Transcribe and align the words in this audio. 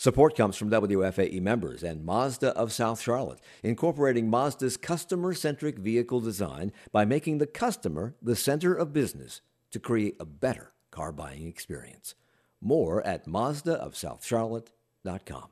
Support 0.00 0.36
comes 0.36 0.56
from 0.56 0.70
WFAE 0.70 1.42
members 1.42 1.82
and 1.82 2.04
Mazda 2.04 2.56
of 2.56 2.72
South 2.72 3.00
Charlotte, 3.00 3.40
incorporating 3.64 4.30
Mazda's 4.30 4.76
customer 4.76 5.34
centric 5.34 5.76
vehicle 5.76 6.20
design 6.20 6.70
by 6.92 7.04
making 7.04 7.38
the 7.38 7.48
customer 7.48 8.14
the 8.22 8.36
center 8.36 8.72
of 8.72 8.92
business 8.92 9.40
to 9.72 9.80
create 9.80 10.14
a 10.20 10.24
better 10.24 10.72
car 10.92 11.10
buying 11.10 11.48
experience. 11.48 12.14
More 12.60 13.04
at 13.04 13.26
MazdaofSouthCharlotte.com. 13.26 15.48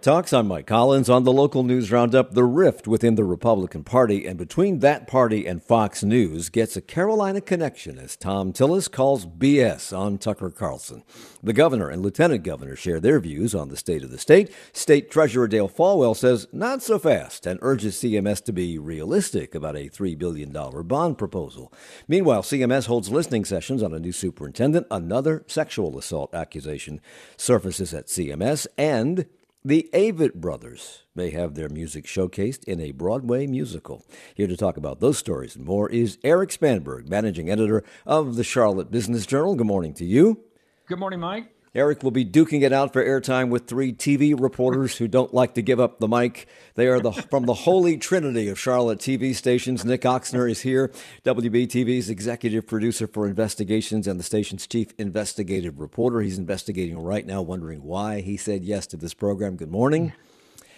Talks. 0.00 0.32
I'm 0.32 0.46
Mike 0.46 0.68
Collins 0.68 1.10
on 1.10 1.24
the 1.24 1.32
local 1.32 1.64
news 1.64 1.90
roundup. 1.90 2.32
The 2.32 2.44
rift 2.44 2.86
within 2.86 3.16
the 3.16 3.24
Republican 3.24 3.82
Party 3.82 4.26
and 4.26 4.38
between 4.38 4.78
that 4.78 5.08
party 5.08 5.44
and 5.44 5.60
Fox 5.60 6.04
News 6.04 6.50
gets 6.50 6.76
a 6.76 6.80
Carolina 6.80 7.40
connection 7.40 7.98
as 7.98 8.14
Thom 8.14 8.52
Tillis 8.52 8.88
calls 8.88 9.26
BS 9.26 9.92
on 9.92 10.16
Tucker 10.18 10.50
Carlson. 10.50 11.02
The 11.42 11.52
governor 11.52 11.88
and 11.88 12.00
lieutenant 12.00 12.44
governor 12.44 12.76
share 12.76 13.00
their 13.00 13.18
views 13.18 13.56
on 13.56 13.70
the 13.70 13.76
state 13.76 14.04
of 14.04 14.12
the 14.12 14.18
state. 14.18 14.54
State 14.72 15.10
Treasurer 15.10 15.48
Dale 15.48 15.68
Folwell 15.68 16.14
says 16.14 16.46
not 16.52 16.80
so 16.80 17.00
fast 17.00 17.44
and 17.44 17.58
urges 17.60 17.96
CMS 17.96 18.44
to 18.44 18.52
be 18.52 18.78
realistic 18.78 19.52
about 19.52 19.74
a 19.74 19.90
$3 19.90 20.16
billion 20.16 20.52
bond 20.86 21.18
proposal. 21.18 21.72
Meanwhile, 22.06 22.42
CMS 22.42 22.86
holds 22.86 23.10
listening 23.10 23.44
sessions 23.44 23.82
on 23.82 23.92
a 23.92 23.98
new 23.98 24.12
superintendent. 24.12 24.86
Another 24.92 25.42
sexual 25.48 25.98
assault 25.98 26.32
accusation 26.36 27.00
surfaces 27.36 27.92
at 27.92 28.06
CMS 28.06 28.68
and 28.78 29.26
the 29.68 29.86
Avett 29.92 30.32
Brothers 30.32 31.02
may 31.14 31.28
have 31.28 31.54
their 31.54 31.68
music 31.68 32.06
showcased 32.06 32.64
in 32.64 32.80
a 32.80 32.92
Broadway 32.92 33.46
musical. 33.46 34.02
Here 34.34 34.46
to 34.46 34.56
talk 34.56 34.78
about 34.78 35.00
those 35.00 35.18
stories 35.18 35.56
and 35.56 35.66
more 35.66 35.90
is 35.90 36.16
Erik 36.24 36.48
Spanberg, 36.48 37.06
managing 37.06 37.50
editor 37.50 37.84
of 38.06 38.36
the 38.36 38.44
Charlotte 38.44 38.90
Business 38.90 39.26
Journal. 39.26 39.56
Good 39.56 39.66
morning 39.66 39.92
to 39.92 40.06
you. 40.06 40.42
Good 40.86 40.98
morning, 40.98 41.20
Mike. 41.20 41.54
Eric 41.78 42.02
will 42.02 42.10
be 42.10 42.24
duking 42.24 42.62
it 42.62 42.72
out 42.72 42.92
for 42.92 43.04
airtime 43.04 43.50
with 43.50 43.68
three 43.68 43.92
TV 43.92 44.34
reporters 44.36 44.96
who 44.96 45.06
don't 45.06 45.32
like 45.32 45.54
to 45.54 45.62
give 45.62 45.78
up 45.78 46.00
the 46.00 46.08
mic. 46.08 46.48
They 46.74 46.88
are 46.88 46.98
the, 46.98 47.12
from 47.12 47.46
the 47.46 47.54
holy 47.54 47.96
trinity 47.96 48.48
of 48.48 48.58
Charlotte 48.58 48.98
TV 48.98 49.32
stations. 49.32 49.84
Nick 49.84 50.00
Ochsner 50.02 50.50
is 50.50 50.62
here, 50.62 50.90
WBTV's 51.24 52.10
executive 52.10 52.66
producer 52.66 53.06
for 53.06 53.28
investigations 53.28 54.08
and 54.08 54.18
the 54.18 54.24
station's 54.24 54.66
chief 54.66 54.92
investigative 54.98 55.78
reporter. 55.78 56.20
He's 56.20 56.36
investigating 56.36 56.98
right 56.98 57.24
now, 57.24 57.42
wondering 57.42 57.84
why 57.84 58.22
he 58.22 58.36
said 58.36 58.64
yes 58.64 58.88
to 58.88 58.96
this 58.96 59.14
program. 59.14 59.54
Good 59.54 59.70
morning. 59.70 60.12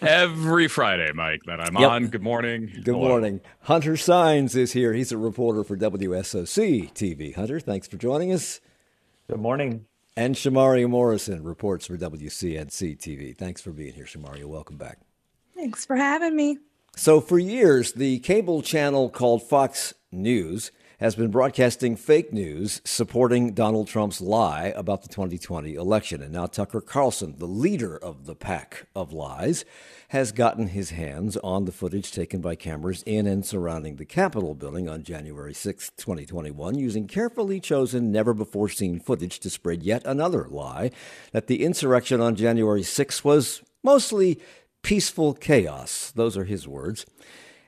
Every 0.01 0.67
Friday, 0.67 1.11
Mike, 1.15 1.41
that 1.47 1.59
I'm 1.59 1.75
yep. 1.79 1.89
on. 1.89 2.07
Good 2.09 2.21
morning. 2.21 2.71
Good 2.75 2.93
Hello. 2.93 3.07
morning. 3.07 3.41
Hunter 3.61 3.93
Sáenz 3.93 4.55
is 4.55 4.73
here. 4.73 4.93
He's 4.93 5.11
a 5.11 5.17
reporter 5.17 5.63
for 5.63 5.75
WSOC 5.75 6.93
TV. 6.93 7.33
Hunter, 7.33 7.59
thanks 7.59 7.87
for 7.87 7.97
joining 7.97 8.31
us. 8.31 8.61
Good 9.27 9.39
morning. 9.39 9.87
And 10.17 10.35
Shamaria 10.35 10.89
Morrison 10.89 11.43
reports 11.43 11.87
for 11.87 11.97
WCNC 11.97 12.97
TV. 12.97 13.35
Thanks 13.35 13.61
for 13.61 13.71
being 13.71 13.93
here, 13.93 14.05
Shamaria. 14.05 14.45
Welcome 14.45 14.77
back. 14.77 14.99
Thanks 15.55 15.85
for 15.85 15.95
having 15.95 16.35
me. 16.35 16.57
So, 16.97 17.21
for 17.21 17.39
years, 17.39 17.93
the 17.93 18.19
cable 18.19 18.61
channel 18.61 19.09
called 19.09 19.43
Fox 19.43 19.93
News 20.11 20.71
has 21.01 21.15
been 21.15 21.31
broadcasting 21.31 21.95
fake 21.95 22.31
news 22.31 22.79
supporting 22.85 23.53
Donald 23.53 23.87
Trump's 23.87 24.21
lie 24.21 24.71
about 24.75 25.01
the 25.01 25.07
2020 25.07 25.73
election. 25.73 26.21
And 26.21 26.31
now 26.31 26.45
Tucker 26.45 26.79
Carlson, 26.79 27.33
the 27.39 27.47
leader 27.47 27.97
of 27.97 28.27
the 28.27 28.35
pack 28.35 28.85
of 28.95 29.11
lies, 29.11 29.65
has 30.09 30.31
gotten 30.31 30.67
his 30.67 30.91
hands 30.91 31.37
on 31.37 31.65
the 31.65 31.71
footage 31.71 32.11
taken 32.11 32.39
by 32.39 32.53
cameras 32.53 33.01
in 33.07 33.25
and 33.25 33.43
surrounding 33.43 33.95
the 33.95 34.05
Capitol 34.05 34.53
building 34.53 34.87
on 34.87 35.01
January 35.01 35.55
6, 35.55 35.89
2021, 35.97 36.77
using 36.77 37.07
carefully 37.07 37.59
chosen, 37.59 38.11
never 38.11 38.35
before 38.35 38.69
seen 38.69 38.99
footage 38.99 39.39
to 39.39 39.49
spread 39.49 39.81
yet 39.81 40.03
another 40.05 40.45
lie 40.51 40.91
that 41.31 41.47
the 41.47 41.63
insurrection 41.63 42.21
on 42.21 42.35
January 42.35 42.83
6 42.83 43.23
was 43.23 43.63
mostly 43.81 44.39
peaceful 44.83 45.33
chaos. 45.33 46.11
Those 46.11 46.37
are 46.37 46.45
his 46.45 46.67
words 46.67 47.07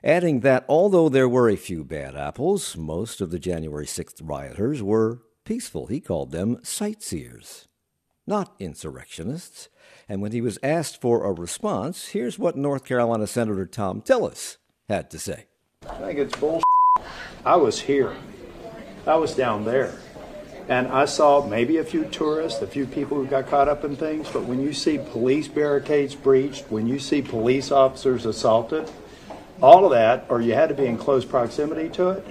adding 0.04 0.40
that 0.40 0.66
although 0.68 1.08
there 1.08 1.28
were 1.28 1.48
a 1.48 1.56
few 1.56 1.82
bad 1.82 2.14
apples, 2.14 2.76
most 2.76 3.22
of 3.22 3.30
the 3.30 3.38
January 3.38 3.86
6th 3.86 4.20
rioters 4.22 4.82
were 4.82 5.22
peaceful. 5.44 5.86
He 5.86 5.98
called 6.00 6.30
them 6.30 6.58
sightseers, 6.62 7.66
not 8.26 8.54
insurrectionists. 8.58 9.70
And 10.06 10.20
when 10.20 10.32
he 10.32 10.42
was 10.42 10.58
asked 10.62 11.00
for 11.00 11.24
a 11.24 11.32
response, 11.32 12.08
here's 12.08 12.38
what 12.38 12.56
North 12.56 12.84
Carolina 12.84 13.26
Senator 13.26 13.64
Thom 13.64 14.02
Tillis 14.02 14.58
had 14.88 15.10
to 15.10 15.18
say. 15.18 15.46
I 15.88 15.94
think 15.96 16.18
it's 16.18 16.36
bullshit. 16.36 16.64
I 17.46 17.56
was 17.56 17.80
here. 17.80 18.14
I 19.06 19.16
was 19.16 19.34
down 19.34 19.64
there. 19.64 19.94
And 20.68 20.88
I 20.88 21.04
saw 21.04 21.46
maybe 21.46 21.76
a 21.76 21.84
few 21.84 22.04
tourists, 22.06 22.62
a 22.62 22.66
few 22.66 22.86
people 22.86 23.18
who 23.18 23.26
got 23.26 23.48
caught 23.48 23.68
up 23.68 23.84
in 23.84 23.96
things, 23.96 24.30
but 24.30 24.44
when 24.44 24.62
you 24.62 24.72
see 24.72 24.96
police 24.96 25.46
barricades 25.46 26.14
breached, 26.14 26.64
when 26.70 26.86
you 26.86 26.98
see 26.98 27.20
police 27.20 27.70
officers 27.70 28.24
assaulted, 28.24 28.90
all 29.62 29.84
of 29.84 29.90
that, 29.92 30.26
or 30.28 30.40
you 30.40 30.54
had 30.54 30.68
to 30.68 30.74
be 30.74 30.86
in 30.86 30.96
close 30.96 31.24
proximity 31.24 31.88
to 31.90 32.10
it. 32.10 32.26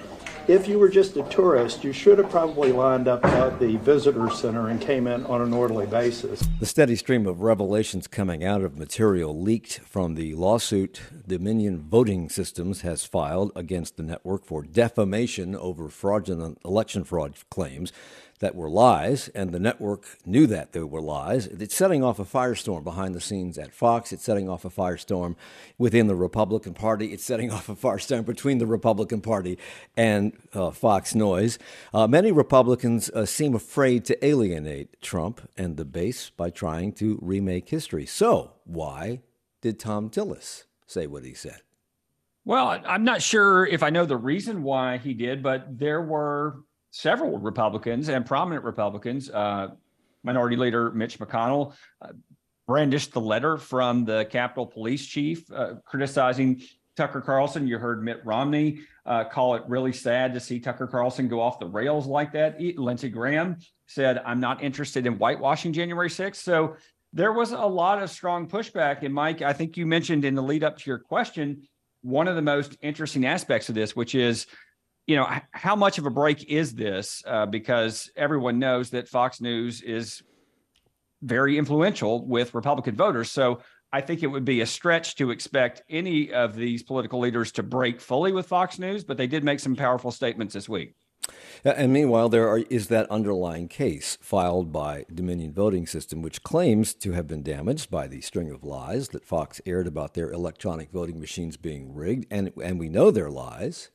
If 0.46 0.68
you 0.68 0.78
were 0.78 0.90
just 0.90 1.16
a 1.16 1.22
tourist, 1.24 1.84
you 1.84 1.94
should 1.94 2.18
have 2.18 2.28
probably 2.28 2.70
lined 2.70 3.08
up 3.08 3.24
at 3.24 3.58
the 3.58 3.76
visitor 3.78 4.28
center 4.28 4.68
and 4.68 4.78
came 4.78 5.06
in 5.06 5.24
on 5.24 5.40
an 5.40 5.54
orderly 5.54 5.86
basis. 5.86 6.46
The 6.60 6.66
steady 6.66 6.96
stream 6.96 7.26
of 7.26 7.40
revelations 7.40 8.06
coming 8.06 8.44
out 8.44 8.60
of 8.60 8.76
material 8.76 9.40
leaked 9.40 9.78
from 9.78 10.16
the 10.16 10.34
lawsuit 10.34 11.00
Dominion 11.26 11.80
Voting 11.88 12.28
Systems 12.28 12.82
has 12.82 13.06
filed 13.06 13.52
against 13.56 13.96
the 13.96 14.02
network 14.02 14.44
for 14.44 14.62
defamation 14.62 15.56
over 15.56 15.88
fraudulent 15.88 16.58
election 16.62 17.04
fraud 17.04 17.36
claims 17.48 17.90
that 18.44 18.54
were 18.54 18.68
lies, 18.68 19.28
and 19.28 19.52
the 19.52 19.58
network 19.58 20.04
knew 20.26 20.46
that 20.46 20.72
they 20.72 20.82
were 20.82 21.00
lies. 21.00 21.46
It's 21.46 21.74
setting 21.74 22.04
off 22.04 22.18
a 22.18 22.26
firestorm 22.26 22.84
behind 22.84 23.14
the 23.14 23.20
scenes 23.20 23.56
at 23.56 23.72
Fox. 23.72 24.12
It's 24.12 24.22
setting 24.22 24.50
off 24.50 24.66
a 24.66 24.70
firestorm 24.70 25.34
within 25.78 26.08
the 26.08 26.14
Republican 26.14 26.74
Party. 26.74 27.14
It's 27.14 27.24
setting 27.24 27.50
off 27.56 27.70
a 27.70 27.74
firestorm 27.74 28.26
between 28.26 28.58
the 28.58 28.66
Republican 28.66 29.22
Party 29.22 29.58
and 29.96 30.36
uh, 30.52 30.72
Fox 30.72 31.14
Noise. 31.14 31.58
Uh, 31.94 32.06
many 32.06 32.32
Republicans 32.32 33.08
uh, 33.14 33.24
seem 33.24 33.54
afraid 33.54 34.04
to 34.04 34.22
alienate 34.22 35.00
Trump 35.00 35.40
and 35.56 35.78
the 35.78 35.86
base 35.86 36.28
by 36.28 36.50
trying 36.50 36.92
to 36.92 37.18
remake 37.22 37.70
history. 37.70 38.04
So, 38.04 38.52
why 38.64 39.22
did 39.62 39.78
Thom 39.78 40.10
Tillis 40.10 40.64
say 40.86 41.06
what 41.06 41.24
he 41.24 41.32
said? 41.32 41.62
Well, 42.44 42.78
I'm 42.84 43.04
not 43.04 43.22
sure 43.22 43.64
if 43.64 43.82
I 43.82 43.88
know 43.88 44.04
the 44.04 44.18
reason 44.18 44.62
why 44.62 44.98
he 44.98 45.14
did, 45.14 45.42
but 45.42 45.78
there 45.78 46.02
were 46.02 46.58
several 46.94 47.38
Republicans 47.38 48.08
and 48.08 48.24
prominent 48.24 48.64
Republicans, 48.64 49.28
uh, 49.28 49.66
Minority 50.22 50.54
Leader 50.54 50.92
Mitch 50.92 51.18
McConnell, 51.18 51.74
uh, 52.00 52.12
brandished 52.68 53.12
the 53.12 53.20
letter 53.20 53.58
from 53.58 54.04
the 54.04 54.24
Capitol 54.26 54.64
Police 54.64 55.04
Chief 55.04 55.50
uh, 55.52 55.74
criticizing 55.84 56.62
Tucker 56.96 57.20
Carlson. 57.20 57.66
You 57.66 57.78
heard 57.78 58.04
Mitt 58.04 58.24
Romney 58.24 58.78
uh, 59.04 59.24
call 59.24 59.56
it 59.56 59.64
really 59.66 59.92
sad 59.92 60.34
to 60.34 60.40
see 60.40 60.60
Tucker 60.60 60.86
Carlson 60.86 61.26
go 61.26 61.40
off 61.40 61.58
the 61.58 61.66
rails 61.66 62.06
like 62.06 62.32
that. 62.34 62.60
Lindsey 62.60 63.08
Graham 63.08 63.56
said, 63.86 64.22
I'm 64.24 64.38
not 64.38 64.62
interested 64.62 65.04
in 65.04 65.14
whitewashing 65.14 65.72
January 65.72 66.08
6th. 66.08 66.36
So 66.36 66.76
there 67.12 67.32
was 67.32 67.50
a 67.50 67.58
lot 67.58 68.00
of 68.00 68.08
strong 68.08 68.48
pushback. 68.48 69.02
And 69.02 69.12
Mike, 69.12 69.42
I 69.42 69.52
think 69.52 69.76
you 69.76 69.84
mentioned 69.84 70.24
in 70.24 70.36
the 70.36 70.42
lead 70.42 70.62
up 70.62 70.78
to 70.78 70.88
your 70.88 71.00
question, 71.00 71.66
one 72.02 72.28
of 72.28 72.36
the 72.36 72.42
most 72.42 72.76
interesting 72.82 73.26
aspects 73.26 73.68
of 73.68 73.74
this, 73.74 73.96
which 73.96 74.14
is 74.14 74.46
you 75.06 75.16
know, 75.16 75.28
how 75.50 75.76
much 75.76 75.98
of 75.98 76.06
a 76.06 76.10
break 76.10 76.50
is 76.50 76.74
this? 76.74 77.22
Uh, 77.26 77.46
because 77.46 78.10
everyone 78.16 78.58
knows 78.58 78.90
that 78.90 79.08
Fox 79.08 79.40
News 79.40 79.82
is 79.82 80.22
very 81.22 81.58
influential 81.58 82.26
with 82.26 82.54
Republican 82.54 82.96
voters. 82.96 83.30
So 83.30 83.60
I 83.92 84.00
think 84.00 84.22
it 84.22 84.26
would 84.26 84.44
be 84.44 84.60
a 84.60 84.66
stretch 84.66 85.14
to 85.16 85.30
expect 85.30 85.82
any 85.88 86.32
of 86.32 86.56
these 86.56 86.82
political 86.82 87.20
leaders 87.20 87.52
to 87.52 87.62
break 87.62 88.00
fully 88.00 88.32
with 88.32 88.46
Fox 88.46 88.78
News, 88.78 89.04
but 89.04 89.16
they 89.16 89.26
did 89.26 89.44
make 89.44 89.60
some 89.60 89.76
powerful 89.76 90.10
statements 90.10 90.54
this 90.54 90.68
week. 90.68 90.94
And 91.64 91.92
meanwhile, 91.92 92.28
there 92.28 92.48
are, 92.48 92.58
is 92.68 92.88
that 92.88 93.10
underlying 93.10 93.68
case 93.68 94.18
filed 94.20 94.72
by 94.72 95.06
Dominion 95.12 95.54
Voting 95.54 95.86
System, 95.86 96.20
which 96.20 96.42
claims 96.42 96.92
to 96.96 97.12
have 97.12 97.26
been 97.26 97.42
damaged 97.42 97.90
by 97.90 98.06
the 98.06 98.20
string 98.20 98.50
of 98.50 98.64
lies 98.64 99.08
that 99.10 99.24
Fox 99.24 99.60
aired 99.64 99.86
about 99.86 100.12
their 100.12 100.30
electronic 100.30 100.90
voting 100.90 101.18
machines 101.18 101.56
being 101.56 101.94
rigged, 101.94 102.26
and 102.30 102.52
and 102.62 102.78
we 102.78 102.90
know 102.90 103.10
they're 103.10 103.30
lies 103.30 103.90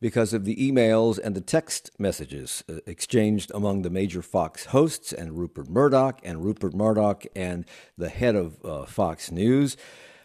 because 0.00 0.32
of 0.32 0.44
the 0.44 0.56
emails 0.56 1.18
and 1.22 1.34
the 1.34 1.40
text 1.40 1.90
messages 1.98 2.64
uh, 2.68 2.76
exchanged 2.86 3.50
among 3.54 3.82
the 3.82 3.90
major 3.90 4.22
Fox 4.22 4.66
hosts 4.66 5.12
and 5.12 5.38
Rupert 5.38 5.68
Murdoch 5.68 6.20
and 6.24 6.44
Rupert 6.44 6.74
Murdoch 6.74 7.24
and 7.36 7.64
the 7.98 8.08
head 8.08 8.34
of 8.34 8.64
uh, 8.64 8.86
Fox 8.86 9.30
News, 9.30 9.76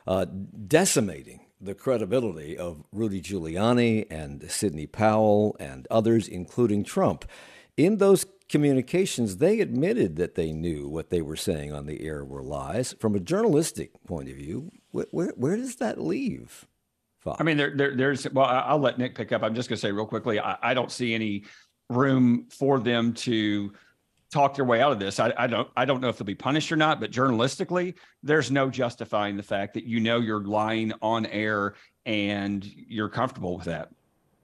uh, 0.08 0.26
decimating 0.26 1.42
the 1.60 1.76
credibility 1.76 2.58
of 2.58 2.84
Rudy 2.92 3.22
Giuliani 3.22 4.06
and 4.10 4.50
Sidney 4.50 4.88
Powell 4.88 5.56
and 5.60 5.88
others, 5.90 6.28
including 6.28 6.84
Trump. 6.84 7.26
In 7.78 7.98
those 7.98 8.26
communications, 8.48 9.38
they 9.38 9.60
admitted 9.60 10.16
that 10.18 10.36
they 10.36 10.52
knew 10.52 10.88
what 10.88 11.10
they 11.10 11.22
were 11.22 11.36
saying 11.36 11.74
on 11.74 11.86
the 11.86 12.06
air 12.06 12.24
were 12.24 12.44
lies. 12.44 12.94
From 13.00 13.16
a 13.16 13.20
journalistic 13.20 13.92
point 14.06 14.30
of 14.30 14.36
view, 14.36 14.72
where, 14.92 15.08
where, 15.12 15.34
where 15.36 15.58
does 15.58 15.78
that 15.78 16.00
leave? 16.00 16.68
I 17.40 17.44
mean, 17.44 17.58
there, 17.58 17.76
there, 17.76 17.96
there's, 17.96 18.30
well, 18.32 18.46
I'll 18.46 18.80
let 18.80 18.98
Nick 18.98 19.16
pick 19.16 19.32
up. 19.32 19.44
I'm 19.44 19.56
just 19.56 19.70
going 19.70 19.78
to 19.78 19.82
say 19.82 19.92
real 19.92 20.06
quickly, 20.06 20.40
I, 20.40 20.58
I, 20.62 20.74
don't 20.74 20.92
see 20.92 21.14
any 21.14 21.46
room 21.90 22.48
for 22.50 22.80
them 22.80 23.14
to 23.14 23.74
talk 24.32 24.56
their 24.56 24.66
way 24.66 24.82
out 24.82 24.92
of 24.92 25.00
this. 25.00 25.20
I, 25.20 25.34
I, 25.38 25.48
don't 25.48 25.68
I 25.76 25.86
don't 25.86 26.02
know 26.02 26.10
if 26.10 26.18
they'll 26.18 26.26
be 26.26 26.36
punished 26.36 26.72
or 26.72 26.76
not, 26.76 27.00
but 27.00 27.12
journalistically, 27.12 27.96
there's 28.22 28.52
no 28.52 28.70
justifying 28.70 29.38
the 29.38 29.44
fact 29.44 29.74
that 29.74 29.86
you 29.86 30.00
know 30.00 30.20
you're 30.20 30.44
lying 30.44 30.94
on 31.02 31.26
air 31.28 31.76
and 32.06 32.64
you're 32.66 33.10
comfortable 33.10 33.58
with 33.58 33.66
that. 33.66 33.90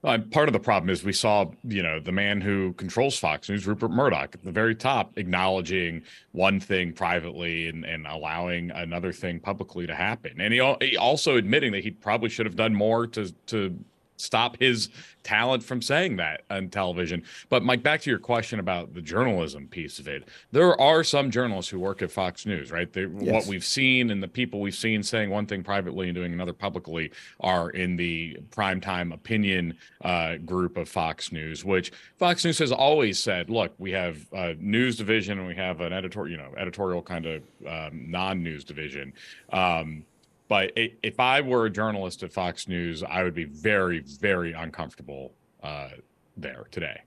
Uh, 0.04 0.18
part 0.32 0.48
of 0.48 0.52
the 0.52 0.58
problem 0.58 0.90
is 0.90 1.04
we 1.04 1.12
saw, 1.12 1.48
you 1.62 1.80
know, 1.80 2.00
the 2.00 2.10
man 2.10 2.40
who 2.40 2.72
controls 2.72 3.16
Fox 3.16 3.48
News, 3.48 3.68
Rupert 3.68 3.92
Murdoch, 3.92 4.34
at 4.34 4.42
the 4.42 4.50
very 4.50 4.74
top, 4.74 5.16
acknowledging 5.16 6.02
one 6.32 6.58
thing 6.58 6.92
privately 6.92 7.68
and, 7.68 7.84
and 7.84 8.06
allowing 8.08 8.72
another 8.72 9.12
thing 9.12 9.38
publicly 9.38 9.86
to 9.86 9.94
happen, 9.94 10.40
and 10.40 10.52
he, 10.52 10.76
he 10.80 10.96
also 10.96 11.36
admitting 11.36 11.70
that 11.72 11.84
he 11.84 11.92
probably 11.92 12.28
should 12.28 12.46
have 12.46 12.56
done 12.56 12.74
more 12.74 13.06
to 13.06 13.32
to 13.46 13.78
stop 14.22 14.56
his 14.58 14.88
talent 15.22 15.62
from 15.62 15.80
saying 15.80 16.16
that 16.16 16.42
on 16.50 16.68
television. 16.68 17.22
But 17.48 17.62
Mike, 17.62 17.82
back 17.82 18.00
to 18.02 18.10
your 18.10 18.18
question 18.18 18.58
about 18.58 18.94
the 18.94 19.02
journalism 19.02 19.68
piece 19.68 19.98
of 19.98 20.08
it. 20.08 20.28
There 20.50 20.80
are 20.80 21.04
some 21.04 21.30
journalists 21.30 21.70
who 21.70 21.78
work 21.78 22.02
at 22.02 22.10
Fox 22.10 22.46
News, 22.46 22.70
right? 22.70 22.88
Yes. 22.94 23.08
What 23.10 23.46
we've 23.46 23.64
seen 23.64 24.10
and 24.10 24.22
the 24.22 24.28
people 24.28 24.60
we've 24.60 24.74
seen 24.74 25.02
saying 25.02 25.30
one 25.30 25.46
thing 25.46 25.62
privately 25.62 26.08
and 26.08 26.14
doing 26.14 26.32
another 26.32 26.52
publicly 26.52 27.12
are 27.40 27.70
in 27.70 27.96
the 27.96 28.38
primetime 28.50 29.12
opinion 29.14 29.76
uh, 30.02 30.36
group 30.36 30.76
of 30.76 30.88
Fox 30.88 31.32
News, 31.32 31.64
which 31.64 31.92
Fox 32.18 32.44
News 32.44 32.58
has 32.58 32.72
always 32.72 33.22
said, 33.22 33.50
look, 33.50 33.72
we 33.78 33.92
have 33.92 34.18
a 34.32 34.54
news 34.54 34.96
division 34.96 35.38
and 35.38 35.46
we 35.46 35.54
have 35.54 35.80
an 35.80 35.92
editorial, 35.92 36.30
you 36.30 36.36
know, 36.36 36.52
editorial 36.56 37.02
kind 37.02 37.26
of 37.26 37.42
um, 37.66 38.10
non-news 38.10 38.64
division. 38.64 39.12
Um, 39.52 40.04
but 40.52 40.70
if 40.76 41.18
I 41.18 41.40
were 41.40 41.64
a 41.64 41.70
journalist 41.70 42.22
at 42.22 42.30
Fox 42.30 42.68
News, 42.68 43.02
I 43.02 43.22
would 43.22 43.32
be 43.32 43.44
very, 43.44 44.00
very 44.00 44.52
uncomfortable 44.52 45.32
uh, 45.62 45.88
there 46.36 46.66
today. 46.70 47.00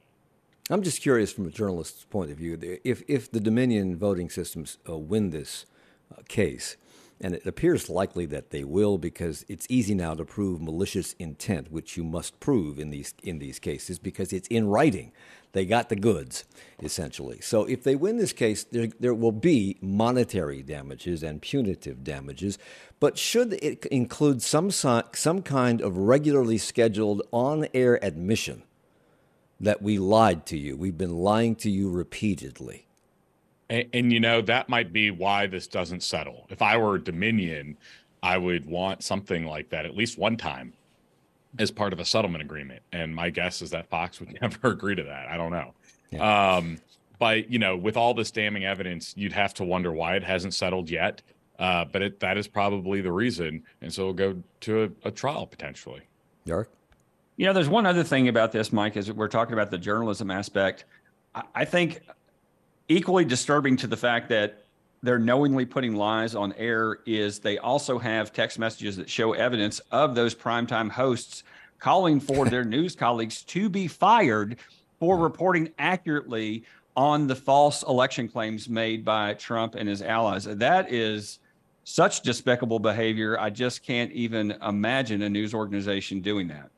I'm 0.71 0.81
just 0.81 0.99
curious 0.99 1.31
from 1.31 1.45
a 1.45 1.51
journalist's 1.51 2.05
point 2.05 2.31
of 2.31 2.37
view. 2.37 2.57
If, 2.83 3.03
if 3.07 3.29
the 3.29 3.39
Dominion 3.39 3.97
voting 3.97 4.31
systems 4.31 4.79
uh, 4.89 4.97
win 4.97 5.29
this 5.29 5.67
uh, 6.11 6.23
case, 6.27 6.75
and 7.25 7.33
it 7.33 7.47
appears 7.47 7.89
likely 7.89 8.27
that 8.27 8.51
they 8.51 8.63
will 8.63 8.99
because 8.99 9.43
it's 9.49 9.65
easy 9.67 9.95
now 9.95 10.13
to 10.13 10.23
prove 10.23 10.61
malicious 10.61 11.13
intent, 11.13 11.71
which 11.71 11.97
you 11.97 12.03
must 12.03 12.39
prove 12.39 12.77
in 12.77 12.91
these 12.91 13.15
in 13.23 13.39
these 13.39 13.57
cases 13.57 13.97
because 13.97 14.31
it's 14.31 14.47
in 14.49 14.67
writing. 14.67 15.11
They 15.51 15.65
got 15.65 15.89
the 15.89 15.95
goods, 15.95 16.45
essentially. 16.83 17.41
So 17.41 17.63
if 17.63 17.81
they 17.81 17.95
win 17.95 18.17
this 18.17 18.31
case, 18.31 18.63
there, 18.65 18.89
there 18.99 19.15
will 19.15 19.31
be 19.31 19.79
monetary 19.81 20.61
damages 20.61 21.23
and 21.23 21.41
punitive 21.41 22.03
damages. 22.03 22.59
But 22.99 23.17
should 23.17 23.53
it 23.53 23.87
include 23.87 24.43
some, 24.43 24.69
some 24.69 25.41
kind 25.41 25.81
of 25.81 25.97
regularly 25.97 26.59
scheduled 26.59 27.23
on 27.31 27.67
air 27.73 27.97
admission 28.05 28.61
that 29.59 29.81
we 29.81 29.97
lied 29.97 30.45
to 30.47 30.57
you? 30.59 30.77
We've 30.77 30.97
been 30.97 31.17
lying 31.17 31.55
to 31.55 31.71
you 31.71 31.89
repeatedly. 31.89 32.84
And, 33.69 33.85
and, 33.93 34.13
you 34.13 34.19
know, 34.19 34.41
that 34.41 34.69
might 34.69 34.93
be 34.93 35.11
why 35.11 35.47
this 35.47 35.67
doesn't 35.67 36.03
settle. 36.03 36.45
If 36.49 36.61
I 36.61 36.77
were 36.77 36.97
Dominion, 36.97 37.77
I 38.21 38.37
would 38.37 38.65
want 38.65 39.03
something 39.03 39.45
like 39.45 39.69
that 39.69 39.85
at 39.85 39.95
least 39.95 40.17
one 40.17 40.37
time 40.37 40.73
as 41.57 41.71
part 41.71 41.93
of 41.93 41.99
a 41.99 42.05
settlement 42.05 42.43
agreement. 42.43 42.81
And 42.91 43.15
my 43.15 43.29
guess 43.29 43.61
is 43.61 43.71
that 43.71 43.87
Fox 43.87 44.19
would 44.19 44.37
never 44.41 44.69
agree 44.69 44.95
to 44.95 45.03
that. 45.03 45.27
I 45.27 45.37
don't 45.37 45.51
know. 45.51 45.73
Yeah. 46.11 46.55
Um, 46.55 46.77
but 47.19 47.49
you 47.49 47.59
know, 47.59 47.77
with 47.77 47.97
all 47.97 48.13
this 48.13 48.31
damning 48.31 48.65
evidence, 48.65 49.13
you'd 49.15 49.33
have 49.33 49.53
to 49.55 49.63
wonder 49.63 49.91
why 49.91 50.15
it 50.15 50.23
hasn't 50.23 50.53
settled 50.53 50.89
yet. 50.89 51.21
Uh, 51.57 51.85
but 51.85 52.01
it, 52.01 52.19
that 52.19 52.37
is 52.37 52.47
probably 52.47 52.99
the 52.99 53.11
reason, 53.11 53.63
and 53.81 53.93
so 53.93 54.03
we'll 54.03 54.13
go 54.13 54.43
to 54.59 54.83
a, 54.83 55.07
a 55.07 55.11
trial 55.11 55.47
potentially. 55.47 56.01
Yark? 56.43 56.69
You 57.37 57.45
know, 57.45 57.53
there's 57.53 57.69
one 57.69 57.85
other 57.85 58.03
thing 58.03 58.27
about 58.27 58.51
this, 58.51 58.73
Mike, 58.73 58.97
is 58.97 59.09
we're 59.11 59.29
talking 59.29 59.53
about 59.53 59.71
the 59.71 59.77
journalism 59.77 60.31
aspect. 60.31 60.83
I, 61.33 61.43
I 61.55 61.65
think 61.65 62.01
equally 62.87 63.25
disturbing 63.25 63.77
to 63.77 63.87
the 63.87 63.97
fact 63.97 64.29
that 64.29 64.63
they're 65.01 65.19
knowingly 65.19 65.65
putting 65.65 65.95
lies 65.95 66.35
on 66.35 66.53
air 66.53 66.99
is 67.05 67.39
they 67.39 67.57
also 67.57 67.99
have 67.99 68.33
text 68.33 68.57
messages 68.57 68.97
that 68.97 69.09
show 69.09 69.33
evidence 69.33 69.79
of 69.91 70.15
those 70.15 70.33
primetime 70.33 70.89
hosts 70.89 71.43
calling 71.79 72.19
for 72.19 72.45
their 72.49 72.63
news 72.63 72.95
colleagues 72.95 73.43
to 73.43 73.69
be 73.69 73.87
fired 73.87 74.57
for 74.99 75.17
reporting 75.17 75.71
accurately 75.77 76.63
on 76.95 77.27
the 77.27 77.35
false 77.35 77.83
election 77.83 78.27
claims 78.27 78.69
made 78.69 79.03
by 79.03 79.33
Trump 79.33 79.75
and 79.75 79.87
his 79.89 80.01
allies. 80.01 80.45
That 80.45 80.91
is 80.91 81.39
such 81.83 82.21
despicable 82.21 82.79
behavior. 82.79 83.39
I 83.39 83.49
just 83.49 83.83
can't 83.83 84.11
even 84.11 84.51
imagine 84.65 85.21
a 85.21 85.29
news 85.29 85.53
organization 85.53 86.21
doing 86.21 86.47
that. 86.47 86.69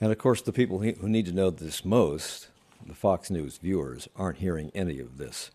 And 0.00 0.10
of 0.10 0.18
course, 0.18 0.42
the 0.42 0.52
people 0.52 0.80
who 0.80 1.08
need 1.08 1.26
to 1.26 1.32
know 1.32 1.50
this 1.50 1.84
most, 1.84 2.48
the 2.86 2.94
Fox 2.94 3.30
News 3.30 3.58
viewers, 3.58 4.08
aren't 4.16 4.38
hearing 4.38 4.70
any 4.74 4.98
of 4.98 5.18
this 5.18 5.50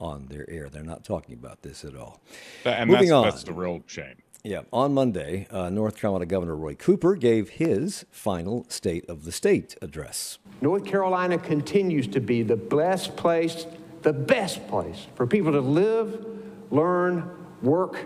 on 0.00 0.26
their 0.26 0.48
air. 0.50 0.68
They're 0.68 0.82
not 0.82 1.04
talking 1.04 1.34
about 1.34 1.62
this 1.62 1.84
at 1.84 1.96
all. 1.96 2.20
And 2.64 2.90
Moving 2.90 3.06
that's, 3.06 3.12
on. 3.12 3.24
that's 3.24 3.44
the 3.44 3.52
real 3.52 3.82
shame. 3.86 4.16
Yeah. 4.44 4.62
On 4.72 4.92
Monday, 4.92 5.46
uh, 5.52 5.70
North 5.70 5.96
Carolina 5.96 6.26
Governor 6.26 6.56
Roy 6.56 6.74
Cooper 6.74 7.14
gave 7.14 7.48
his 7.50 8.04
final 8.10 8.66
State 8.68 9.08
of 9.08 9.24
the 9.24 9.30
State 9.30 9.76
address. 9.80 10.38
North 10.60 10.84
Carolina 10.84 11.38
continues 11.38 12.08
to 12.08 12.20
be 12.20 12.42
the 12.42 12.56
best 12.56 13.16
place, 13.16 13.66
the 14.02 14.12
best 14.12 14.66
place 14.66 15.06
for 15.14 15.28
people 15.28 15.52
to 15.52 15.60
live, 15.60 16.26
learn, 16.72 17.30
work, 17.62 18.04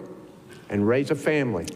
and 0.69 0.87
raise 0.87 1.11
a 1.11 1.15
family. 1.15 1.67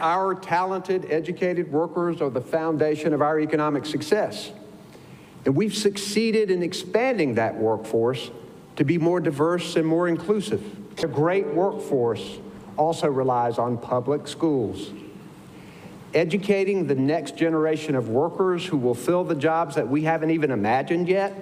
Our 0.00 0.34
talented, 0.34 1.10
educated 1.10 1.72
workers 1.72 2.20
are 2.20 2.28
the 2.28 2.40
foundation 2.42 3.14
of 3.14 3.22
our 3.22 3.40
economic 3.40 3.86
success. 3.86 4.52
And 5.44 5.54
we've 5.54 5.74
succeeded 5.74 6.50
in 6.50 6.62
expanding 6.62 7.34
that 7.34 7.56
workforce 7.56 8.30
to 8.76 8.84
be 8.84 8.98
more 8.98 9.20
diverse 9.20 9.76
and 9.76 9.86
more 9.86 10.08
inclusive. 10.08 10.62
A 11.02 11.06
great 11.06 11.46
workforce 11.46 12.38
also 12.76 13.08
relies 13.08 13.58
on 13.58 13.78
public 13.78 14.26
schools. 14.26 14.90
Educating 16.12 16.86
the 16.86 16.94
next 16.94 17.36
generation 17.36 17.94
of 17.94 18.08
workers 18.08 18.64
who 18.64 18.76
will 18.76 18.94
fill 18.94 19.24
the 19.24 19.34
jobs 19.34 19.74
that 19.74 19.88
we 19.88 20.02
haven't 20.02 20.30
even 20.30 20.50
imagined 20.50 21.08
yet 21.08 21.32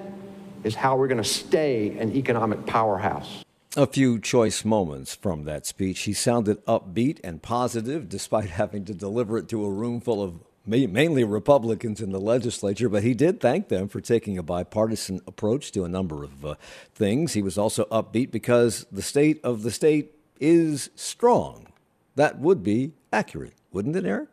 is 0.64 0.74
how 0.74 0.96
we're 0.96 1.08
going 1.08 1.22
to 1.22 1.28
stay 1.28 1.96
an 1.98 2.14
economic 2.14 2.64
powerhouse. 2.66 3.44
A 3.76 3.86
few 3.86 4.18
choice 4.18 4.64
moments 4.64 5.14
from 5.14 5.44
that 5.44 5.66
speech. 5.66 6.00
He 6.00 6.12
sounded 6.12 6.64
upbeat 6.66 7.20
and 7.24 7.42
positive 7.42 8.08
despite 8.08 8.50
having 8.62 8.84
to 8.86 8.94
deliver 8.94 9.38
it 9.38 9.48
to 9.48 9.64
a 9.64 9.70
room 9.70 10.00
full 10.00 10.22
of 10.22 10.40
mainly 10.66 11.24
Republicans 11.24 12.00
in 12.00 12.12
the 12.12 12.20
legislature, 12.20 12.88
but 12.88 13.02
he 13.02 13.14
did 13.14 13.40
thank 13.40 13.68
them 13.68 13.88
for 13.88 14.00
taking 14.00 14.38
a 14.38 14.42
bipartisan 14.42 15.20
approach 15.26 15.72
to 15.72 15.84
a 15.84 15.88
number 15.88 16.22
of 16.22 16.44
uh, 16.44 16.54
things. 16.94 17.32
He 17.32 17.42
was 17.42 17.58
also 17.58 17.84
upbeat 17.86 18.30
because 18.30 18.86
the 18.92 19.02
state 19.02 19.40
of 19.44 19.62
the 19.62 19.70
state 19.70 20.12
is 20.40 20.90
strong. 20.94 21.66
That 22.14 22.38
would 22.38 22.62
be 22.62 22.92
accurate, 23.12 23.54
wouldn't 23.72 23.96
it, 23.96 24.04
Eric? 24.04 24.28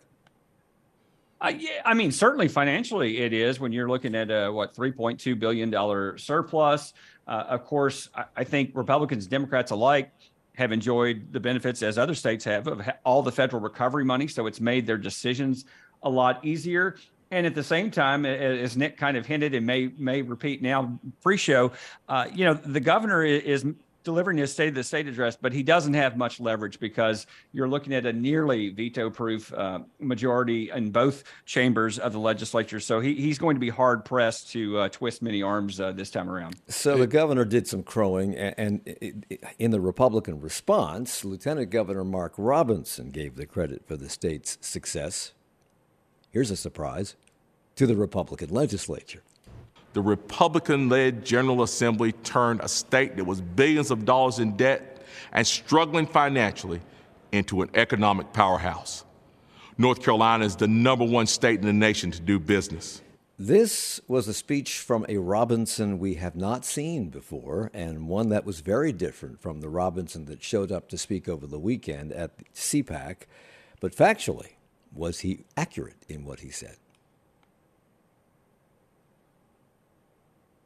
Uh, 1.41 1.53
yeah, 1.57 1.81
I 1.85 1.93
mean, 1.93 2.11
certainly 2.11 2.49
financially 2.49 3.19
it 3.19 3.31
is 3.31 3.59
when 3.59 3.71
you're 3.71 3.87
looking 3.87 4.13
at 4.13 4.29
a 4.29 4.51
what 4.51 4.75
3.2 4.75 5.39
billion 5.39 5.69
dollar 5.69 6.17
surplus. 6.17 6.93
Uh, 7.27 7.45
of 7.47 7.63
course, 7.63 8.09
I, 8.13 8.25
I 8.37 8.43
think 8.43 8.71
Republicans, 8.73 9.25
Democrats 9.25 9.71
alike 9.71 10.11
have 10.55 10.73
enjoyed 10.73 11.31
the 11.31 11.39
benefits 11.39 11.81
as 11.81 11.97
other 11.97 12.13
states 12.13 12.43
have 12.43 12.67
of 12.67 12.81
all 13.05 13.23
the 13.23 13.31
federal 13.31 13.61
recovery 13.61 14.03
money. 14.03 14.27
So 14.27 14.45
it's 14.45 14.59
made 14.59 14.85
their 14.85 14.97
decisions 14.97 15.63
a 16.03 16.09
lot 16.09 16.43
easier. 16.43 16.95
And 17.31 17.45
at 17.45 17.53
the 17.53 17.63
same 17.63 17.91
time, 17.91 18.25
as 18.25 18.75
Nick 18.75 18.97
kind 18.97 19.15
of 19.15 19.25
hinted 19.25 19.53
and 19.53 19.65
may 19.65 19.91
may 19.99 20.23
repeat 20.23 20.63
now 20.63 20.99
pre-show, 21.21 21.71
uh, 22.07 22.27
you 22.33 22.43
know, 22.43 22.55
the 22.55 22.79
governor 22.79 23.23
is 23.23 23.65
delivering 24.03 24.37
his 24.37 24.51
state 24.51 24.69
of 24.69 24.75
the 24.75 24.83
state 24.83 25.07
address, 25.07 25.37
but 25.39 25.53
he 25.53 25.61
doesn't 25.61 25.93
have 25.93 26.17
much 26.17 26.39
leverage 26.39 26.79
because 26.79 27.27
you're 27.51 27.67
looking 27.67 27.93
at 27.93 28.05
a 28.05 28.13
nearly 28.13 28.69
veto-proof 28.69 29.53
uh, 29.53 29.79
majority 29.99 30.71
in 30.71 30.89
both 30.89 31.23
chambers 31.45 31.99
of 31.99 32.13
the 32.13 32.19
legislature. 32.19 32.79
So 32.79 33.01
he, 33.01 33.13
he's 33.13 33.37
going 33.37 33.55
to 33.55 33.59
be 33.59 33.69
hard 33.69 34.05
pressed 34.05 34.51
to 34.53 34.79
uh, 34.79 34.89
twist 34.89 35.21
many 35.21 35.43
arms 35.43 35.79
uh, 35.79 35.91
this 35.91 36.09
time 36.09 36.29
around. 36.29 36.55
So 36.67 36.97
the 36.97 37.07
governor 37.07 37.45
did 37.45 37.67
some 37.67 37.83
crowing, 37.83 38.35
and, 38.35 38.81
and 38.87 39.37
in 39.59 39.71
the 39.71 39.81
Republican 39.81 40.39
response, 40.39 41.23
Lieutenant 41.23 41.69
Governor 41.69 42.05
Mark 42.05 42.33
Robinson 42.37 43.11
gave 43.11 43.35
the 43.35 43.45
credit 43.45 43.85
for 43.85 43.97
the 43.97 44.09
state's 44.09 44.57
success 44.61 45.33
here's 46.31 46.51
a 46.51 46.55
surprise, 46.55 47.15
to 47.75 47.87
the 47.87 47.95
Republican 47.95 48.49
legislature. 48.49 49.21
The 49.93 50.01
Republican 50.01 50.89
led 50.89 51.25
General 51.25 51.63
Assembly 51.63 52.11
turned 52.11 52.61
a 52.61 52.67
state 52.67 53.17
that 53.17 53.25
was 53.25 53.41
billions 53.41 53.89
of 53.89 54.05
dollars 54.05 54.39
in 54.39 54.55
debt 54.55 55.03
and 55.31 55.45
struggling 55.45 56.05
financially 56.05 56.81
into 57.31 57.61
an 57.61 57.69
economic 57.73 58.31
powerhouse. 58.33 59.03
North 59.77 60.03
Carolina 60.03 60.45
is 60.45 60.55
the 60.55 60.67
number 60.67 61.05
one 61.05 61.25
state 61.25 61.59
in 61.59 61.65
the 61.65 61.73
nation 61.73 62.11
to 62.11 62.19
do 62.19 62.37
business. 62.39 63.01
This 63.41 64.01
was 64.09 64.27
a 64.27 64.33
speech 64.33 64.79
from 64.79 65.05
a 65.07 65.15
Robinson 65.17 65.97
we 65.97 66.15
have 66.15 66.35
not 66.35 66.65
seen 66.65 67.07
before, 67.07 67.71
and 67.73 68.09
one 68.09 68.27
that 68.29 68.45
was 68.45 68.59
very 68.59 68.91
different 68.91 69.41
from 69.41 69.61
the 69.61 69.69
Robinson 69.69 70.25
that 70.25 70.43
showed 70.43 70.73
up 70.73 70.89
to 70.89 70.97
speak 70.97 71.29
over 71.29 71.47
the 71.47 71.57
weekend 71.57 72.11
at 72.11 72.31
CPAC. 72.53 73.21
But 73.79 73.95
factually, 73.95 74.49
was 74.93 75.19
he 75.19 75.45
accurate 75.55 76.03
in 76.07 76.25
what 76.25 76.39
he 76.39 76.49
said? 76.49 76.77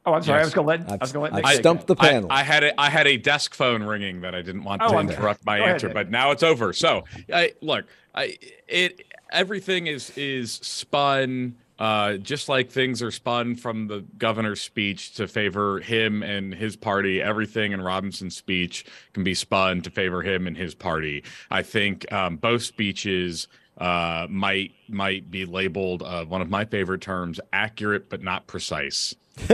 Oh, 0.06 0.14
I'm 0.14 0.24
sorry. 0.24 0.40
Yes. 0.40 0.44
I 0.44 0.48
was 0.48 0.54
going 0.54 0.80
to 0.80 0.86
let. 0.86 0.92
I 0.92 0.98
was 1.02 1.12
going 1.12 1.32
to 1.32 1.36
let. 1.38 1.46
I 1.46 1.56
stumped 1.56 1.88
the 1.88 1.96
panel. 1.96 2.30
I, 2.30 2.42
I, 2.42 2.44
had 2.44 2.64
a, 2.64 2.82
I 2.82 2.90
had 2.90 3.08
a 3.08 3.18
desk 3.18 3.54
phone 3.54 3.84
ringing 3.84 4.22
that 4.22 4.36
I 4.36 4.42
didn't 4.42 4.64
want 4.64 4.82
oh, 4.84 4.92
to 4.92 5.00
interrupt 5.00 5.46
my 5.46 5.60
answer, 5.60 5.88
ahead, 5.88 5.96
but 5.96 6.12
now 6.12 6.32
it's 6.32 6.44
over. 6.44 6.74
So, 6.74 7.06
I, 7.34 7.54
look, 7.62 7.86
I, 8.14 8.38
it 8.68 9.06
everything 9.32 9.88
is 9.88 10.12
is 10.18 10.54
spun. 10.54 11.56
Uh, 11.80 12.18
just 12.18 12.50
like 12.50 12.70
things 12.70 13.02
are 13.02 13.12
spun 13.12 13.56
from 13.56 13.88
the 13.88 14.06
governor's 14.18 14.62
speech 14.62 15.16
to 15.16 15.28
favor 15.28 15.80
him 15.80 16.22
and 16.22 16.54
his 16.54 16.76
party, 16.76 17.20
everything 17.20 17.72
in 17.72 17.82
Robinson's 17.82 18.38
speech 18.38 18.86
can 19.12 19.24
be 19.24 19.34
spun 19.34 19.82
to 19.82 19.90
favor 19.90 20.22
him 20.22 20.46
and 20.46 20.56
his 20.56 20.76
party. 20.76 21.24
I 21.50 21.64
think 21.64 22.10
um, 22.14 22.38
both 22.38 22.62
speeches 22.62 23.48
uh, 23.78 24.28
might 24.30 24.74
might 24.88 25.32
be 25.32 25.46
labeled 25.46 26.04
uh, 26.04 26.26
one 26.26 26.42
of 26.42 26.50
my 26.50 26.66
favorite 26.66 27.02
terms: 27.02 27.40
accurate 27.52 28.10
but 28.10 28.22
not 28.22 28.48
precise. 28.48 29.16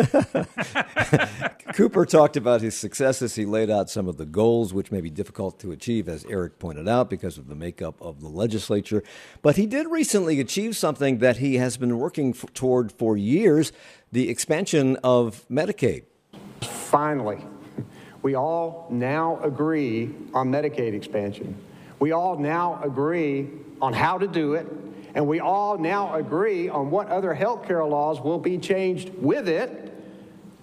Cooper 1.74 2.06
talked 2.06 2.36
about 2.36 2.62
his 2.62 2.76
successes. 2.76 3.36
He 3.36 3.46
laid 3.46 3.70
out 3.70 3.90
some 3.90 4.10
of 4.10 4.18
the 4.18 4.26
goals, 4.26 4.74
which 4.74 4.92
may 4.92 5.00
be 5.00 5.10
difficult 5.10 5.58
to 5.60 5.72
achieve, 5.72 6.10
as 6.10 6.26
Eric 6.26 6.60
pointed 6.60 6.90
out, 6.90 7.10
because 7.10 7.38
of 7.38 7.48
the 7.48 7.56
makeup 7.56 7.96
of 8.02 8.20
the 8.20 8.28
legislature. 8.28 9.04
But 9.42 9.56
he 9.56 9.66
did 9.66 9.88
recently 9.88 10.42
achieve 10.42 10.76
something 10.76 11.20
that 11.20 11.38
he 11.38 11.56
has 11.56 11.78
been 11.78 11.98
working 11.98 12.32
f- 12.32 12.54
toward 12.54 12.92
for 12.92 13.16
years 13.16 13.72
the 14.12 14.30
expansion 14.30 14.98
of 14.98 15.46
Medicaid. 15.50 16.04
Finally, 16.62 17.40
we 18.22 18.36
all 18.36 18.88
now 18.90 19.40
agree 19.44 20.14
on 20.34 20.52
Medicaid 20.52 20.94
expansion. 20.94 21.56
We 22.00 22.12
all 22.12 22.38
now 22.38 22.82
agree 22.84 23.50
on 23.82 23.94
how 23.94 24.18
to 24.18 24.28
do 24.28 24.54
it, 24.54 24.68
and 25.14 25.28
we 25.28 25.40
all 25.40 25.78
now 25.78 26.16
agree 26.16 26.70
on 26.70 26.90
what 26.90 27.08
other 27.10 27.34
health 27.34 27.68
care 27.68 27.84
laws 27.86 28.22
will 28.22 28.40
be 28.40 28.58
changed 28.58 29.10
with 29.16 29.48
it 29.48 29.90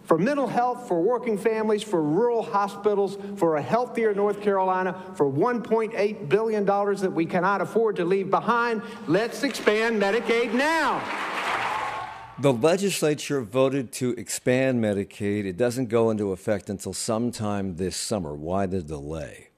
for 0.07 0.19
mental 0.19 0.47
health, 0.47 0.87
for 0.87 1.03
working 1.03 1.37
families, 1.37 1.83
for 1.83 2.01
rural 2.01 2.43
hospitals, 2.43 3.19
for 3.37 3.57
a 3.57 3.63
healthier 3.63 4.15
North 4.15 4.41
Carolina, 4.41 5.03
for 5.17 5.31
$1.8 5.31 6.29
billion 6.29 6.65
that 6.65 7.13
we 7.13 7.27
cannot 7.27 7.61
afford 7.61 7.97
to 7.97 8.05
leave 8.05 8.31
behind. 8.31 8.83
Let's 9.09 9.43
expand 9.43 10.01
Medicaid 10.01 10.55
now. 10.55 11.03
The 12.39 12.53
legislature 12.53 13.41
voted 13.41 13.93
to 13.95 14.11
expand 14.11 14.83
Medicaid. 14.83 15.45
It 15.45 15.57
doesn't 15.57 15.89
go 15.89 16.11
into 16.11 16.31
effect 16.31 16.71
until 16.71 16.93
sometime 16.93 17.77
this 17.77 17.97
summer. 17.97 18.35
Why 18.35 18.67
the 18.67 18.83
delay? 18.83 19.49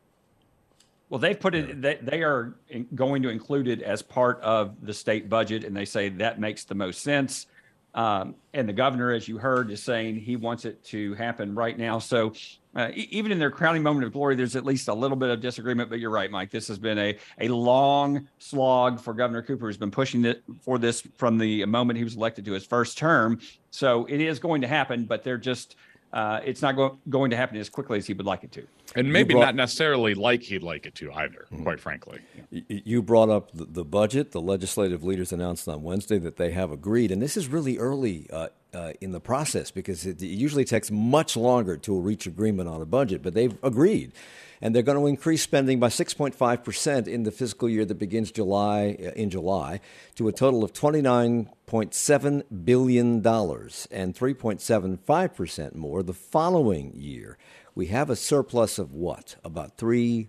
Well, 1.11 1.19
they've 1.19 1.39
put 1.39 1.55
it, 1.55 1.81
they, 1.81 1.99
they 2.03 2.23
are 2.23 2.55
going 2.95 3.23
to 3.23 3.31
include 3.31 3.69
it 3.69 3.83
as 3.83 4.03
part 4.03 4.41
of 4.43 4.77
the 4.83 4.93
state 4.93 5.29
budget, 5.29 5.65
and 5.65 5.75
they 5.77 5.87
say 5.87 6.09
that 6.11 6.39
makes 6.39 6.65
the 6.65 6.75
most 6.75 7.03
sense. 7.03 7.47
Um, 7.95 8.35
and 8.53 8.69
the 8.69 8.73
governor, 8.73 9.13
as 9.13 9.27
you 9.27 9.39
heard, 9.39 9.71
is 9.71 9.83
saying 9.83 10.17
he 10.17 10.37
wants 10.37 10.65
it 10.65 10.85
to 10.85 11.15
happen 11.15 11.55
right 11.55 11.77
now. 11.77 11.99
So 11.99 12.33
uh, 12.77 12.91
even 12.95 13.33
in 13.33 13.39
their 13.39 13.51
crowning 13.51 13.83
moment 13.83 14.05
of 14.05 14.13
glory, 14.13 14.37
there's 14.37 14.55
at 14.55 14.65
least 14.65 14.89
a 14.89 14.95
little 14.95 15.17
bit 15.17 15.31
of 15.31 15.41
disagreement. 15.41 15.89
But 15.89 15.99
you're 15.99 16.11
right, 16.11 16.31
Mike. 16.31 16.51
This 16.51 16.69
has 16.69 16.79
been 16.79 16.99
a 16.99 17.19
a 17.41 17.49
long 17.49 18.29
slog 18.39 19.01
for 19.01 19.15
Governor 19.15 19.43
Cooper, 19.43 19.67
who's 19.67 19.79
been 19.79 19.91
pushing 19.91 20.25
it 20.27 20.45
for 20.61 20.79
this 20.79 21.01
from 21.17 21.39
the 21.39 21.65
moment 21.65 21.97
he 21.97 22.05
was 22.05 22.15
elected 22.15 22.45
to 22.45 22.53
his 22.53 22.65
first 22.65 22.99
term. 22.99 23.41
So 23.71 24.05
it 24.05 24.21
is 24.21 24.39
going 24.39 24.61
to 24.61 24.69
happen, 24.69 25.07
but 25.07 25.25
they're 25.25 25.39
just 25.39 25.75
uh, 26.13 26.41
it's 26.45 26.63
not 26.63 26.75
go- 26.77 26.99
going 27.09 27.31
to 27.31 27.37
happen 27.37 27.57
as 27.59 27.69
quickly 27.69 27.99
as 27.99 28.07
he 28.07 28.15
would 28.15 28.27
like 28.27 28.43
it 28.45 28.53
to. 28.53 28.67
And 28.95 29.13
maybe 29.13 29.35
brought, 29.35 29.47
not 29.47 29.55
necessarily 29.55 30.15
like 30.15 30.43
he'd 30.43 30.63
like 30.63 30.87
it 30.87 30.95
to 30.97 31.13
either, 31.13 31.47
mm-hmm. 31.53 31.63
quite 31.63 31.81
frankly. 31.81 32.21
You 32.51 33.03
brought 33.03 33.29
up 33.29 33.53
the, 33.53 33.67
the, 33.67 33.85
budget. 33.85 34.33
The 34.33 34.41
legislative 34.41 35.05
leaders 35.05 35.33
announced 35.33 35.69
on 35.69 35.83
Wednesday 35.83 36.19
that 36.19 36.37
they 36.37 36.53
have 36.53 36.73
agreed. 36.73 37.11
And 37.11 37.21
this 37.21 37.37
is 37.37 37.49
really 37.49 37.77
early 37.77 38.27
uh, 38.33 38.49
uh, 38.73 38.93
in 39.01 39.13
the 39.13 39.21
process 39.21 39.71
because 39.71 40.07
it, 40.07 40.23
it 40.23 40.27
usually 40.27 40.65
takes 40.65 40.91
much 40.91 41.37
longer 41.37 41.77
to 41.77 42.01
reach 42.01 42.27
agreement 42.27 42.69
on 42.69 42.81
a 42.81 42.87
budget, 42.87 43.23
but 43.23 43.35
they've 43.35 43.57
agreed 43.63 44.13
and 44.61 44.75
they're 44.75 44.83
going 44.83 44.99
to 44.99 45.07
increase 45.07 45.43
spending 45.43 45.79
by 45.79 45.89
6.5% 45.89 47.09
in 47.09 47.23
the 47.23 47.31
fiscal 47.31 47.69
year 47.69 47.85
that 47.85 47.99
begins 47.99 48.31
July 48.31 48.97
uh, 49.01 49.11
in 49.11 49.31
July 49.31 49.81
to 50.17 50.29
a 50.29 50.33
total 50.33 50.65
of 50.65 50.73
29.7 50.73 52.65
billion 52.65 53.21
dollars 53.21 53.89
and 53.91 54.15
3.75% 54.15 55.75
more 55.75 56.03
the 56.03 56.13
following 56.13 56.93
year. 56.95 57.39
We 57.75 57.87
have 57.87 58.11
a 58.11 58.17
surplus 58.17 58.79
of 58.79 58.93
what? 58.93 59.37
About 59.45 59.77
3 59.77 60.29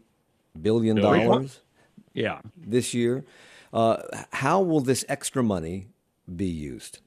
billion 0.62 0.98
dollars? 0.98 1.62
Yeah. 2.14 2.42
This 2.58 2.94
year. 2.94 3.26
Uh, 3.72 3.98
how 4.32 4.62
will 4.62 4.82
this 4.82 5.06
extra 5.08 5.44
money 5.44 5.88
be 6.36 6.48
used? 6.48 7.00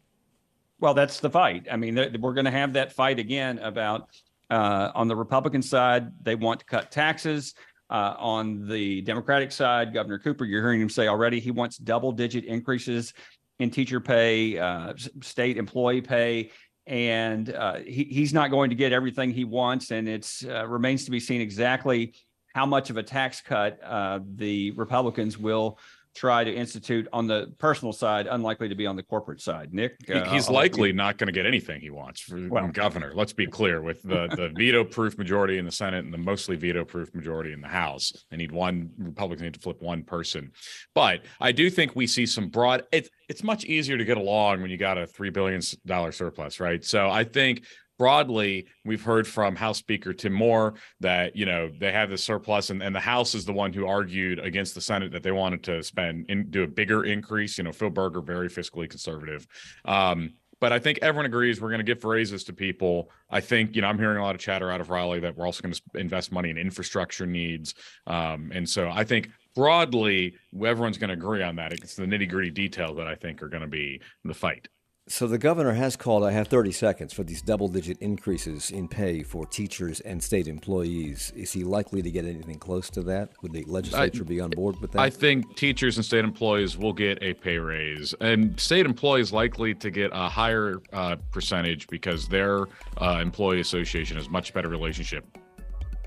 Well, 0.78 0.94
that's 0.94 1.20
the 1.20 1.30
fight. 1.30 1.66
I 1.70 1.76
mean, 1.76 1.94
we're 2.20 2.34
going 2.34 2.44
to 2.44 2.50
have 2.50 2.72
that 2.72 2.92
fight 2.92 3.18
again 3.18 3.58
about 3.58 4.08
uh, 4.52 4.92
on 4.94 5.08
the 5.08 5.16
Republican 5.16 5.62
side, 5.62 6.12
they 6.22 6.34
want 6.34 6.60
to 6.60 6.66
cut 6.66 6.90
taxes. 6.90 7.54
Uh, 7.90 8.14
on 8.18 8.66
the 8.68 9.02
Democratic 9.02 9.52
side, 9.52 9.92
Governor 9.92 10.18
Cooper, 10.18 10.46
you're 10.46 10.62
hearing 10.62 10.80
him 10.80 10.88
say 10.88 11.08
already 11.08 11.40
he 11.40 11.50
wants 11.50 11.76
double 11.76 12.10
digit 12.10 12.46
increases 12.46 13.12
in 13.58 13.70
teacher 13.70 14.00
pay, 14.00 14.58
uh, 14.58 14.94
state 15.20 15.58
employee 15.58 16.00
pay, 16.00 16.50
and 16.86 17.54
uh, 17.54 17.80
he, 17.80 18.04
he's 18.04 18.32
not 18.32 18.50
going 18.50 18.70
to 18.70 18.76
get 18.76 18.92
everything 18.92 19.30
he 19.30 19.44
wants. 19.44 19.90
And 19.90 20.08
it 20.08 20.26
uh, 20.48 20.66
remains 20.66 21.04
to 21.04 21.10
be 21.10 21.20
seen 21.20 21.42
exactly 21.42 22.14
how 22.54 22.64
much 22.64 22.88
of 22.88 22.96
a 22.96 23.02
tax 23.02 23.42
cut 23.42 23.78
uh, 23.84 24.20
the 24.36 24.70
Republicans 24.72 25.36
will 25.36 25.78
try 26.14 26.44
to 26.44 26.52
institute 26.52 27.08
on 27.12 27.26
the 27.26 27.52
personal 27.58 27.92
side, 27.92 28.26
unlikely 28.26 28.68
to 28.68 28.74
be 28.74 28.86
on 28.86 28.96
the 28.96 29.02
corporate 29.02 29.40
side. 29.40 29.72
Nick, 29.72 29.96
uh, 30.10 30.30
he's 30.30 30.48
I'll 30.48 30.54
likely 30.54 30.92
not 30.92 31.18
going 31.18 31.26
to 31.26 31.32
get 31.32 31.46
anything 31.46 31.80
he 31.80 31.90
wants 31.90 32.20
from 32.20 32.48
well, 32.48 32.68
governor. 32.68 33.12
Let's 33.14 33.32
be 33.32 33.46
clear 33.46 33.82
with 33.82 34.02
the 34.02 34.28
the 34.36 34.52
veto 34.56 34.84
proof 34.84 35.16
majority 35.16 35.58
in 35.58 35.64
the 35.64 35.72
Senate 35.72 36.04
and 36.04 36.12
the 36.12 36.18
mostly 36.18 36.56
veto 36.56 36.84
proof 36.84 37.14
majority 37.14 37.52
in 37.52 37.60
the 37.60 37.68
House. 37.68 38.12
They 38.30 38.36
need 38.36 38.52
one 38.52 38.90
Republicans 38.98 39.42
need 39.42 39.54
to 39.54 39.60
flip 39.60 39.80
one 39.80 40.02
person, 40.02 40.52
but 40.94 41.22
I 41.40 41.52
do 41.52 41.70
think 41.70 41.96
we 41.96 42.06
see 42.06 42.26
some 42.26 42.48
broad. 42.48 42.84
It's 42.92 43.08
it's 43.28 43.42
much 43.42 43.64
easier 43.64 43.96
to 43.96 44.04
get 44.04 44.18
along 44.18 44.60
when 44.60 44.70
you 44.70 44.76
got 44.76 44.98
a 44.98 45.06
three 45.06 45.30
billion 45.30 45.60
dollar 45.86 46.12
surplus, 46.12 46.60
right? 46.60 46.84
So 46.84 47.08
I 47.08 47.24
think 47.24 47.64
broadly, 48.02 48.66
we've 48.84 49.04
heard 49.04 49.28
from 49.28 49.54
House 49.54 49.78
Speaker 49.78 50.12
Tim 50.12 50.32
Moore 50.32 50.74
that 50.98 51.36
you 51.36 51.46
know 51.46 51.70
they 51.78 51.92
have 51.92 52.10
this 52.10 52.24
surplus, 52.24 52.70
and, 52.70 52.82
and 52.82 52.92
the 52.92 52.98
House 52.98 53.32
is 53.32 53.44
the 53.44 53.52
one 53.52 53.72
who 53.72 53.86
argued 53.86 54.40
against 54.40 54.74
the 54.74 54.80
Senate 54.80 55.12
that 55.12 55.22
they 55.22 55.30
wanted 55.30 55.62
to 55.62 55.84
spend 55.84 56.26
and 56.28 56.50
do 56.50 56.64
a 56.64 56.66
bigger 56.66 57.04
increase. 57.04 57.58
You 57.58 57.62
know, 57.62 57.70
Phil 57.70 57.90
Berger 57.90 58.20
very 58.20 58.48
fiscally 58.48 58.90
conservative. 58.90 59.46
Um, 59.84 60.32
but 60.58 60.72
I 60.72 60.80
think 60.80 60.98
everyone 61.00 61.26
agrees 61.26 61.60
we're 61.60 61.68
going 61.68 61.78
to 61.78 61.84
give 61.84 62.02
raises 62.02 62.42
to 62.44 62.52
people. 62.52 63.08
I 63.30 63.38
think, 63.38 63.76
you 63.76 63.82
know, 63.82 63.88
I'm 63.88 64.00
hearing 64.00 64.18
a 64.18 64.24
lot 64.24 64.34
of 64.34 64.40
chatter 64.40 64.68
out 64.68 64.80
of 64.80 64.90
Raleigh 64.90 65.20
that 65.20 65.36
we're 65.36 65.46
also 65.46 65.62
going 65.62 65.74
to 65.74 65.82
invest 65.94 66.32
money 66.32 66.50
in 66.50 66.58
infrastructure 66.58 67.26
needs. 67.26 67.74
Um, 68.08 68.50
and 68.52 68.68
so 68.68 68.90
I 68.90 69.04
think 69.04 69.30
broadly, 69.54 70.34
everyone's 70.54 70.98
going 70.98 71.08
to 71.08 71.14
agree 71.14 71.42
on 71.42 71.54
that. 71.56 71.72
It's 71.72 71.94
the 71.94 72.04
nitty 72.04 72.28
gritty 72.28 72.50
details 72.50 72.96
that 72.96 73.06
I 73.06 73.14
think 73.14 73.42
are 73.42 73.48
going 73.48 73.62
to 73.62 73.68
be 73.68 74.00
the 74.24 74.34
fight. 74.34 74.66
So 75.12 75.26
the 75.26 75.36
governor 75.36 75.74
has 75.74 75.94
called, 75.94 76.24
I 76.24 76.30
have 76.30 76.48
30 76.48 76.72
seconds, 76.72 77.12
for 77.12 77.22
these 77.22 77.42
double 77.42 77.68
digit 77.68 77.98
increases 77.98 78.70
in 78.70 78.88
pay 78.88 79.22
for 79.22 79.44
teachers 79.44 80.00
and 80.00 80.22
state 80.22 80.48
employees. 80.48 81.34
Is 81.36 81.52
he 81.52 81.64
likely 81.64 82.00
to 82.00 82.10
get 82.10 82.24
anything 82.24 82.58
close 82.58 82.88
to 82.88 83.02
that? 83.02 83.28
Would 83.42 83.52
the 83.52 83.62
legislature 83.64 84.22
I, 84.22 84.26
be 84.26 84.40
on 84.40 84.48
board 84.52 84.80
with 84.80 84.92
that? 84.92 85.00
I 85.00 85.10
think 85.10 85.54
teachers 85.54 85.98
and 85.98 86.04
state 86.06 86.24
employees 86.24 86.78
will 86.78 86.94
get 86.94 87.22
a 87.22 87.34
pay 87.34 87.58
raise, 87.58 88.14
and 88.22 88.58
state 88.58 88.86
employees 88.86 89.34
likely 89.34 89.74
to 89.74 89.90
get 89.90 90.12
a 90.14 90.30
higher 90.30 90.80
uh, 90.94 91.16
percentage 91.30 91.88
because 91.88 92.26
their 92.26 92.64
uh, 92.96 93.18
employee 93.20 93.60
association 93.60 94.16
has 94.16 94.30
much 94.30 94.54
better 94.54 94.70
relationship 94.70 95.26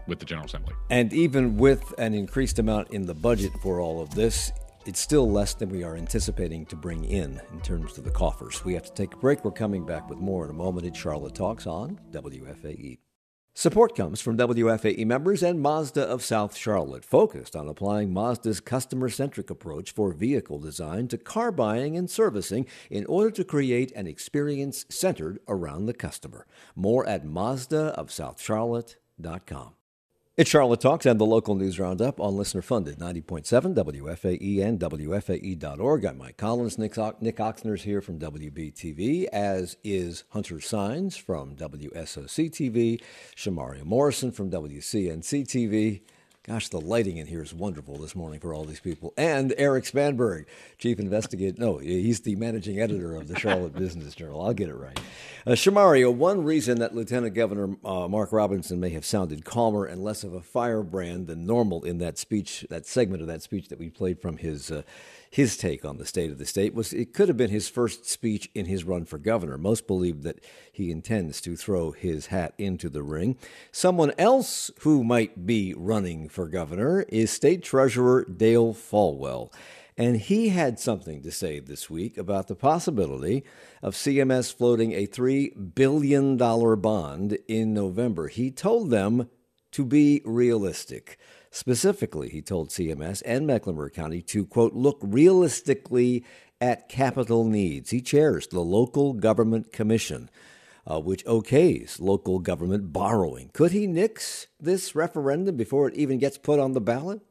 with 0.07 0.17
the 0.17 0.25
General 0.25 0.47
Assembly. 0.47 0.73
And 0.89 1.13
even 1.13 1.57
with 1.57 1.93
an 1.99 2.15
increased 2.15 2.57
amount 2.57 2.89
in 2.89 3.05
the 3.05 3.13
budget 3.13 3.51
for 3.61 3.79
all 3.79 4.01
of 4.01 4.15
this, 4.15 4.51
it's 4.85 4.99
still 4.99 5.29
less 5.29 5.55
than 5.55 5.69
we 5.69 5.83
are 5.83 5.95
anticipating 5.95 6.65
to 6.67 6.75
bring 6.75 7.05
in 7.05 7.41
in 7.51 7.61
terms 7.61 7.97
of 7.97 8.03
the 8.03 8.11
coffers. 8.11 8.63
We 8.63 8.75
have 8.75 8.83
to 8.83 8.93
take 8.93 9.15
a 9.15 9.17
break. 9.17 9.43
We're 9.43 9.51
coming 9.51 9.85
back 9.85 10.09
with 10.09 10.19
more 10.19 10.45
in 10.45 10.51
a 10.51 10.53
moment. 10.53 10.85
It's 10.85 10.99
Charlotte 10.99 11.33
Talks 11.33 11.65
on 11.65 11.99
WFAE. 12.11 12.99
Support 13.57 13.95
comes 13.95 14.19
from 14.19 14.37
WFAE 14.37 15.05
members 15.05 15.41
and 15.41 15.61
Mazda 15.61 16.03
of 16.03 16.21
South 16.21 16.57
Charlotte, 16.57 17.05
focused 17.05 17.55
on 17.55 17.69
applying 17.69 18.13
Mazda's 18.13 18.59
customer 18.59 19.07
centric 19.07 19.49
approach 19.49 19.93
for 19.93 20.11
vehicle 20.11 20.59
design 20.59 21.07
to 21.07 21.17
car 21.17 21.53
buying 21.53 21.95
and 21.95 22.09
servicing 22.09 22.67
in 22.89 23.05
order 23.05 23.31
to 23.31 23.45
create 23.45 23.93
an 23.93 24.07
experience 24.07 24.85
centered 24.89 25.39
around 25.47 25.85
the 25.85 25.93
customer. 25.93 26.45
More 26.75 27.07
at 27.07 27.25
MazdaofSouthCharlotte.com. 27.25 29.75
It's 30.37 30.49
Charlotte 30.49 30.81
Talks 30.81 31.05
and 31.05 31.17
the 31.17 31.25
local 31.25 31.55
news 31.55 31.79
roundup 31.79 32.19
on 32.19 32.35
listener 32.35 32.61
funded 32.61 32.99
90.7 32.99 33.73
WFAE 33.73 34.61
and 34.65 34.77
WFAE.org. 34.77 36.03
I'm 36.03 36.17
Mike 36.17 36.35
Collins. 36.35 36.77
Nick, 36.77 36.97
Nick 37.21 37.37
Ochsner's 37.37 37.83
here 37.83 38.01
from 38.01 38.19
WBTV, 38.19 39.27
as 39.31 39.77
is 39.81 40.25
Hunter 40.31 40.55
Sáenz 40.55 41.17
from 41.17 41.55
WSOC 41.55 42.51
TV, 42.51 43.01
Shamaria 43.33 43.85
Morrison 43.85 44.33
from 44.33 44.51
WCNC 44.51 45.47
TV. 45.47 46.01
Gosh, 46.47 46.67
the 46.67 46.79
lighting 46.79 47.17
in 47.17 47.25
here 47.25 47.41
is 47.41 47.55
wonderful 47.55 47.97
this 47.97 48.15
morning 48.15 48.39
for 48.39 48.53
all 48.53 48.65
these 48.65 48.79
people. 48.79 49.15
And 49.17 49.51
Erik 49.57 49.83
Spanberg, 49.83 50.45
chief 50.77 50.99
investigator. 50.99 51.55
No, 51.59 51.79
he's 51.79 52.19
the 52.19 52.35
managing 52.35 52.79
editor 52.79 53.15
of 53.15 53.27
the 53.27 53.39
Charlotte 53.39 53.73
Business 53.79 54.13
Journal. 54.13 54.45
I'll 54.45 54.53
get 54.53 54.69
it 54.69 54.75
right. 54.75 54.99
Uh, 55.47 55.53
Shamaria, 55.53 56.13
one 56.13 56.43
reason 56.43 56.77
that 56.81 56.93
Lieutenant 56.93 57.33
Governor 57.33 57.75
uh, 57.83 58.07
Mark 58.07 58.31
Robinson 58.31 58.79
may 58.79 58.89
have 58.89 59.05
sounded 59.05 59.43
calmer 59.43 59.85
and 59.85 60.03
less 60.03 60.23
of 60.23 60.35
a 60.35 60.41
firebrand 60.41 61.25
than 61.25 61.47
normal 61.47 61.83
in 61.83 61.97
that 61.97 62.19
speech, 62.19 62.63
that 62.69 62.85
segment 62.85 63.23
of 63.23 63.27
that 63.27 63.41
speech 63.41 63.69
that 63.69 63.79
we 63.79 63.89
played 63.89 64.21
from 64.21 64.37
his 64.37 64.69
uh, 64.69 64.83
his 65.35 65.57
take 65.57 65.83
on 65.83 65.97
the 65.97 66.05
state 66.05 66.31
of 66.31 66.37
the 66.37 66.45
state 66.45 66.73
was 66.73 66.93
it 66.93 67.13
could 67.13 67.27
have 67.27 67.35
been 67.35 67.49
his 67.49 67.67
first 67.67 68.09
speech 68.09 68.49
in 68.55 68.67
his 68.67 68.85
run 68.85 69.03
for 69.03 69.17
governor. 69.17 69.57
Most 69.57 69.85
believe 69.85 70.23
that 70.23 70.41
he 70.71 70.89
intends 70.89 71.41
to 71.41 71.57
throw 71.57 71.91
his 71.91 72.27
hat 72.27 72.53
into 72.57 72.87
the 72.87 73.03
ring. 73.03 73.37
Someone 73.69 74.13
else 74.17 74.71
who 74.79 75.03
might 75.03 75.45
be 75.45 75.73
running 75.75 76.29
for 76.29 76.47
governor 76.47 77.01
is 77.09 77.31
State 77.31 77.63
Treasurer 77.63 78.23
Dale 78.23 78.73
Folwell. 78.73 79.51
And 79.97 80.15
he 80.15 80.49
had 80.49 80.79
something 80.79 81.21
to 81.23 81.31
say 81.31 81.59
this 81.59 81.89
week 81.89 82.17
about 82.17 82.47
the 82.47 82.55
possibility 82.55 83.43
of 83.81 83.93
CMS 83.93 84.55
floating 84.55 84.93
a 84.93 85.05
$3 85.05 85.75
billion 85.75 86.37
bond 86.37 87.37
in 87.49 87.73
November. 87.73 88.29
He 88.29 88.51
told 88.51 88.89
them 88.89 89.29
to 89.71 89.83
be 89.83 90.21
realistic. 90.23 91.19
Specifically, 91.55 92.27
he 92.27 92.41
told 92.41 92.67
CMS 92.67 93.23
and 93.25 93.47
Mecklenburg 93.47 93.93
County 93.93 94.21
to, 94.23 94.45
quote, 94.45 94.73
look 94.73 94.99
realistically 95.01 96.25
at 96.59 96.89
capital 96.89 97.45
needs. 97.45 97.91
He 97.91 98.01
chairs 98.01 98.47
the 98.47 98.59
Local 98.59 99.13
Government 99.13 99.71
Commission, 99.71 100.29
uh, 100.85 100.99
which 100.99 101.23
okays 101.23 101.97
local 102.01 102.39
government 102.39 102.91
borrowing. 102.91 103.51
Could 103.53 103.71
he 103.71 103.87
nix 103.87 104.47
this 104.59 104.95
referendum 104.95 105.55
before 105.55 105.87
it 105.87 105.95
even 105.95 106.17
gets 106.17 106.37
put 106.37 106.59
on 106.59 106.73
the 106.73 106.81
ballot? 106.81 107.21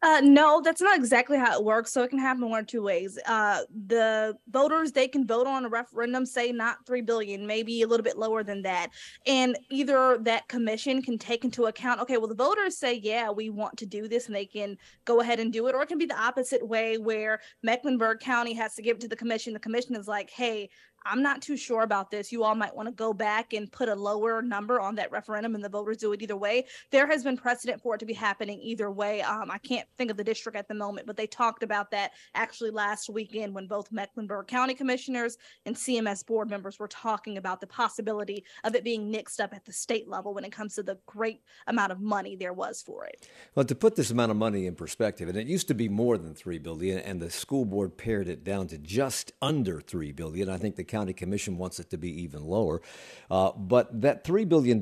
Uh, 0.00 0.20
no, 0.22 0.60
that's 0.60 0.80
not 0.80 0.96
exactly 0.96 1.36
how 1.36 1.58
it 1.58 1.64
works. 1.64 1.92
So 1.92 2.04
it 2.04 2.10
can 2.10 2.20
happen 2.20 2.48
one 2.48 2.60
or 2.60 2.64
two 2.64 2.82
ways. 2.82 3.18
Uh, 3.26 3.62
the 3.88 4.36
voters 4.48 4.92
they 4.92 5.08
can 5.08 5.26
vote 5.26 5.48
on 5.48 5.64
a 5.64 5.68
referendum, 5.68 6.24
say 6.24 6.52
not 6.52 6.86
three 6.86 7.00
billion, 7.00 7.46
maybe 7.48 7.82
a 7.82 7.86
little 7.86 8.04
bit 8.04 8.16
lower 8.16 8.44
than 8.44 8.62
that, 8.62 8.90
and 9.26 9.58
either 9.70 10.18
that 10.22 10.46
commission 10.46 11.02
can 11.02 11.18
take 11.18 11.44
into 11.44 11.66
account, 11.66 12.00
okay, 12.00 12.16
well 12.16 12.28
the 12.28 12.34
voters 12.34 12.78
say 12.78 12.94
yeah 12.94 13.28
we 13.30 13.50
want 13.50 13.76
to 13.78 13.86
do 13.86 14.06
this, 14.06 14.26
and 14.26 14.36
they 14.36 14.46
can 14.46 14.76
go 15.04 15.20
ahead 15.20 15.40
and 15.40 15.52
do 15.52 15.66
it, 15.66 15.74
or 15.74 15.82
it 15.82 15.88
can 15.88 15.98
be 15.98 16.06
the 16.06 16.20
opposite 16.20 16.64
way 16.66 16.96
where 16.98 17.40
Mecklenburg 17.64 18.20
County 18.20 18.54
has 18.54 18.76
to 18.76 18.82
give 18.82 18.98
it 18.98 19.00
to 19.00 19.08
the 19.08 19.16
commission. 19.16 19.52
The 19.52 19.58
commission 19.58 19.96
is 19.96 20.06
like, 20.06 20.30
hey, 20.30 20.70
I'm 21.10 21.22
not 21.22 21.40
too 21.40 21.56
sure 21.56 21.82
about 21.82 22.10
this. 22.10 22.30
You 22.30 22.44
all 22.44 22.54
might 22.54 22.74
want 22.74 22.86
to 22.88 22.94
go 22.94 23.14
back 23.14 23.54
and 23.54 23.70
put 23.70 23.88
a 23.88 23.94
lower 23.94 24.42
number 24.42 24.78
on 24.78 24.94
that 24.96 25.10
referendum, 25.10 25.54
and 25.54 25.64
the 25.64 25.68
voters 25.68 25.96
do 25.96 26.12
it 26.12 26.20
either 26.20 26.36
way. 26.36 26.66
There 26.90 27.06
has 27.06 27.24
been 27.24 27.36
precedent 27.36 27.80
for 27.80 27.94
it 27.94 27.98
to 27.98 28.06
be 28.06 28.12
happening 28.12 28.60
either 28.60 28.90
way. 28.90 29.22
Um, 29.22 29.50
I 29.50 29.58
can't 29.58 29.88
think 29.96 30.10
of 30.10 30.18
the 30.18 30.24
district 30.24 30.56
at 30.56 30.68
the 30.68 30.74
moment, 30.74 31.06
but 31.06 31.16
they 31.16 31.26
talked 31.26 31.62
about 31.62 31.90
that 31.92 32.12
actually 32.34 32.70
last 32.70 33.08
weekend 33.08 33.54
when 33.54 33.66
both 33.66 33.90
Mecklenburg 33.90 34.48
County 34.48 34.74
commissioners 34.74 35.38
and 35.64 35.74
CMS 35.74 36.26
board 36.26 36.50
members 36.50 36.78
were 36.78 36.88
talking 36.88 37.38
about 37.38 37.60
the 37.60 37.66
possibility 37.66 38.44
of 38.64 38.74
it 38.74 38.84
being 38.84 39.10
mixed 39.10 39.40
up 39.40 39.54
at 39.54 39.64
the 39.64 39.72
state 39.72 40.08
level 40.08 40.34
when 40.34 40.44
it 40.44 40.52
comes 40.52 40.74
to 40.74 40.82
the 40.82 40.98
great 41.06 41.40
amount 41.66 41.90
of 41.90 42.00
money 42.00 42.36
there 42.36 42.52
was 42.52 42.82
for 42.82 43.06
it. 43.06 43.28
Well, 43.54 43.64
to 43.64 43.74
put 43.74 43.96
this 43.96 44.10
amount 44.10 44.30
of 44.30 44.36
money 44.36 44.66
in 44.66 44.74
perspective, 44.74 45.28
and 45.28 45.38
it 45.38 45.46
used 45.46 45.68
to 45.68 45.74
be 45.74 45.88
more 45.88 46.18
than 46.18 46.34
three 46.34 46.58
billion, 46.58 46.98
and 46.98 47.20
the 47.20 47.30
school 47.30 47.64
board 47.64 47.96
pared 47.96 48.28
it 48.28 48.44
down 48.44 48.66
to 48.68 48.78
just 48.78 49.32
under 49.40 49.80
three 49.80 50.12
billion. 50.12 50.50
I 50.50 50.58
think 50.58 50.76
the 50.76 50.84
county 50.98 51.12
commission 51.12 51.58
wants 51.58 51.78
it 51.78 51.90
to 51.90 51.96
be 51.96 52.22
even 52.22 52.44
lower. 52.44 52.82
Uh, 53.30 53.52
but 53.52 54.00
that 54.00 54.24
$3 54.24 54.48
billion 54.48 54.80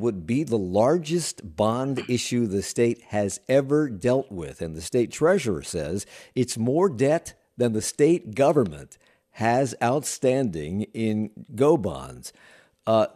would 0.00 0.26
be 0.26 0.42
the 0.42 0.56
largest 0.56 1.56
bond 1.56 2.02
issue 2.08 2.46
the 2.46 2.62
state 2.62 3.02
has 3.08 3.38
ever 3.48 3.90
dealt 3.90 4.32
with. 4.32 4.62
And 4.62 4.74
the 4.74 4.80
state 4.80 5.12
treasurer 5.12 5.62
says 5.62 6.06
it's 6.34 6.56
more 6.56 6.88
debt 6.88 7.34
than 7.58 7.74
the 7.74 7.82
state 7.82 8.34
government 8.34 8.96
has 9.32 9.74
outstanding 9.82 10.82
in 10.94 11.30
go 11.54 11.76
bonds. 11.76 12.32
Uh, 12.86 13.08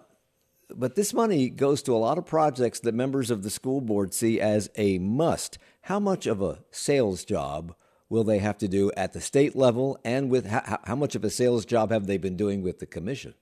but 0.75 0.94
this 0.94 1.14
money 1.14 1.49
goes 1.49 1.82
to 1.82 1.94
a 1.94 1.99
lot 1.99 2.18
of 2.18 2.26
projects 2.26 2.80
that 2.80 2.94
members 2.94 3.30
of 3.30 3.42
the 3.42 3.50
school 3.50 3.80
board 3.80 4.12
see 4.12 4.40
as 4.40 4.68
a 4.77 4.98
must. 4.98 5.57
How 5.83 5.98
much 5.98 6.27
of 6.27 6.42
a 6.42 6.59
sales 6.70 7.24
job 7.24 7.74
will 8.12 8.25
they 8.25 8.40
have 8.40 8.59
to 8.59 8.68
do 8.68 8.92
at 8.94 9.14
the 9.14 9.20
state 9.22 9.57
level 9.57 9.98
and 10.05 10.29
with 10.29 10.44
how, 10.44 10.79
how 10.85 10.94
much 10.94 11.14
of 11.14 11.25
a 11.25 11.31
sales 11.31 11.64
job 11.64 11.90
have 11.90 12.07
they 12.07 12.18
been 12.18 12.37
doing 12.37 12.62
with 12.62 12.79
the 12.79 12.85
commission? 12.85 13.33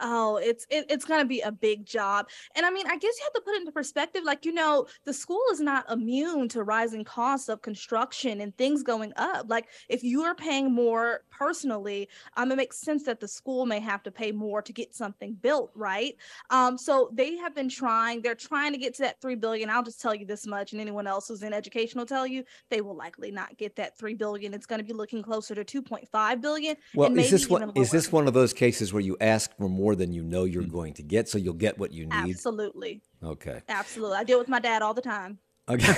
Oh, 0.00 0.36
it's 0.36 0.66
it, 0.70 0.86
it's 0.88 1.04
gonna 1.04 1.24
be 1.24 1.40
a 1.40 1.52
big 1.52 1.86
job, 1.86 2.28
and 2.54 2.66
I 2.66 2.70
mean, 2.70 2.86
I 2.86 2.96
guess 2.96 3.14
you 3.18 3.24
have 3.24 3.32
to 3.34 3.40
put 3.40 3.54
it 3.54 3.60
into 3.60 3.72
perspective. 3.72 4.22
Like 4.24 4.44
you 4.44 4.52
know, 4.52 4.86
the 5.04 5.12
school 5.12 5.42
is 5.52 5.60
not 5.60 5.90
immune 5.90 6.48
to 6.50 6.62
rising 6.62 7.04
costs 7.04 7.48
of 7.48 7.62
construction 7.62 8.40
and 8.40 8.56
things 8.56 8.82
going 8.82 9.12
up. 9.16 9.46
Like 9.48 9.66
if 9.88 10.02
you 10.02 10.22
are 10.22 10.34
paying 10.34 10.72
more 10.72 11.22
personally, 11.30 12.08
um, 12.36 12.52
it 12.52 12.56
makes 12.56 12.78
sense 12.78 13.04
that 13.04 13.20
the 13.20 13.28
school 13.28 13.66
may 13.66 13.80
have 13.80 14.02
to 14.04 14.10
pay 14.10 14.32
more 14.32 14.62
to 14.62 14.72
get 14.72 14.94
something 14.94 15.34
built, 15.34 15.70
right? 15.74 16.16
Um, 16.50 16.76
so 16.76 17.10
they 17.12 17.36
have 17.36 17.54
been 17.54 17.68
trying. 17.68 18.22
They're 18.22 18.34
trying 18.34 18.72
to 18.72 18.78
get 18.78 18.94
to 18.94 19.02
that 19.02 19.20
three 19.20 19.36
billion. 19.36 19.70
I'll 19.70 19.82
just 19.82 20.00
tell 20.00 20.14
you 20.14 20.26
this 20.26 20.46
much, 20.46 20.72
and 20.72 20.80
anyone 20.80 21.06
else 21.06 21.28
who's 21.28 21.42
in 21.42 21.52
education 21.52 21.98
will 21.98 22.06
tell 22.06 22.26
you 22.26 22.44
they 22.70 22.80
will 22.80 22.96
likely 22.96 23.30
not 23.30 23.56
get 23.56 23.76
that 23.76 23.96
three 23.98 24.14
billion. 24.14 24.54
It's 24.54 24.66
going 24.66 24.80
to 24.80 24.84
be 24.84 24.92
looking 24.92 25.22
closer 25.22 25.54
to 25.54 25.64
two 25.64 25.82
point 25.82 26.08
five 26.08 26.40
billion. 26.40 26.76
Well, 26.94 27.16
is 27.18 27.30
this 27.30 27.48
one? 27.48 27.72
Is 27.74 27.90
this 27.90 28.12
one 28.12 28.28
of 28.28 28.34
those 28.34 28.52
cases 28.52 28.92
where 28.92 29.02
you 29.02 29.16
ask 29.20 29.56
for 29.56 29.68
more? 29.68 29.85
More 29.86 29.94
than 29.94 30.12
you 30.12 30.24
know 30.24 30.42
you're 30.42 30.64
mm. 30.64 30.72
going 30.72 30.92
to 30.94 31.02
get, 31.04 31.28
so 31.28 31.38
you'll 31.38 31.54
get 31.54 31.78
what 31.78 31.92
you 31.92 32.06
need. 32.06 32.34
Absolutely. 32.34 33.02
Okay. 33.22 33.60
Absolutely. 33.68 34.16
I 34.16 34.24
deal 34.24 34.40
with 34.40 34.48
my 34.48 34.58
dad 34.58 34.82
all 34.82 34.94
the 34.94 35.00
time. 35.00 35.38
Okay. 35.68 35.86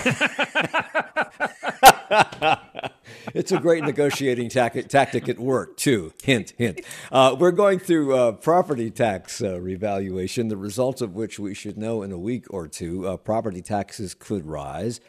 it's 3.35 3.51
a 3.51 3.59
great 3.59 3.85
negotiating 3.85 4.51
tactic, 4.51 4.89
tactic 4.89 5.27
at 5.31 5.39
work, 5.39 5.79
too. 5.79 6.13
Hint, 6.23 6.53
hint. 6.59 6.83
Uh, 7.11 7.35
we're 7.41 7.51
going 7.51 7.79
through 7.79 8.15
uh, 8.15 8.33
property 8.33 8.91
tax 8.91 9.41
uh, 9.41 9.59
revaluation, 9.59 10.49
the 10.49 10.59
results 10.59 11.01
of 11.01 11.15
which 11.15 11.39
we 11.39 11.55
should 11.55 11.79
know 11.79 12.03
in 12.03 12.13
a 12.13 12.19
week 12.19 12.45
or 12.51 12.69
two. 12.69 13.09
Uh, 13.09 13.17
property 13.17 13.63
taxes 13.63 14.13
could 14.13 14.45
rise 14.45 15.01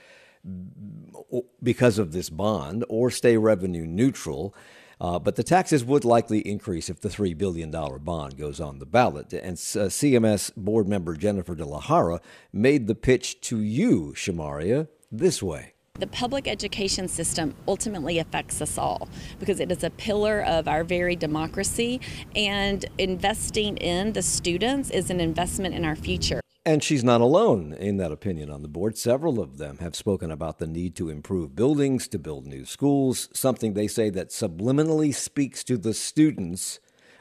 because 1.62 2.00
of 2.00 2.14
this 2.14 2.30
bond 2.30 2.86
or 2.88 3.12
stay 3.12 3.36
revenue 3.36 3.86
neutral. 3.86 4.56
Uh, 5.02 5.18
but 5.18 5.36
the 5.36 5.44
taxes 5.44 5.86
would 5.86 6.04
likely 6.04 6.40
increase 6.40 6.90
if 6.90 7.00
the 7.00 7.10
$3 7.10 7.38
billion 7.38 7.72
bond 7.72 8.38
goes 8.38 8.60
on 8.60 8.80
the 8.80 8.86
ballot. 8.86 9.32
And 9.34 9.54
uh, 9.54 9.88
CMS 9.88 10.52
board 10.56 10.88
member 10.88 11.16
Jennifer 11.16 11.56
De 11.56 11.66
La 11.66 11.82
Jara 11.82 12.20
made 12.52 12.88
the 12.88 12.96
pitch 12.96 13.40
to 13.42 13.62
you, 13.62 14.14
Shamaria, 14.16 14.88
this 15.12 15.42
way. 15.42 15.74
The 16.00 16.08
public 16.08 16.48
education 16.48 17.10
system 17.10 17.56
ultimately 17.68 18.20
affects 18.20 18.62
us 18.62 18.78
all 18.78 19.10
because 19.38 19.60
it 19.60 19.70
is 19.70 19.84
a 19.84 19.90
pillar 19.90 20.42
of 20.44 20.68
our 20.68 20.86
very 20.86 21.16
democracy, 21.16 22.00
and 22.36 22.86
investing 22.98 23.76
in 23.78 24.14
the 24.14 24.22
students 24.22 24.90
is 24.92 25.10
an 25.10 25.20
investment 25.20 25.76
in 25.76 25.84
our 25.84 25.98
future. 25.98 26.40
And 26.66 26.84
she's 26.84 27.04
not 27.04 27.22
alone 27.22 27.74
in 27.74 27.98
that 27.98 28.12
opinion 28.12 28.50
on 28.52 28.62
the 28.62 28.68
board. 28.68 28.98
Several 28.98 29.40
of 29.40 29.58
them 29.58 29.78
have 29.78 29.96
spoken 29.96 30.30
about 30.30 30.60
the 30.60 30.68
need 30.68 30.96
to 30.98 31.10
improve 31.10 31.56
buildings, 31.56 32.08
to 32.10 32.20
build 32.20 32.46
new 32.46 32.66
schools, 32.66 33.30
something 33.34 33.74
they 33.74 33.88
say 33.88 34.10
that 34.10 34.30
subliminally 34.30 35.14
speaks 35.14 35.64
to 35.64 35.78
the 35.78 35.94
students 35.94 36.80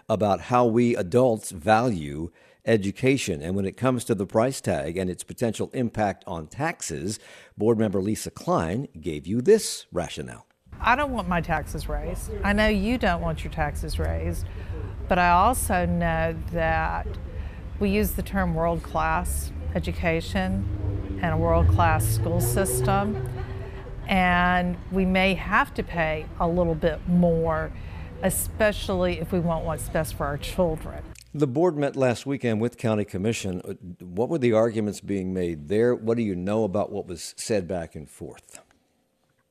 about 0.08 0.42
how 0.42 0.66
we 0.66 0.96
adults 0.96 1.50
value 1.50 2.30
education. 2.64 3.40
And 3.40 3.54
when 3.54 3.64
it 3.64 3.76
comes 3.76 4.04
to 4.04 4.14
the 4.14 4.26
price 4.26 4.60
tag 4.60 4.96
and 4.96 5.08
its 5.08 5.24
potential 5.24 5.70
impact 5.72 6.24
on 6.26 6.48
taxes, 6.48 7.18
board 7.56 7.78
member 7.78 8.02
Lisa 8.02 8.30
Cline 8.30 8.88
gave 9.00 9.26
you 9.26 9.40
this 9.40 9.86
rationale. 9.92 10.46
I 10.80 10.94
don't 10.94 11.12
want 11.12 11.28
my 11.28 11.40
taxes 11.40 11.88
raised. 11.88 12.30
I 12.44 12.52
know 12.52 12.68
you 12.68 12.98
don't 12.98 13.20
want 13.20 13.42
your 13.42 13.52
taxes 13.52 13.98
raised, 13.98 14.46
but 15.08 15.18
I 15.18 15.30
also 15.30 15.86
know 15.86 16.36
that 16.52 17.06
we 17.80 17.90
use 17.90 18.12
the 18.12 18.22
term 18.22 18.54
world 18.54 18.82
class 18.82 19.52
education 19.74 21.18
and 21.22 21.34
a 21.34 21.36
world 21.36 21.68
class 21.68 22.04
school 22.04 22.40
system, 22.40 23.28
and 24.06 24.76
we 24.90 25.04
may 25.04 25.34
have 25.34 25.74
to 25.74 25.82
pay 25.82 26.26
a 26.40 26.48
little 26.48 26.74
bit 26.74 27.00
more, 27.08 27.70
especially 28.22 29.20
if 29.20 29.32
we 29.32 29.40
want 29.40 29.64
what's 29.64 29.88
best 29.88 30.14
for 30.14 30.26
our 30.26 30.38
children. 30.38 31.02
The 31.34 31.46
board 31.46 31.76
met 31.76 31.94
last 31.94 32.24
weekend 32.26 32.60
with 32.60 32.78
County 32.78 33.04
Commission. 33.04 33.60
What 34.00 34.28
were 34.28 34.38
the 34.38 34.52
arguments 34.54 35.00
being 35.00 35.34
made 35.34 35.68
there? 35.68 35.94
What 35.94 36.16
do 36.16 36.22
you 36.22 36.34
know 36.34 36.64
about 36.64 36.90
what 36.90 37.06
was 37.06 37.34
said 37.36 37.68
back 37.68 37.94
and 37.94 38.08
forth? 38.08 38.60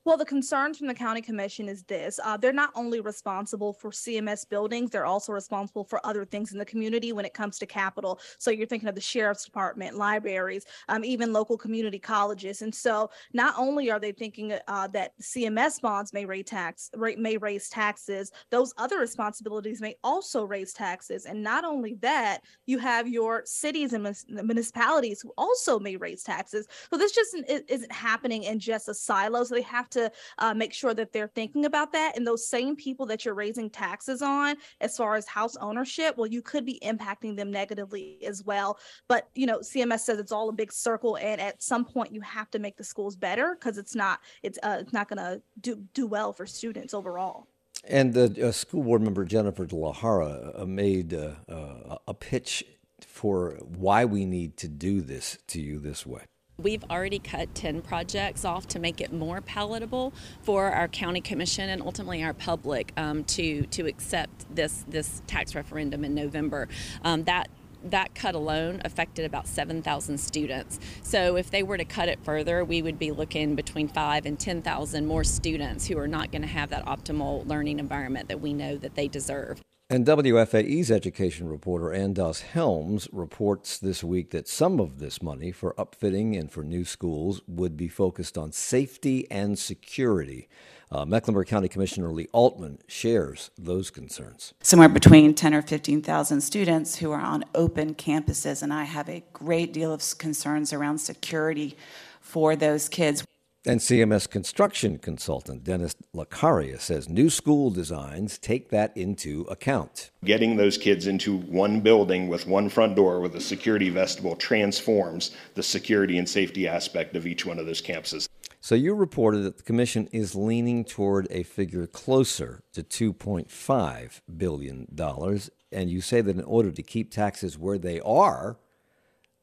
Well, 0.07 0.15
the 0.15 0.23
concern 0.23 0.73
from 0.73 0.87
the 0.87 0.93
county 0.93 1.21
commission 1.21 1.67
is 1.67 1.83
this: 1.83 2.17
uh, 2.23 2.37
they're 2.37 2.53
not 2.53 2.71
only 2.75 3.01
responsible 3.01 3.73
for 3.73 3.91
CMS 3.91 4.47
buildings, 4.47 4.89
they're 4.89 5.05
also 5.05 5.33
responsible 5.33 5.83
for 5.83 5.99
other 6.05 6.23
things 6.23 6.53
in 6.53 6.57
the 6.57 6.63
community 6.63 7.11
when 7.11 7.25
it 7.25 7.33
comes 7.33 7.59
to 7.59 7.65
capital. 7.65 8.21
So 8.37 8.49
you're 8.49 8.67
thinking 8.67 8.87
of 8.87 8.95
the 8.95 9.01
sheriff's 9.01 9.43
department, 9.43 9.97
libraries, 9.97 10.63
um, 10.87 11.03
even 11.03 11.33
local 11.33 11.57
community 11.57 11.99
colleges. 11.99 12.61
And 12.61 12.73
so 12.73 13.09
not 13.33 13.55
only 13.57 13.91
are 13.91 13.99
they 13.99 14.13
thinking 14.13 14.53
uh, 14.69 14.87
that 14.93 15.11
CMS 15.21 15.81
bonds 15.81 16.13
may 16.13 16.23
raise 16.23 16.45
tax, 16.45 16.89
may 16.95 17.35
raise 17.35 17.67
taxes, 17.67 18.31
those 18.49 18.73
other 18.77 18.99
responsibilities 18.99 19.81
may 19.81 19.97
also 20.05 20.45
raise 20.45 20.71
taxes. 20.71 21.25
And 21.25 21.43
not 21.43 21.65
only 21.65 21.95
that, 21.95 22.43
you 22.65 22.77
have 22.77 23.09
your 23.09 23.41
cities 23.43 23.91
and 23.91 24.07
municipalities 24.29 25.19
who 25.19 25.33
also 25.37 25.79
may 25.79 25.97
raise 25.97 26.23
taxes. 26.23 26.65
So 26.89 26.97
this 26.97 27.11
just 27.11 27.35
isn't 27.67 27.91
happening 27.91 28.43
in 28.43 28.57
just 28.57 28.87
a 28.87 28.93
silo. 28.93 29.43
So 29.43 29.53
they 29.53 29.61
have 29.63 29.89
to 29.89 29.96
to 29.97 30.11
uh, 30.37 30.53
make 30.53 30.73
sure 30.73 30.93
that 30.93 31.11
they're 31.11 31.27
thinking 31.27 31.65
about 31.65 31.91
that. 31.93 32.15
And 32.15 32.25
those 32.25 32.47
same 32.47 32.75
people 32.75 33.05
that 33.07 33.25
you're 33.25 33.33
raising 33.33 33.69
taxes 33.69 34.21
on, 34.21 34.55
as 34.81 34.97
far 34.97 35.15
as 35.15 35.27
house 35.27 35.55
ownership, 35.57 36.17
well, 36.17 36.27
you 36.27 36.41
could 36.41 36.65
be 36.65 36.79
impacting 36.83 37.35
them 37.35 37.51
negatively 37.51 38.19
as 38.25 38.43
well. 38.43 38.79
But 39.07 39.29
you 39.35 39.45
know, 39.45 39.59
CMS 39.59 40.01
says 40.01 40.19
it's 40.19 40.31
all 40.31 40.49
a 40.49 40.53
big 40.53 40.71
circle, 40.71 41.17
and 41.17 41.41
at 41.41 41.61
some 41.61 41.85
point, 41.85 42.13
you 42.13 42.21
have 42.21 42.49
to 42.51 42.59
make 42.59 42.77
the 42.77 42.83
schools 42.83 43.15
better 43.15 43.55
because 43.59 43.77
it's 43.77 43.95
not 43.95 44.19
it's 44.43 44.57
uh, 44.63 44.77
it's 44.79 44.93
not 44.93 45.09
going 45.09 45.17
to 45.17 45.41
do 45.59 45.83
do 45.93 46.07
well 46.07 46.33
for 46.33 46.45
students 46.45 46.93
overall. 46.93 47.47
And 47.83 48.13
the 48.13 48.47
uh, 48.47 48.51
school 48.51 48.83
board 48.83 49.01
member 49.01 49.23
Jennifer 49.25 49.65
De 49.65 49.75
La 49.75 49.93
Jara 49.93 50.53
uh, 50.57 50.65
made 50.65 51.13
uh, 51.13 51.31
uh, 51.47 51.97
a 52.07 52.13
pitch 52.13 52.63
for 53.01 53.59
why 53.63 54.05
we 54.05 54.25
need 54.25 54.57
to 54.57 54.67
do 54.67 55.01
this 55.01 55.37
to 55.47 55.61
you 55.61 55.79
this 55.79 56.05
way. 56.05 56.23
We've 56.59 56.83
already 56.89 57.19
cut 57.19 57.53
10 57.53 57.83
projects 57.83 58.43
off 58.43 58.67
to 58.69 58.79
make 58.79 58.99
it 58.99 59.13
more 59.13 59.41
palatable 59.41 60.11
for 60.41 60.71
our 60.71 60.87
county 60.87 61.21
commission 61.21 61.69
and 61.69 61.83
ultimately 61.83 62.23
our 62.23 62.33
public 62.33 62.93
um, 62.97 63.23
to 63.25 63.67
to 63.67 63.85
accept 63.85 64.55
this 64.55 64.83
this 64.87 65.21
tax 65.27 65.53
referendum 65.53 66.03
in 66.03 66.15
November. 66.15 66.67
Um, 67.03 67.25
that 67.25 67.49
that 67.83 68.15
cut 68.15 68.33
alone 68.33 68.81
affected 68.83 69.23
about 69.23 69.47
7,000 69.47 70.17
students. 70.17 70.79
So 71.03 71.37
if 71.37 71.51
they 71.51 71.61
were 71.61 71.77
to 71.77 71.85
cut 71.85 72.09
it 72.09 72.17
further, 72.23 72.65
we 72.65 72.81
would 72.81 72.97
be 72.97 73.11
looking 73.11 73.53
between 73.53 73.87
5 73.87 74.25
and 74.25 74.39
10,000 74.39 75.05
more 75.05 75.23
students 75.23 75.85
who 75.85 75.99
are 75.99 76.07
not 76.07 76.31
going 76.31 76.41
to 76.41 76.47
have 76.47 76.71
that 76.71 76.87
optimal 76.87 77.47
learning 77.47 77.77
environment 77.77 78.29
that 78.29 78.41
we 78.41 78.51
know 78.51 78.77
that 78.77 78.95
they 78.95 79.07
deserve. 79.07 79.61
And 79.89 80.05
WFAE's 80.05 80.91
education 80.91 81.47
reporter 81.47 81.93
Ann 81.93 82.11
Doss 82.11 82.41
Helms 82.41 83.07
reports 83.13 83.77
this 83.77 84.03
week 84.03 84.31
that 84.31 84.45
some 84.45 84.81
of 84.81 84.99
this 84.99 85.21
money 85.21 85.49
for 85.53 85.73
upfitting 85.75 86.37
and 86.37 86.51
for 86.51 86.61
new 86.61 86.83
schools 86.83 87.39
would 87.47 87.77
be 87.77 87.87
focused 87.87 88.37
on 88.37 88.51
safety 88.51 89.25
and 89.31 89.57
security. 89.57 90.49
Uh, 90.91 91.05
Mecklenburg 91.05 91.47
County 91.47 91.69
Commissioner 91.69 92.11
Leigh 92.11 92.27
Altman 92.33 92.79
shares 92.85 93.49
those 93.57 93.89
concerns. 93.89 94.53
Somewhere 94.61 94.89
between 94.89 95.33
10 95.33 95.53
or 95.53 95.61
15,000 95.61 96.41
students 96.41 96.97
who 96.97 97.11
are 97.11 97.21
on 97.21 97.45
open 97.55 97.95
campuses, 97.95 98.61
and 98.61 98.73
I 98.73 98.83
have 98.83 99.07
a 99.07 99.23
great 99.31 99.71
deal 99.71 99.93
of 99.93 100.03
concerns 100.17 100.73
around 100.73 100.97
security 100.97 101.77
for 102.19 102.57
those 102.57 102.89
kids. 102.89 103.23
And 103.67 103.81
CMS 103.81 104.29
construction 104.29 104.97
consultant 104.97 105.65
Dennis 105.65 105.93
Lacaria 106.15 106.79
says 106.79 107.09
new 107.09 107.29
school 107.29 107.69
designs 107.69 108.37
take 108.37 108.69
that 108.69 108.95
into 108.95 109.41
account. 109.49 110.09
Getting 110.23 110.55
those 110.55 110.77
kids 110.77 111.05
into 111.05 111.35
one 111.35 111.81
building 111.81 112.29
with 112.29 112.47
one 112.47 112.69
front 112.69 112.95
door 112.95 113.19
with 113.19 113.35
a 113.35 113.41
security 113.41 113.89
vestibule 113.89 114.37
transforms 114.37 115.35
the 115.55 115.63
security 115.63 116.17
and 116.17 116.29
safety 116.29 116.65
aspect 116.65 117.17
of 117.17 117.27
each 117.27 117.45
one 117.45 117.59
of 117.59 117.65
those 117.65 117.81
campuses. 117.81 118.29
So 118.61 118.73
you 118.73 118.93
reported 118.93 119.39
that 119.39 119.57
the 119.57 119.63
commission 119.63 120.07
is 120.13 120.33
leaning 120.33 120.85
toward 120.85 121.27
a 121.29 121.43
figure 121.43 121.87
closer 121.87 122.63
to 122.71 122.83
2.5 122.83 124.21
billion 124.37 124.87
dollars 124.95 125.49
and 125.73 125.89
you 125.89 125.99
say 125.99 126.21
that 126.21 126.37
in 126.37 126.43
order 126.45 126.71
to 126.71 126.81
keep 126.81 127.11
taxes 127.11 127.57
where 127.57 127.77
they 127.77 127.99
are, 127.99 128.55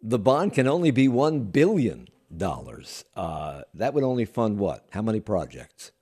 the 0.01 0.19
bond 0.19 0.55
can 0.55 0.67
only 0.67 0.91
be 0.91 1.09
1 1.09 1.41
billion 1.45 2.09
dollars. 2.39 3.05
Uh, 3.17 3.63
that 3.75 3.95
would 3.95 4.05
only 4.05 4.25
fund 4.25 4.59
what? 4.59 4.87
How 4.91 5.03
many 5.03 5.21
projects? 5.21 5.93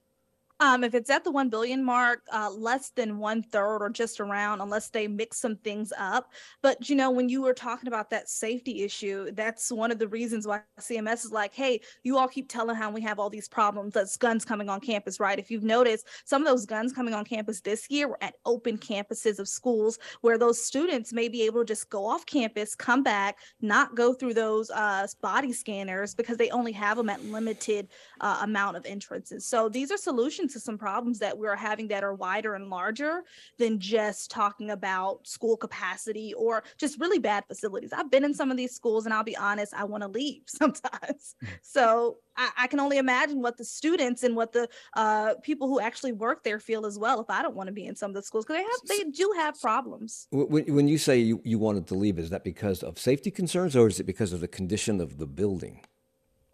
Um, 0.63 0.85
if 0.85 0.95
it's 0.95 1.11
at 1.11 1.25
the 1.25 1.31
1 1.33 1.49
billion 1.49 1.83
mark, 1.83 2.23
uh, 2.33 2.49
less 2.49 2.91
than 2.91 3.19
one 3.19 3.43
third 3.43 3.79
or 3.79 3.91
just 3.91 4.21
around, 4.21 4.61
unless 4.61 4.91
they 4.91 5.09
mix 5.09 5.41
some 5.41 5.57
things 5.57 5.93
up. 5.99 6.31
But, 6.63 6.89
you 6.89 6.95
know, 6.95 7.11
when 7.11 7.29
you 7.29 7.43
were 7.43 7.53
talking 7.53 7.89
about 7.89 8.11
that 8.11 8.29
safety 8.29 8.85
issue, 8.85 9.33
that's 9.33 9.73
one 9.73 9.91
of 9.91 9.99
the 9.99 10.07
reasons 10.07 10.47
why 10.47 10.61
CMS 10.79 11.25
is 11.25 11.33
like, 11.33 11.53
hey, 11.53 11.81
you 12.05 12.17
all 12.17 12.29
keep 12.29 12.49
telling 12.49 12.77
how 12.77 12.93
we 12.93 13.01
have 13.01 13.19
all 13.19 13.29
these 13.29 13.49
problems. 13.49 13.95
That's 13.95 14.17
guns 14.17 14.45
coming 14.45 14.69
on 14.69 14.79
campus, 14.79 15.19
right? 15.19 15.37
If 15.37 15.51
you've 15.51 15.65
noticed, 15.65 16.07
some 16.27 16.43
of 16.43 16.47
those 16.47 16.65
guns 16.65 16.93
coming 16.93 17.13
on 17.13 17.25
campus 17.25 17.61
this 17.61 17.91
year 17.91 18.07
were 18.07 18.23
at 18.23 18.37
open 18.47 18.79
campuses 18.79 19.41
of 19.41 19.49
schools 19.49 19.99
where 20.21 20.39
those 20.39 20.65
students 20.65 21.13
may 21.13 21.29
be 21.29 21.43
able 21.43 21.63
to 21.63 21.67
just 21.67 21.91
go 21.91 22.07
off 22.07 22.25
campus, 22.25 22.77
come 22.77 23.03
back, 23.03 23.39
not 23.63 23.97
go 23.97 24.15
through 24.15 24.35
those 24.35 24.71
uh, 24.71 25.09
body 25.23 25.53
scanners 25.53 26.15
because 26.15 26.37
they 26.37 26.51
only 26.51 26.71
have 26.71 26.99
them 26.99 27.11
at 27.11 27.25
limited 27.25 27.89
uh, 28.21 28.39
amount 28.43 28.77
of 28.77 28.87
entrances. 28.87 29.45
So 29.45 29.69
these 29.69 29.91
are 29.91 29.97
solutions 29.97 30.52
to 30.53 30.61
some 30.61 30.79
problems 30.79 31.19
that 31.19 31.37
we're 31.37 31.57
having 31.57 31.89
that 31.89 32.05
are 32.05 32.15
wider 32.15 32.55
and 32.55 32.69
larger 32.69 33.25
than 33.59 33.79
just 33.79 34.31
talking 34.31 34.71
about 34.71 35.27
school 35.27 35.57
capacity 35.57 36.35
or 36.35 36.63
just 36.79 37.01
really 37.01 37.19
bad 37.19 37.45
facilities. 37.47 37.93
I've 37.93 38.11
been 38.11 38.25
in 38.25 38.35
some 38.35 38.51
of 38.51 38.57
these 38.57 38.75
schools 38.75 39.05
and 39.05 39.15
I'll 39.15 39.25
be 39.25 39.37
honest, 39.37 39.75
I 39.75 39.85
want 39.85 40.03
to 40.03 40.09
leave 40.09 40.43
sometimes. 40.47 41.35
Mm. 41.43 41.49
so 41.63 42.19
I, 42.37 42.51
I, 42.59 42.67
can 42.67 42.81
only 42.81 42.99
imagine 42.99 43.43
what 43.43 43.57
the 43.57 43.65
students 43.65 44.23
and 44.23 44.35
what 44.35 44.53
the 44.53 44.69
uh, 44.95 45.35
people 45.43 45.69
who 45.69 45.81
actually 45.81 46.13
work 46.13 46.45
there 46.45 46.59
feel 46.59 46.87
as 46.87 46.99
well 46.99 47.21
if 47.21 47.29
I 47.29 47.43
don't 47.43 47.55
want 47.55 47.67
to 47.67 47.73
be 47.73 47.87
in 47.87 47.95
some 47.95 48.11
of 48.11 48.15
the 48.15 48.23
schools 48.23 48.45
because 48.45 48.57
they 48.57 48.63
have 48.63 49.05
they 49.05 49.11
do 49.11 49.35
have 49.37 49.61
problems. 49.61 50.27
When, 50.31 50.65
when 50.75 50.89
you 50.89 50.99
say 50.99 51.19
you, 51.19 51.41
you 51.45 51.59
wanted 51.59 51.87
to 51.89 51.95
leave, 51.95 52.19
is 52.19 52.31
that 52.31 52.45
because 52.45 52.83
of 52.83 52.99
safety 52.99 53.31
concerns 53.31 53.77
or 53.77 53.87
is 53.87 54.01
it 54.01 54.05
because 54.05 54.33
of 54.33 54.41
the 54.41 54.49
condition 54.49 55.01
of 55.01 55.19
the 55.19 55.27
building? 55.27 55.83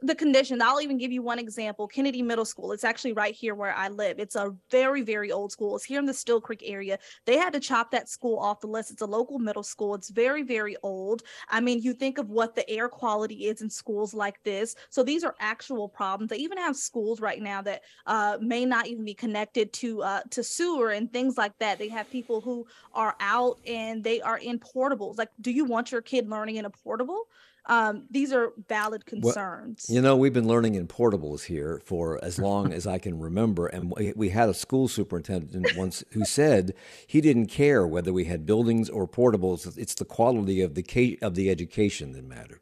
The 0.01 0.15
conditions 0.15 0.63
i'll 0.63 0.81
even 0.81 0.97
give 0.97 1.11
you 1.11 1.23
one 1.23 1.41
example 1.41 1.89
kennedy 1.89 2.23
middle 2.23 2.45
school. 2.45 2.71
It's 2.71 2.85
actually 2.85 3.15
right 3.15 3.35
here 3.35 3.57
where 3.57 3.75
i 3.75 3.89
live. 3.89 4.21
It's 4.21 4.37
a 4.37 4.55
very 4.71 5.03
very 5.03 5.33
old 5.33 5.51
school. 5.51 5.75
It's 5.75 5.85
here 5.85 5.99
in 5.99 6.07
the 6.07 6.15
Steele 6.15 6.41
Creek 6.41 6.63
area. 6.65 7.01
They 7.25 7.37
had 7.37 7.53
to 7.55 7.61
chop 7.61 7.91
that 7.91 8.09
school 8.09 8.39
off 8.39 8.61
the 8.61 8.69
list. 8.69 8.93
It's 8.93 9.03
a 9.03 9.07
local 9.07 9.41
middle 9.41 9.65
school. 9.65 9.97
It's 9.97 10.11
very 10.11 10.45
very 10.45 10.77
old. 10.85 11.25
I 11.49 11.61
mean 11.61 11.83
you 11.83 11.95
think 11.95 12.19
of 12.19 12.31
what 12.31 12.55
the 12.55 12.69
air 12.71 12.89
quality 12.89 13.47
is 13.47 13.61
in 13.61 13.69
schools 13.69 14.15
like 14.15 14.41
this. 14.45 14.77
So 14.89 15.03
these 15.03 15.25
are 15.25 15.35
actual 15.41 15.89
problems. 15.89 16.31
They 16.31 16.37
even 16.37 16.59
have 16.59 16.77
schools 16.77 17.21
right 17.21 17.43
now 17.43 17.61
that 17.63 17.83
uh, 18.07 18.39
may 18.41 18.65
not 18.65 18.87
even 18.87 19.05
be 19.05 19.15
connected 19.15 19.73
to 19.75 20.03
uh, 20.05 20.21
to 20.31 20.45
sewer 20.45 20.91
and 20.91 21.13
things 21.13 21.37
like 21.37 21.59
that. 21.59 21.81
They 21.81 21.89
have 21.89 22.09
people 22.09 22.41
who 22.41 22.69
are 22.95 23.17
out 23.19 23.59
and 23.67 24.05
they 24.05 24.21
are 24.21 24.39
in 24.39 24.61
portables. 24.61 25.19
Like 25.19 25.31
do 25.41 25.51
you 25.51 25.65
want 25.65 25.91
your 25.91 26.03
kid 26.03 26.29
learning 26.29 26.55
in 26.55 26.67
a 26.67 26.71
portable 26.71 27.25
um, 27.69 28.05
these 28.11 28.33
are 28.33 28.53
valid 28.69 29.05
concerns. 29.07 29.87
Well, 29.89 29.97
you 29.97 30.03
know, 30.03 30.17
we've 30.17 30.33
been 30.33 30.49
learning 30.49 30.75
in 30.75 30.89
portables 30.89 31.45
here 31.45 31.81
for 31.85 32.23
as 32.25 32.39
long 32.49 32.73
as 32.73 32.87
I 32.87 32.99
can 32.99 33.21
remember, 33.21 33.67
and 33.67 33.93
we 34.17 34.31
had 34.31 34.49
a 34.49 34.55
school 34.55 34.89
superintendent 34.89 35.77
once 35.77 36.03
who 36.13 36.25
said 36.25 36.75
he 37.07 37.21
didn't 37.21 37.47
care 37.47 37.87
whether 37.87 38.13
we 38.13 38.25
had 38.25 38.47
buildings 38.47 38.89
or 38.89 39.07
portables. 39.07 39.77
It's 39.77 39.95
the 39.95 40.05
quality 40.05 40.61
of 40.63 40.75
the 40.75 41.19
of 41.23 41.35
the 41.35 41.51
education 41.51 42.13
that 42.13 42.25
mattered. 42.25 42.61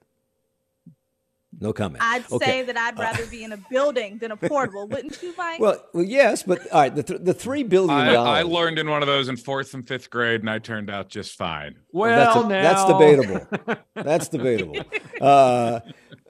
No 1.59 1.73
comment. 1.73 2.03
I'd 2.05 2.31
okay. 2.31 2.45
say 2.45 2.63
that 2.65 2.77
I'd 2.77 2.99
uh, 2.99 3.03
rather 3.03 3.25
uh, 3.25 3.31
be 3.31 3.43
in 3.43 3.53
a 3.53 3.57
building 3.57 4.19
than 4.19 4.31
a 4.31 4.37
portable, 4.37 4.87
wouldn't 4.89 5.23
you, 5.23 5.33
Mike? 5.39 5.59
Well, 5.59 5.83
well, 5.95 6.05
yes, 6.05 6.43
but 6.43 6.71
all 6.71 6.81
right, 6.81 6.95
the, 6.95 7.03
th- 7.03 7.21
the 7.23 7.33
three 7.33 7.63
billion 7.63 8.13
dollars. 8.13 8.19
I, 8.19 8.41
I, 8.41 8.43
learned 8.43 8.79
in 8.79 8.91
one 8.91 9.03
of 9.03 9.07
those 9.07 9.29
in 9.29 9.37
fourth 9.37 9.73
and 9.73 9.87
fifth 9.87 10.11
grade, 10.11 10.41
and 10.41 10.51
I 10.51 10.59
turned 10.59 10.91
out 10.91 11.09
just 11.09 11.37
fine. 11.37 11.77
Well, 11.93 12.11
well 12.11 12.47
that's, 12.47 12.47
a, 12.47 12.49
that's 12.49 12.85
debatable. 12.85 13.77
that's 13.95 14.29
debatable. 14.29 14.83
Uh, 15.21 15.81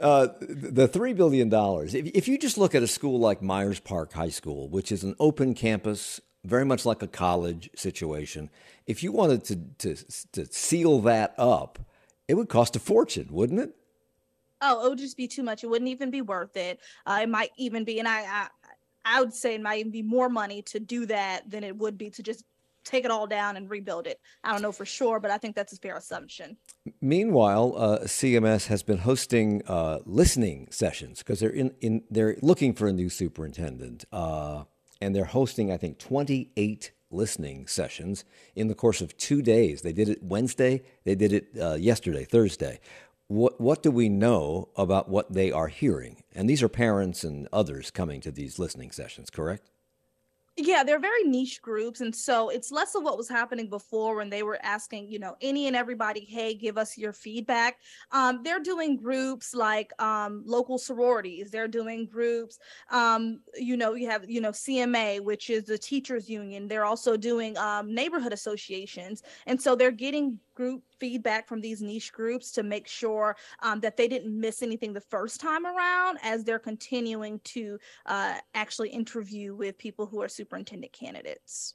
uh, 0.00 0.28
the 0.40 0.86
three 0.86 1.12
billion 1.12 1.48
dollars. 1.48 1.94
If, 1.94 2.06
if 2.06 2.28
you 2.28 2.38
just 2.38 2.56
look 2.56 2.74
at 2.74 2.82
a 2.82 2.86
school 2.86 3.18
like 3.18 3.42
Myers 3.42 3.80
Park 3.80 4.12
High 4.12 4.28
School, 4.28 4.68
which 4.68 4.92
is 4.92 5.02
an 5.02 5.16
open 5.18 5.54
campus, 5.54 6.20
very 6.44 6.64
much 6.64 6.86
like 6.86 7.02
a 7.02 7.08
college 7.08 7.68
situation, 7.74 8.48
if 8.86 9.02
you 9.02 9.10
wanted 9.10 9.42
to 9.44 9.56
to, 9.78 10.30
to 10.32 10.46
seal 10.52 11.00
that 11.00 11.34
up, 11.36 11.80
it 12.28 12.34
would 12.34 12.48
cost 12.48 12.76
a 12.76 12.78
fortune, 12.78 13.28
wouldn't 13.30 13.58
it? 13.58 13.74
Oh, 14.66 14.86
it 14.86 14.88
would 14.90 14.98
just 14.98 15.16
be 15.16 15.28
too 15.28 15.42
much. 15.42 15.64
It 15.64 15.68
wouldn't 15.68 15.90
even 15.90 16.10
be 16.10 16.22
worth 16.22 16.56
it. 16.56 16.80
Uh, 17.04 17.20
it 17.22 17.28
might 17.28 17.50
even 17.56 17.84
be, 17.84 17.98
and 17.98 18.08
I, 18.08 18.20
I, 18.22 18.48
I 19.04 19.20
would 19.20 19.32
say 19.32 19.54
it 19.54 19.62
might 19.62 19.80
even 19.80 19.92
be 19.92 20.02
more 20.02 20.28
money 20.28 20.62
to 20.62 20.80
do 20.80 21.06
that 21.06 21.48
than 21.50 21.64
it 21.64 21.76
would 21.76 21.96
be 21.96 22.10
to 22.10 22.22
just 22.22 22.44
take 22.84 23.04
it 23.04 23.10
all 23.10 23.26
down 23.26 23.56
and 23.56 23.68
rebuild 23.68 24.06
it. 24.06 24.20
I 24.44 24.52
don't 24.52 24.62
know 24.62 24.72
for 24.72 24.86
sure, 24.86 25.20
but 25.20 25.30
I 25.30 25.38
think 25.38 25.56
that's 25.56 25.72
a 25.72 25.76
fair 25.76 25.96
assumption. 25.96 26.56
Meanwhile, 27.00 27.74
uh, 27.76 27.98
CMS 28.00 28.68
has 28.68 28.82
been 28.82 28.98
hosting 28.98 29.62
uh, 29.66 29.98
listening 30.06 30.68
sessions 30.70 31.18
because 31.18 31.40
they're 31.40 31.50
in, 31.50 31.74
in 31.80 32.02
they're 32.10 32.36
looking 32.42 32.72
for 32.72 32.86
a 32.86 32.92
new 32.92 33.08
superintendent, 33.08 34.04
uh, 34.12 34.64
and 35.00 35.14
they're 35.14 35.24
hosting 35.24 35.72
I 35.72 35.76
think 35.76 35.98
28 35.98 36.92
listening 37.10 37.66
sessions 37.66 38.24
in 38.54 38.68
the 38.68 38.74
course 38.74 39.00
of 39.00 39.16
two 39.16 39.42
days. 39.42 39.82
They 39.82 39.92
did 39.92 40.08
it 40.08 40.22
Wednesday, 40.22 40.82
they 41.04 41.14
did 41.14 41.32
it 41.32 41.48
uh, 41.60 41.74
yesterday, 41.74 42.24
Thursday. 42.24 42.80
What 43.28 43.60
what 43.60 43.82
do 43.82 43.90
we 43.90 44.08
know 44.08 44.68
about 44.76 45.08
what 45.08 45.32
they 45.32 45.50
are 45.50 45.68
hearing? 45.68 46.22
And 46.34 46.48
these 46.48 46.62
are 46.62 46.68
parents 46.68 47.24
and 47.24 47.48
others 47.52 47.90
coming 47.90 48.20
to 48.20 48.30
these 48.30 48.58
listening 48.58 48.90
sessions, 48.92 49.30
correct? 49.30 49.70
yeah 50.56 50.82
they're 50.82 50.98
very 50.98 51.22
niche 51.24 51.60
groups 51.60 52.00
and 52.00 52.14
so 52.14 52.48
it's 52.48 52.72
less 52.72 52.94
of 52.94 53.02
what 53.02 53.18
was 53.18 53.28
happening 53.28 53.68
before 53.68 54.16
when 54.16 54.30
they 54.30 54.42
were 54.42 54.58
asking 54.62 55.06
you 55.06 55.18
know 55.18 55.36
any 55.42 55.66
and 55.66 55.76
everybody 55.76 56.20
hey 56.20 56.54
give 56.54 56.78
us 56.78 56.96
your 56.96 57.12
feedback 57.12 57.78
um, 58.12 58.40
they're 58.42 58.60
doing 58.60 58.96
groups 58.96 59.54
like 59.54 59.92
um, 60.00 60.42
local 60.46 60.78
sororities 60.78 61.50
they're 61.50 61.68
doing 61.68 62.06
groups 62.06 62.58
um, 62.90 63.40
you 63.54 63.76
know 63.76 63.94
you 63.94 64.08
have 64.08 64.28
you 64.28 64.40
know 64.40 64.50
cma 64.50 65.20
which 65.20 65.50
is 65.50 65.64
the 65.64 65.76
teachers 65.76 66.28
union 66.28 66.66
they're 66.66 66.86
also 66.86 67.16
doing 67.16 67.56
um, 67.58 67.94
neighborhood 67.94 68.32
associations 68.32 69.22
and 69.46 69.60
so 69.60 69.76
they're 69.76 69.90
getting 69.90 70.38
group 70.54 70.82
feedback 70.98 71.46
from 71.46 71.60
these 71.60 71.82
niche 71.82 72.12
groups 72.12 72.50
to 72.52 72.62
make 72.62 72.86
sure 72.86 73.36
um, 73.62 73.80
that 73.80 73.96
they 73.96 74.08
didn't 74.08 74.38
miss 74.38 74.62
anything 74.62 74.92
the 74.92 75.00
first 75.00 75.40
time 75.40 75.66
around 75.66 76.18
as 76.22 76.44
they're 76.44 76.58
continuing 76.58 77.40
to 77.44 77.78
uh, 78.06 78.34
actually 78.54 78.88
interview 78.88 79.54
with 79.54 79.78
people 79.78 80.06
who 80.06 80.22
are 80.22 80.28
superintendent 80.28 80.92
candidates. 80.92 81.74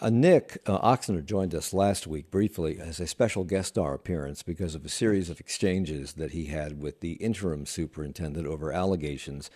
Uh, 0.00 0.10
Nick 0.10 0.58
uh, 0.66 0.78
Ochsner 0.80 1.24
joined 1.24 1.54
us 1.54 1.72
last 1.72 2.06
week 2.06 2.30
briefly 2.30 2.78
as 2.80 2.98
a 2.98 3.06
special 3.06 3.44
guest 3.44 3.68
star 3.68 3.94
appearance 3.94 4.42
because 4.42 4.74
of 4.74 4.84
a 4.84 4.88
series 4.88 5.30
of 5.30 5.40
exchanges 5.40 6.14
that 6.14 6.32
he 6.32 6.46
had 6.46 6.82
with 6.82 7.00
the 7.00 7.12
interim 7.14 7.64
superintendent 7.66 8.46
over 8.46 8.72
allegations 8.72 9.50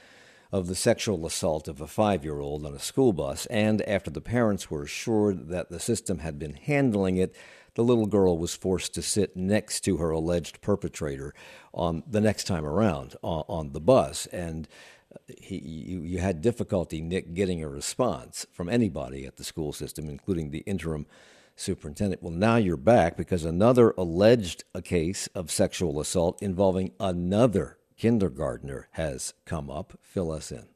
of 0.51 0.67
the 0.67 0.75
sexual 0.75 1.27
assault 1.27 1.69
of 1.69 1.81
a 1.81 1.87
five 1.87 2.25
year 2.25 2.41
old 2.41 2.65
on 2.65 2.75
a 2.75 2.79
school 2.79 3.13
bus. 3.13 3.47
And 3.47 3.83
after 3.83 4.11
the 4.11 4.21
parents 4.21 4.71
were 4.71 4.83
assured 4.83 5.49
that 5.49 5.71
the 5.71 5.81
system 5.81 6.19
had 6.19 6.39
been 6.39 6.55
handling 6.55 7.17
it, 7.17 7.35
the 7.75 7.85
little 7.85 8.07
girl 8.07 8.39
was 8.39 8.55
forced 8.55 8.95
to 8.95 9.03
sit 9.03 9.37
next 9.37 9.83
to 9.83 9.99
her 9.99 10.11
alleged 10.11 10.61
perpetrator 10.61 11.35
on 11.73 12.03
the 12.09 12.21
next 12.21 12.45
time 12.45 12.65
around 12.65 13.15
on, 13.23 13.45
on 13.49 13.73
the 13.73 13.81
bus. 13.81 14.27
And 14.27 14.67
uh, 15.15 15.19
he, 15.39 15.59
you, 15.59 16.01
you 16.01 16.19
had 16.19 16.41
difficulty, 16.43 17.01
Nick, 17.01 17.35
getting 17.35 17.63
a 17.63 17.69
response 17.69 18.47
from 18.51 18.69
anybody 18.69 19.27
at 19.27 19.37
the 19.37 19.45
school 19.45 19.73
system, 19.73 20.09
including 20.09 20.51
the 20.51 20.61
interim 20.61 21.07
superintendent. 21.55 22.23
Well, 22.23 22.33
now 22.33 22.57
you're 22.57 22.77
back 22.77 23.17
because 23.17 23.45
another 23.45 23.95
alleged 23.99 24.65
uh, 24.75 24.81
case 24.81 25.29
of 25.35 25.51
sexual 25.51 26.01
assault 26.01 26.43
involving 26.43 26.93
another 26.99 27.78
kindergartner 27.99 28.89
has 28.93 29.35
come 29.45 29.69
up. 29.69 29.99
Fill 30.03 30.31
us 30.31 30.51
in. 30.51 30.67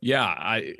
Yeah, 0.00 0.24
I 0.24 0.74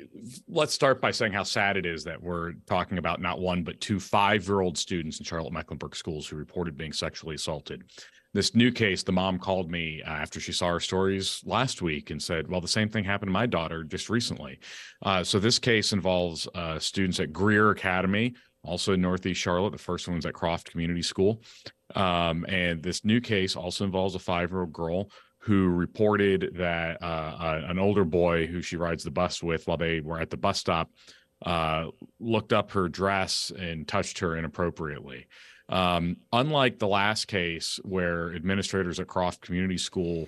let's 0.47 0.73
start 0.73 1.01
by 1.01 1.11
saying 1.11 1.33
how 1.33 1.43
sad 1.43 1.75
it 1.75 1.85
is 1.85 2.03
that 2.03 2.21
we're 2.21 2.53
talking 2.67 2.97
about 2.97 3.19
not 3.19 3.39
one 3.39 3.63
but 3.63 3.81
two 3.81 3.99
five-year-old 3.99 4.77
students 4.77 5.19
in 5.19 5.25
Charlotte 5.25 5.53
Mecklenburg 5.53 5.95
schools 5.95 6.27
who 6.27 6.35
reported 6.35 6.77
being 6.77 6.93
sexually 6.93 7.35
assaulted. 7.35 7.83
This 8.33 8.53
new 8.53 8.71
case, 8.71 9.01
the 9.01 9.11
mom 9.11 9.39
called 9.39 9.71
me 9.71 10.03
uh, 10.03 10.09
after 10.09 10.39
she 10.39 10.51
saw 10.51 10.67
our 10.67 10.79
stories 10.79 11.41
last 11.45 11.81
week 11.81 12.11
and 12.11 12.21
said, 12.21 12.47
"Well, 12.47 12.61
the 12.61 12.67
same 12.67 12.89
thing 12.89 13.03
happened 13.03 13.29
to 13.29 13.33
my 13.33 13.47
daughter 13.47 13.83
just 13.83 14.09
recently." 14.09 14.59
Uh, 15.01 15.23
so 15.23 15.39
this 15.39 15.57
case 15.57 15.93
involves 15.93 16.47
uh, 16.53 16.77
students 16.77 17.19
at 17.19 17.33
Greer 17.33 17.71
Academy, 17.71 18.35
also 18.63 18.93
in 18.93 19.01
Northeast 19.01 19.41
Charlotte. 19.41 19.71
The 19.71 19.79
first 19.79 20.07
one's 20.07 20.27
at 20.27 20.35
Croft 20.35 20.69
Community 20.69 21.01
School, 21.01 21.41
um, 21.95 22.45
and 22.47 22.83
this 22.83 23.03
new 23.03 23.19
case 23.19 23.55
also 23.55 23.83
involves 23.83 24.13
a 24.13 24.19
five-year-old 24.19 24.71
girl 24.71 25.09
who 25.47 25.69
reported 25.69 26.51
that 26.55 27.01
uh, 27.01 27.61
an 27.69 27.79
older 27.79 28.03
boy 28.03 28.45
who 28.45 28.61
she 28.61 28.75
rides 28.75 29.05
the 29.05 29.09
bus 29.09 29.41
with 29.41 29.65
while 29.65 29.77
they 29.77 30.01
were 30.01 30.19
at 30.19 30.29
the 30.29 30.35
bus 30.35 30.59
stop 30.59 30.91
uh, 31.45 31.85
looked 32.19 32.51
up 32.51 32.69
her 32.71 32.89
dress 32.89 33.49
and 33.57 33.87
touched 33.87 34.19
her 34.19 34.35
inappropriately. 34.35 35.25
Um, 35.69 36.17
unlike 36.33 36.79
the 36.79 36.87
last 36.89 37.29
case 37.29 37.79
where 37.83 38.35
administrators 38.35 38.99
at 38.99 39.07
Croft 39.07 39.39
Community 39.39 39.77
School 39.77 40.27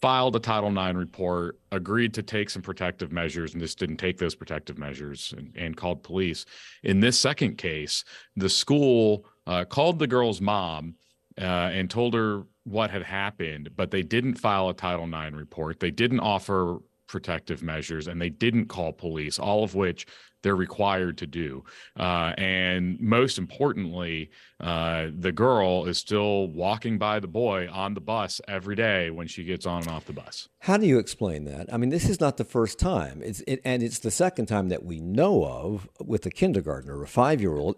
filed 0.00 0.34
a 0.34 0.40
Title 0.40 0.76
IX 0.76 0.96
report, 0.96 1.60
agreed 1.70 2.12
to 2.14 2.22
take 2.24 2.50
some 2.50 2.62
protective 2.62 3.12
measures, 3.12 3.52
and 3.52 3.62
just 3.62 3.78
didn't 3.78 3.98
take 3.98 4.18
those 4.18 4.34
protective 4.34 4.76
measures 4.76 5.34
and, 5.36 5.52
and 5.56 5.76
called 5.76 6.02
police. 6.02 6.44
In 6.82 6.98
this 6.98 7.16
second 7.16 7.58
case, 7.58 8.02
the 8.34 8.48
school 8.48 9.24
uh, 9.46 9.64
called 9.64 10.00
the 10.00 10.08
girl's 10.08 10.40
mom 10.40 10.96
uh, 11.40 11.70
and 11.72 11.88
told 11.88 12.14
her 12.14 12.42
what 12.68 12.90
had 12.90 13.02
happened, 13.02 13.70
but 13.76 13.90
they 13.90 14.02
didn't 14.02 14.34
file 14.34 14.68
a 14.68 14.74
Title 14.74 15.06
IX 15.06 15.34
report. 15.36 15.80
They 15.80 15.90
didn't 15.90 16.20
offer 16.20 16.78
protective 17.06 17.62
measures 17.62 18.06
and 18.06 18.20
they 18.20 18.28
didn't 18.28 18.66
call 18.66 18.92
police, 18.92 19.38
all 19.38 19.64
of 19.64 19.74
which 19.74 20.06
they're 20.42 20.54
required 20.54 21.18
to 21.18 21.26
do. 21.26 21.64
Uh, 21.98 22.32
and 22.38 23.00
most 23.00 23.38
importantly, 23.38 24.30
uh, 24.60 25.08
the 25.18 25.32
girl 25.32 25.86
is 25.86 25.98
still 25.98 26.46
walking 26.48 26.98
by 26.98 27.18
the 27.18 27.26
boy 27.26 27.68
on 27.72 27.94
the 27.94 28.00
bus 28.00 28.40
every 28.46 28.76
day 28.76 29.10
when 29.10 29.26
she 29.26 29.42
gets 29.42 29.66
on 29.66 29.82
and 29.82 29.88
off 29.88 30.04
the 30.04 30.12
bus. 30.12 30.48
How 30.60 30.76
do 30.76 30.86
you 30.86 30.98
explain 30.98 31.44
that? 31.44 31.72
I 31.72 31.76
mean, 31.76 31.90
this 31.90 32.08
is 32.08 32.20
not 32.20 32.36
the 32.36 32.44
first 32.44 32.78
time, 32.78 33.20
it's 33.24 33.40
it, 33.48 33.60
and 33.64 33.82
it's 33.82 33.98
the 33.98 34.12
second 34.12 34.46
time 34.46 34.68
that 34.68 34.84
we 34.84 35.00
know 35.00 35.44
of 35.44 35.88
with 35.98 36.24
a 36.26 36.30
kindergartner, 36.30 37.02
a 37.02 37.08
five-year-old. 37.08 37.76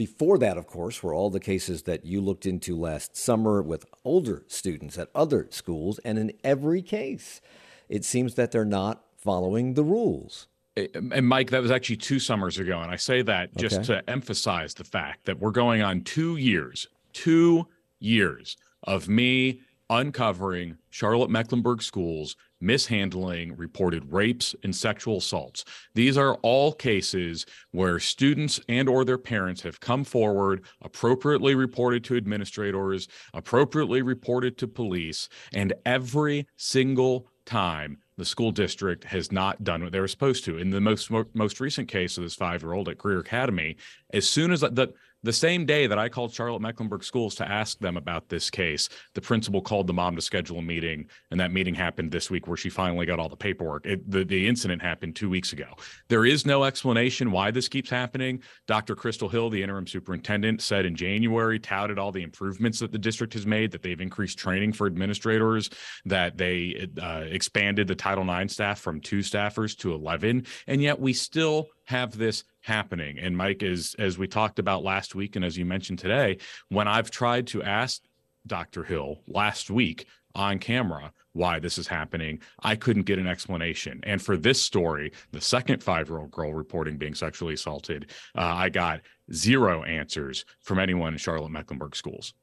Before 0.00 0.38
that, 0.38 0.56
of 0.56 0.66
course, 0.66 1.02
were 1.02 1.12
all 1.12 1.28
the 1.28 1.38
cases 1.38 1.82
that 1.82 2.06
you 2.06 2.22
looked 2.22 2.46
into 2.46 2.74
last 2.74 3.18
summer 3.18 3.60
with 3.60 3.84
older 4.02 4.44
students 4.48 4.96
at 4.96 5.10
other 5.14 5.46
schools. 5.50 5.98
And 6.06 6.18
in 6.18 6.32
every 6.42 6.80
case, 6.80 7.42
it 7.90 8.06
seems 8.06 8.34
that 8.36 8.50
they're 8.50 8.64
not 8.64 9.04
following 9.18 9.74
the 9.74 9.84
rules. 9.84 10.46
And 10.74 11.28
Mike, 11.28 11.50
that 11.50 11.60
was 11.60 11.70
actually 11.70 11.98
two 11.98 12.18
summers 12.18 12.58
ago. 12.58 12.80
And 12.80 12.90
I 12.90 12.96
say 12.96 13.20
that 13.20 13.54
just 13.58 13.80
okay. 13.80 14.00
to 14.00 14.08
emphasize 14.08 14.72
the 14.72 14.84
fact 14.84 15.26
that 15.26 15.38
we're 15.38 15.50
going 15.50 15.82
on 15.82 16.00
two 16.00 16.38
years, 16.38 16.86
two 17.12 17.66
years 17.98 18.56
of 18.82 19.06
me 19.06 19.60
uncovering 19.90 20.78
Charlotte 20.88 21.30
Mecklenburg 21.30 21.82
schools 21.82 22.36
mishandling 22.60 23.56
reported 23.56 24.10
rapes 24.12 24.54
and 24.62 24.74
sexual 24.74 25.16
assaults. 25.16 25.64
These 25.94 26.16
are 26.16 26.34
all 26.42 26.72
cases 26.72 27.44
where 27.72 27.98
students 27.98 28.60
and 28.68 28.88
or 28.88 29.04
their 29.04 29.18
parents 29.18 29.62
have 29.62 29.80
come 29.80 30.04
forward 30.04 30.62
appropriately 30.82 31.54
reported 31.54 32.04
to 32.04 32.16
administrators 32.16 33.08
appropriately 33.34 34.02
reported 34.02 34.56
to 34.58 34.68
police 34.68 35.28
and 35.52 35.72
every 35.84 36.46
single 36.56 37.26
time 37.46 37.98
the 38.16 38.24
school 38.24 38.52
district 38.52 39.02
has 39.04 39.32
not 39.32 39.64
done 39.64 39.82
what 39.82 39.92
they 39.92 39.98
were 39.98 40.06
supposed 40.06 40.44
to. 40.44 40.58
In 40.58 40.70
the 40.70 40.80
most 40.80 41.10
most 41.34 41.58
recent 41.58 41.88
case 41.88 42.18
of 42.18 42.22
this 42.22 42.36
5-year-old 42.36 42.88
at 42.88 42.98
Greer 42.98 43.18
Academy 43.18 43.76
as 44.12 44.28
soon 44.28 44.52
as 44.52 44.60
the 44.60 44.92
the 45.22 45.32
same 45.32 45.66
day 45.66 45.86
that 45.86 45.98
I 45.98 46.08
called 46.08 46.32
Charlotte 46.32 46.62
Mecklenburg 46.62 47.04
Schools 47.04 47.34
to 47.36 47.48
ask 47.48 47.78
them 47.78 47.96
about 47.96 48.28
this 48.28 48.50
case, 48.50 48.88
the 49.14 49.20
principal 49.20 49.60
called 49.60 49.86
the 49.86 49.92
mom 49.92 50.16
to 50.16 50.22
schedule 50.22 50.58
a 50.58 50.62
meeting, 50.62 51.08
and 51.30 51.40
that 51.40 51.52
meeting 51.52 51.74
happened 51.74 52.10
this 52.10 52.30
week 52.30 52.46
where 52.46 52.56
she 52.56 52.70
finally 52.70 53.06
got 53.06 53.18
all 53.18 53.28
the 53.28 53.36
paperwork. 53.36 53.86
It, 53.86 54.10
the, 54.10 54.24
the 54.24 54.46
incident 54.46 54.80
happened 54.82 55.16
two 55.16 55.28
weeks 55.28 55.52
ago. 55.52 55.66
There 56.08 56.24
is 56.24 56.46
no 56.46 56.64
explanation 56.64 57.30
why 57.30 57.50
this 57.50 57.68
keeps 57.68 57.90
happening. 57.90 58.42
Dr. 58.66 58.94
Crystal 58.94 59.28
Hill, 59.28 59.50
the 59.50 59.62
interim 59.62 59.86
superintendent, 59.86 60.62
said 60.62 60.86
in 60.86 60.96
January, 60.96 61.58
touted 61.58 61.98
all 61.98 62.12
the 62.12 62.22
improvements 62.22 62.78
that 62.80 62.92
the 62.92 62.98
district 62.98 63.34
has 63.34 63.46
made, 63.46 63.70
that 63.72 63.82
they've 63.82 64.00
increased 64.00 64.38
training 64.38 64.72
for 64.72 64.86
administrators, 64.86 65.70
that 66.04 66.36
they 66.36 66.88
uh, 67.00 67.24
expanded 67.28 67.86
the 67.88 67.94
Title 67.94 68.28
IX 68.28 68.52
staff 68.52 68.80
from 68.80 69.00
two 69.00 69.18
staffers 69.20 69.76
to 69.78 69.92
11, 69.92 70.46
and 70.66 70.82
yet 70.82 70.98
we 70.98 71.12
still 71.12 71.68
have 71.90 72.16
this 72.16 72.44
happening. 72.60 73.18
And 73.18 73.36
Mike, 73.36 73.62
is 73.62 73.94
as 73.98 74.16
we 74.16 74.26
talked 74.26 74.58
about 74.58 74.82
last 74.82 75.14
week, 75.14 75.36
and 75.36 75.44
as 75.44 75.58
you 75.58 75.64
mentioned 75.64 75.98
today, 75.98 76.38
when 76.68 76.88
I've 76.88 77.10
tried 77.10 77.46
to 77.48 77.62
ask 77.62 78.02
Dr. 78.46 78.84
Hill 78.84 79.20
last 79.26 79.70
week 79.70 80.06
on 80.34 80.58
camera 80.58 81.12
why 81.32 81.58
this 81.58 81.78
is 81.78 81.88
happening, 81.88 82.40
I 82.62 82.76
couldn't 82.76 83.02
get 83.02 83.18
an 83.18 83.26
explanation. 83.26 84.00
And 84.04 84.22
for 84.22 84.36
this 84.36 84.62
story, 84.62 85.12
the 85.32 85.40
second 85.40 85.82
five 85.82 86.08
year 86.08 86.18
old 86.18 86.30
girl 86.30 86.54
reporting 86.54 86.96
being 86.96 87.14
sexually 87.14 87.54
assaulted, 87.54 88.10
uh, 88.36 88.42
I 88.42 88.68
got 88.68 89.00
zero 89.32 89.82
answers 89.82 90.44
from 90.60 90.78
anyone 90.78 91.12
in 91.12 91.18
Charlotte 91.18 91.50
Mecklenburg 91.50 91.96
schools. 91.96 92.34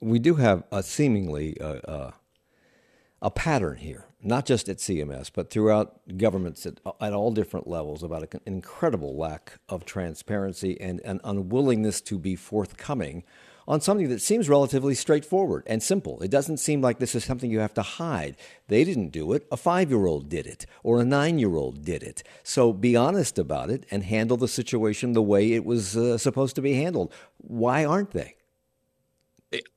We 0.00 0.18
do 0.18 0.34
have 0.34 0.64
a 0.72 0.82
seemingly 0.82 1.58
uh, 1.60 1.80
uh, 1.88 2.10
a 3.22 3.30
pattern 3.30 3.76
here 3.76 4.04
not 4.24 4.46
just 4.46 4.68
at 4.68 4.78
CMS, 4.78 5.30
but 5.32 5.50
throughout 5.50 6.00
governments 6.16 6.66
at, 6.66 6.80
at 7.00 7.12
all 7.12 7.30
different 7.30 7.68
levels, 7.68 8.02
about 8.02 8.34
an 8.34 8.40
incredible 8.46 9.16
lack 9.16 9.58
of 9.68 9.84
transparency 9.84 10.80
and 10.80 11.00
an 11.00 11.20
unwillingness 11.24 12.00
to 12.02 12.18
be 12.18 12.34
forthcoming 12.34 13.24
on 13.66 13.80
something 13.80 14.08
that 14.08 14.20
seems 14.20 14.48
relatively 14.48 14.94
straightforward 14.94 15.62
and 15.66 15.82
simple. 15.82 16.20
It 16.22 16.30
doesn't 16.30 16.58
seem 16.58 16.80
like 16.80 16.98
this 16.98 17.14
is 17.14 17.24
something 17.24 17.50
you 17.50 17.60
have 17.60 17.74
to 17.74 17.82
hide. 17.82 18.36
They 18.68 18.84
didn't 18.84 19.08
do 19.08 19.32
it. 19.32 19.46
A 19.50 19.56
five 19.56 19.90
year 19.90 20.06
old 20.06 20.28
did 20.28 20.46
it, 20.46 20.66
or 20.82 21.00
a 21.00 21.04
nine 21.04 21.38
year 21.38 21.54
old 21.56 21.84
did 21.84 22.02
it. 22.02 22.22
So 22.42 22.72
be 22.72 22.96
honest 22.96 23.38
about 23.38 23.70
it 23.70 23.86
and 23.90 24.04
handle 24.04 24.36
the 24.36 24.48
situation 24.48 25.12
the 25.12 25.22
way 25.22 25.52
it 25.52 25.64
was 25.64 25.96
uh, 25.96 26.18
supposed 26.18 26.56
to 26.56 26.62
be 26.62 26.74
handled. 26.74 27.12
Why 27.38 27.84
aren't 27.84 28.10
they? 28.10 28.36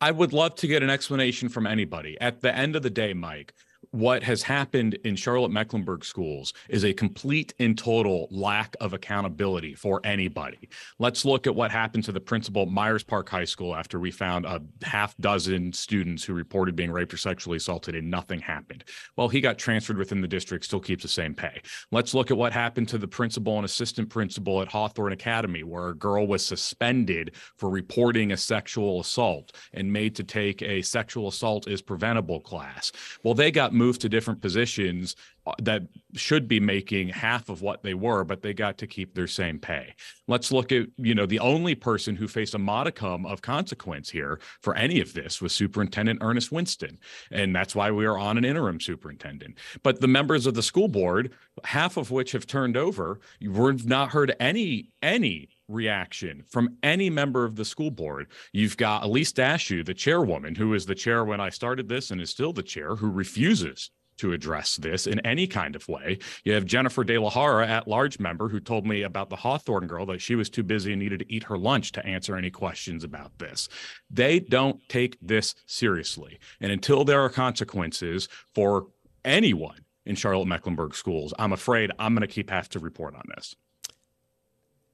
I 0.02 0.12
would 0.12 0.34
love 0.34 0.56
to 0.56 0.68
get 0.68 0.84
an 0.84 0.90
explanation 0.90 1.50
from 1.50 1.68
anybody. 1.68 2.18
At 2.20 2.42
the 2.42 2.54
end 2.54 2.76
of 2.76 2.82
the 2.82 2.90
day, 2.90 3.14
Mike, 3.14 3.54
what 3.92 4.24
has 4.24 4.44
happened 4.44 4.98
in 5.04 5.16
Charlotte 5.16 5.52
Mecklenburg 5.52 6.04
schools 6.04 6.54
is 6.70 6.84
a 6.84 6.94
complete 6.94 7.54
and 7.60 7.78
total 7.78 8.28
lack 8.32 8.76
of 8.80 8.94
accountability 8.94 9.74
for 9.76 10.02
anybody. 10.04 10.70
Let's 11.00 11.26
look 11.26 11.48
at 11.48 11.56
what 11.56 11.72
happened 11.72 12.04
to 12.06 12.12
the 12.12 12.20
principal 12.20 12.64
at 12.64 12.70
Myers 12.70 13.04
Park 13.04 13.30
High 13.30 13.46
School 13.46 13.76
after 13.76 14.00
we 14.00 14.12
found 14.12 14.46
a 14.46 14.62
half 14.84 15.16
dozen 15.18 15.74
students 15.74 16.24
who 16.24 16.34
reported 16.34 16.76
being 16.76 16.92
raped 16.92 17.14
or 17.14 17.18
sexually 17.18 17.58
assaulted 17.58 17.96
and 17.96 18.10
nothing 18.10 18.40
happened. 18.40 18.84
Well, 19.16 19.30
he 19.30 19.42
got 19.42 19.58
transferred 19.58 19.98
within 19.98 20.22
the 20.22 20.28
district, 20.28 20.66
still 20.66 20.80
keeps 20.80 21.04
the 21.04 21.10
same 21.10 21.34
pay. 21.34 21.62
Let's 21.92 22.14
look 22.14 22.32
at 22.32 22.38
what 22.38 22.54
happened 22.54 22.90
to 22.90 22.98
the 22.98 23.08
principal 23.08 23.56
and 23.58 23.66
assistant 23.66 24.10
principal 24.10 24.62
at 24.62 24.68
Hawthorne 24.68 25.14
Academy, 25.14 25.64
where 25.64 25.90
a 25.90 25.96
girl 25.96 26.28
was 26.28 26.46
suspended 26.46 27.36
for 27.58 27.70
reporting 27.70 28.32
a 28.32 28.38
sexual 28.38 29.00
assault 29.00 29.54
and 29.74 29.92
made 29.92 30.16
to 30.16 30.24
take 30.24 30.62
a 30.62 30.82
sexual 30.82 31.28
assault 31.28 31.68
is 31.68 31.82
preventable 31.82 32.40
class. 32.40 32.92
Well, 33.24 33.34
they 33.34 33.52
got 33.52 33.67
moved 33.74 34.02
to 34.02 34.10
different 34.10 34.42
positions 34.42 35.16
uh, 35.46 35.54
that 35.62 35.84
should 36.16 36.48
be 36.48 36.60
making 36.60 37.10
half 37.10 37.50
of 37.50 37.62
what 37.62 37.84
they 37.84 37.94
were, 37.94 38.24
but 38.24 38.42
they 38.42 38.54
got 38.54 38.78
to 38.78 38.88
keep 38.88 39.14
their 39.14 39.28
same 39.28 39.60
pay. 39.60 39.94
Let's 40.28 40.52
look 40.52 40.72
at, 40.72 40.88
you 40.98 41.16
know, 41.16 41.26
the 41.26 41.40
only 41.40 41.76
person 41.76 42.16
who 42.16 42.28
faced 42.28 42.56
a 42.56 42.60
modicum 42.60 43.26
of 43.26 43.42
consequence 43.42 44.10
here 44.10 44.40
for 44.62 44.76
any 44.76 45.00
of 45.00 45.14
this 45.14 45.42
was 45.42 45.54
Superintendent 45.54 46.20
Earnest 46.22 46.52
Winston. 46.52 47.00
And 47.32 47.56
that's 47.56 47.76
why 47.76 47.92
we 47.92 48.06
are 48.06 48.18
on 48.18 48.38
an 48.38 48.46
interim 48.46 48.80
superintendent. 48.80 49.58
But 49.84 50.02
the 50.02 50.08
members 50.08 50.46
of 50.46 50.54
the 50.54 50.64
school 50.64 50.88
board, 50.88 51.34
half 51.64 51.98
of 51.98 52.12
which 52.12 52.32
have 52.32 52.48
turned 52.48 52.78
over, 52.78 53.20
we've 53.42 53.86
not 53.86 54.10
heard 54.10 54.36
any, 54.40 54.90
any 55.02 55.50
reaction 55.68 56.44
from 56.48 56.78
any 56.84 57.10
member 57.10 57.46
of 57.46 57.56
the 57.56 57.66
school 57.66 57.92
board. 57.92 58.28
You've 58.54 58.78
got 58.78 59.04
Elise 59.04 59.34
Dashew, 59.34 59.86
the 59.86 59.94
chairwoman, 59.94 60.56
who 60.56 60.74
is 60.74 60.86
the 60.86 60.96
chair 60.96 61.24
when 61.24 61.42
I 61.42 61.50
started 61.50 61.90
this 61.90 62.12
and 62.12 62.22
is 62.22 62.30
still 62.30 62.54
the 62.54 62.64
chair, 62.64 62.96
who 62.96 63.10
refuses 63.10 63.92
to 64.18 64.34
address 64.34 64.78
this 64.78 65.08
in 65.08 65.20
any 65.22 65.48
kind 65.48 65.76
of 65.76 65.88
way. 65.88 66.18
You 66.44 66.54
have 66.54 66.66
Jennifer 66.66 67.04
De 67.04 67.18
La 67.18 67.30
Jara, 67.30 67.68
at 67.68 67.88
large 67.88 68.20
member, 68.20 68.50
who 68.50 68.60
told 68.60 68.86
me 68.86 69.04
about 69.04 69.30
the 69.30 69.36
Hawthorne 69.36 69.88
girl 69.88 70.06
that 70.08 70.22
she 70.22 70.36
was 70.36 70.50
too 70.50 70.64
busy 70.64 70.92
and 70.92 71.02
needed 71.02 71.20
to 71.20 71.34
eat 71.34 71.44
her 71.44 71.58
lunch 71.58 71.92
to 71.94 72.06
answer 72.06 72.36
any 72.36 72.50
questions 72.50 73.04
about 73.04 73.38
this. 73.38 73.70
They 74.10 74.40
don't 74.40 74.80
take 74.90 75.18
this 75.22 75.56
seriously. 75.66 76.40
And 76.60 76.72
until 76.72 77.06
there 77.06 77.22
are 77.22 77.30
consequences 77.30 78.28
for 78.54 78.88
anyone 79.24 79.86
in 80.06 80.16
Charlotte 80.16 80.48
Mecklenburg 80.48 80.96
schools, 80.96 81.34
I'm 81.38 81.54
afraid 81.54 81.92
I'm 82.00 82.14
going 82.14 82.22
to 82.22 82.34
keep 82.34 82.50
have 82.50 82.70
to 82.70 82.80
report 82.80 83.16
on 83.16 83.24
this. 83.36 83.56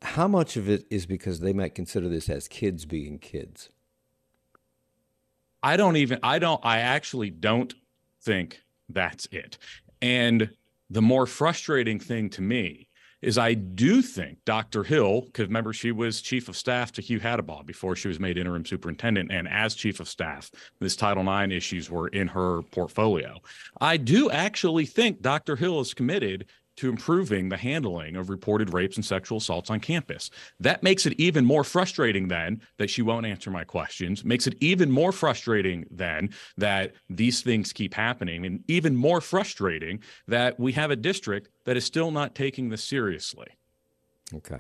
How 0.04 0.28
much 0.28 0.58
of 0.58 0.70
it 0.70 0.86
is 0.89 1.06
because 1.06 1.39
they 1.39 1.54
might 1.54 1.74
consider 1.74 2.10
this 2.10 2.30
as 2.30 2.48
kids 2.48 2.86
being 2.86 3.18
kids? 3.18 3.70
I 5.63 5.78
don't 5.78 5.96
even, 5.96 6.20
I 6.22 6.39
don't, 6.39 6.60
I 6.63 6.80
actually 6.80 7.30
don't 7.30 7.74
think 8.22 8.62
that's 8.89 9.28
it. 9.32 9.58
And 10.02 10.50
the 10.89 11.02
more 11.02 11.26
frustrating 11.26 12.00
thing 12.00 12.30
to 12.32 12.42
me 12.42 12.89
is 13.22 13.38
I 13.38 13.54
do 13.54 14.02
think 14.02 14.39
Dr. 14.44 14.84
Hill, 14.84 15.22
because 15.22 15.48
remember, 15.48 15.72
she 15.72 15.94
was 15.94 16.22
chief 16.22 16.50
of 16.50 16.58
staff 16.58 16.92
to 16.92 17.02
Hugh 17.02 17.22
Hattabaugh 17.22 17.66
before 17.66 17.96
she 17.96 18.10
was 18.10 18.20
made 18.20 18.38
interim 18.38 18.66
superintendent. 18.66 19.32
And 19.32 19.48
as 19.48 19.74
chief 19.74 20.02
of 20.02 20.10
staff, 20.10 20.52
this 20.80 20.98
Title 20.98 21.24
IX 21.24 21.54
issues 21.54 21.89
were 21.89 22.10
in 22.10 22.28
her 22.28 22.62
portfolio. 22.63 23.39
I 23.80 23.96
do 23.96 24.30
actually 24.30 24.86
think 24.86 25.22
Dr. 25.22 25.56
Hill 25.56 25.80
is 25.80 25.94
committed 25.94 26.48
to 26.78 26.90
improving 26.90 27.50
the 27.50 27.58
handling 27.58 28.16
of 28.16 28.30
reported 28.30 28.74
rapes 28.74 28.96
and 28.96 29.06
sexual 29.06 29.38
assaults 29.38 29.70
on 29.70 29.80
campus. 29.80 30.30
That 30.60 30.84
makes 30.84 31.06
it 31.06 31.20
even 31.20 31.46
more 31.46 31.64
frustrating 31.64 32.28
then 32.28 32.62
that 32.78 32.90
she 32.90 33.02
won't 33.02 33.26
answer 33.26 33.52
my 33.52 33.64
questions, 33.64 34.24
makes 34.24 34.48
it 34.48 34.56
even 34.60 34.92
more 34.92 35.12
frustrating 35.12 35.86
then 35.92 36.32
that 36.58 36.94
these 37.10 37.42
things 37.42 37.74
keep 37.74 37.94
happening, 37.94 38.46
and 38.46 38.64
even 38.68 38.96
more 38.96 39.22
frustrating 39.22 40.00
that 40.28 40.60
we 40.60 40.72
have 40.74 40.92
a 40.92 40.96
district 40.96 41.50
that 41.66 41.78
is 41.78 41.86
still 41.86 42.12
not 42.12 42.36
taking 42.36 42.70
this 42.70 42.84
seriously. 42.84 43.48
Okay. 44.34 44.60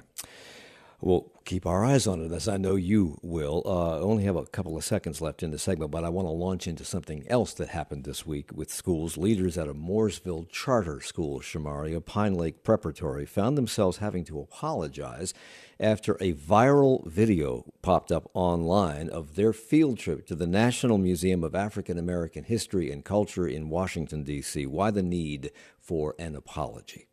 We'll 1.05 1.29
keep 1.43 1.65
our 1.65 1.83
eyes 1.83 2.07
on 2.07 2.23
it, 2.23 2.31
as 2.31 2.47
I 2.47 2.55
know 2.55 2.75
you 2.75 3.17
will. 3.21 3.61
Uh, 3.65 3.97
I 3.97 3.99
only 3.99 4.23
have 4.23 4.37
a 4.37 4.45
couple 4.45 4.77
of 4.77 4.85
seconds 4.85 5.19
left 5.19 5.43
in 5.43 5.51
the 5.51 5.59
segment, 5.59 5.91
but 5.91 6.05
I 6.05 6.09
want 6.09 6.27
to 6.27 6.31
launch 6.31 6.65
into 6.65 6.85
something 6.85 7.25
else 7.27 7.53
that 7.55 7.67
happened 7.67 8.05
this 8.05 8.25
week 8.25 8.51
with 8.53 8.71
schools. 8.71 9.17
Leaders 9.17 9.57
at 9.57 9.67
a 9.67 9.73
Mooresville 9.73 10.49
charter 10.49 11.01
school, 11.01 11.41
Shamaria 11.41 11.99
Pine 12.05 12.35
Lake 12.35 12.63
Preparatory, 12.63 13.25
found 13.25 13.57
themselves 13.57 13.97
having 13.97 14.23
to 14.23 14.39
apologize 14.39 15.33
after 15.77 16.13
a 16.21 16.31
viral 16.35 17.05
video 17.05 17.65
popped 17.81 18.09
up 18.09 18.31
online 18.33 19.09
of 19.09 19.35
their 19.35 19.51
field 19.51 19.99
trip 19.99 20.25
to 20.27 20.35
the 20.35 20.47
National 20.47 20.97
Museum 20.97 21.43
of 21.43 21.53
African 21.53 21.97
American 21.97 22.45
History 22.45 22.89
and 22.89 23.03
Culture 23.03 23.45
in 23.45 23.67
Washington, 23.67 24.23
D.C. 24.23 24.65
Why 24.67 24.89
the 24.89 25.03
need 25.03 25.51
for 25.77 26.15
an 26.17 26.33
apology? 26.33 27.09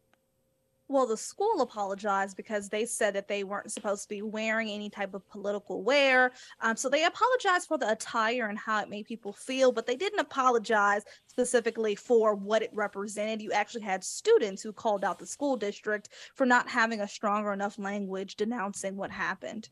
Well, 0.90 1.07
the 1.07 1.16
school 1.16 1.61
apologized 1.61 2.37
because 2.37 2.68
they 2.68 2.85
said 2.85 3.14
that 3.14 3.29
they 3.29 3.44
weren't 3.44 3.70
supposed 3.70 4.03
to 4.03 4.09
be 4.09 4.22
wearing 4.22 4.68
any 4.68 4.90
type 4.90 5.14
of 5.14 5.29
political 5.29 5.85
wear. 5.85 6.33
Um, 6.61 6.76
so 6.76 6.88
they 6.88 7.05
apologized 7.05 7.68
for 7.68 7.79
the 7.79 7.92
attire 7.92 8.46
and 8.48 8.59
how 8.59 8.81
it 8.83 8.88
made 8.88 9.07
people 9.07 9.33
feel, 9.33 9.70
but 9.70 9.87
they 9.87 9.94
didn't 9.94 10.18
apologize 10.18 11.05
specifically 11.29 11.94
for 11.94 12.35
what 12.35 12.64
it 12.64 12.70
represented. 12.72 13.40
You 13.40 13.53
actually 13.53 13.83
had 13.83 14.03
students 14.03 14.62
who 14.62 14.72
called 14.72 15.05
out 15.05 15.20
the 15.20 15.26
school 15.26 15.57
district 15.57 16.09
for 16.35 16.44
not 16.44 16.68
having 16.68 17.03
a 17.03 17.07
stronger 17.07 17.53
enough 17.53 17.79
language 17.79 18.35
denouncing 18.35 18.96
what 18.96 19.12
happened. 19.12 19.68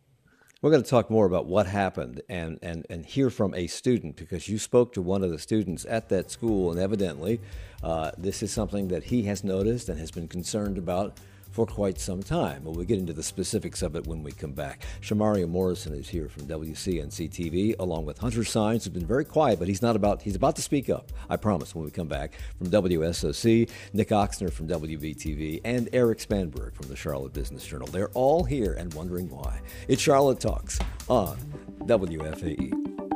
We're 0.60 0.72
going 0.72 0.82
to 0.82 0.90
talk 0.90 1.08
more 1.08 1.24
about 1.24 1.46
what 1.46 1.68
happened 1.68 2.20
and, 2.28 2.58
and, 2.62 2.84
and 2.90 3.06
hear 3.06 3.30
from 3.30 3.54
a 3.54 3.68
student 3.68 4.16
because 4.16 4.48
you 4.48 4.58
spoke 4.58 4.92
to 4.94 5.02
one 5.02 5.22
of 5.22 5.30
the 5.30 5.38
students 5.38 5.86
at 5.88 6.08
that 6.08 6.32
school, 6.32 6.72
and 6.72 6.80
evidently, 6.80 7.40
uh, 7.80 8.10
this 8.18 8.42
is 8.42 8.50
something 8.50 8.88
that 8.88 9.04
he 9.04 9.22
has 9.22 9.44
noticed 9.44 9.88
and 9.88 10.00
has 10.00 10.10
been 10.10 10.26
concerned 10.26 10.76
about 10.76 11.18
for 11.58 11.66
quite 11.66 11.98
some 11.98 12.22
time. 12.22 12.62
But 12.62 12.76
we'll 12.76 12.84
get 12.84 13.00
into 13.00 13.12
the 13.12 13.22
specifics 13.24 13.82
of 13.82 13.96
it 13.96 14.06
when 14.06 14.22
we 14.22 14.30
come 14.30 14.52
back. 14.52 14.84
Shamaria 15.00 15.48
Morrison 15.48 15.92
is 15.92 16.08
here 16.08 16.28
from 16.28 16.44
WCNC 16.44 17.30
TV, 17.30 17.74
along 17.80 18.06
with 18.06 18.18
Hunter 18.18 18.42
Sáenz, 18.42 18.84
who's 18.84 18.90
been 18.90 19.04
very 19.04 19.24
quiet, 19.24 19.58
but 19.58 19.66
he's 19.66 19.82
not 19.82 19.96
about 19.96 20.22
he's 20.22 20.36
about 20.36 20.54
to 20.54 20.62
speak 20.62 20.88
up. 20.88 21.10
I 21.28 21.36
promise 21.36 21.74
when 21.74 21.84
we 21.84 21.90
come 21.90 22.06
back 22.06 22.34
from 22.58 22.68
WSOC, 22.68 23.68
Nick 23.92 24.10
Ochsner 24.10 24.52
from 24.52 24.68
WBTV, 24.68 25.62
and 25.64 25.88
Erik 25.92 26.18
Spanberg 26.18 26.74
from 26.74 26.86
the 26.86 26.96
Charlotte 26.96 27.32
Business 27.32 27.66
Journal. 27.66 27.88
They're 27.88 28.10
all 28.10 28.44
here 28.44 28.74
and 28.74 28.94
wondering 28.94 29.28
why. 29.28 29.60
It's 29.88 30.00
Charlotte 30.00 30.38
Talks 30.38 30.78
on 31.08 31.38
WFAE. 31.80 33.07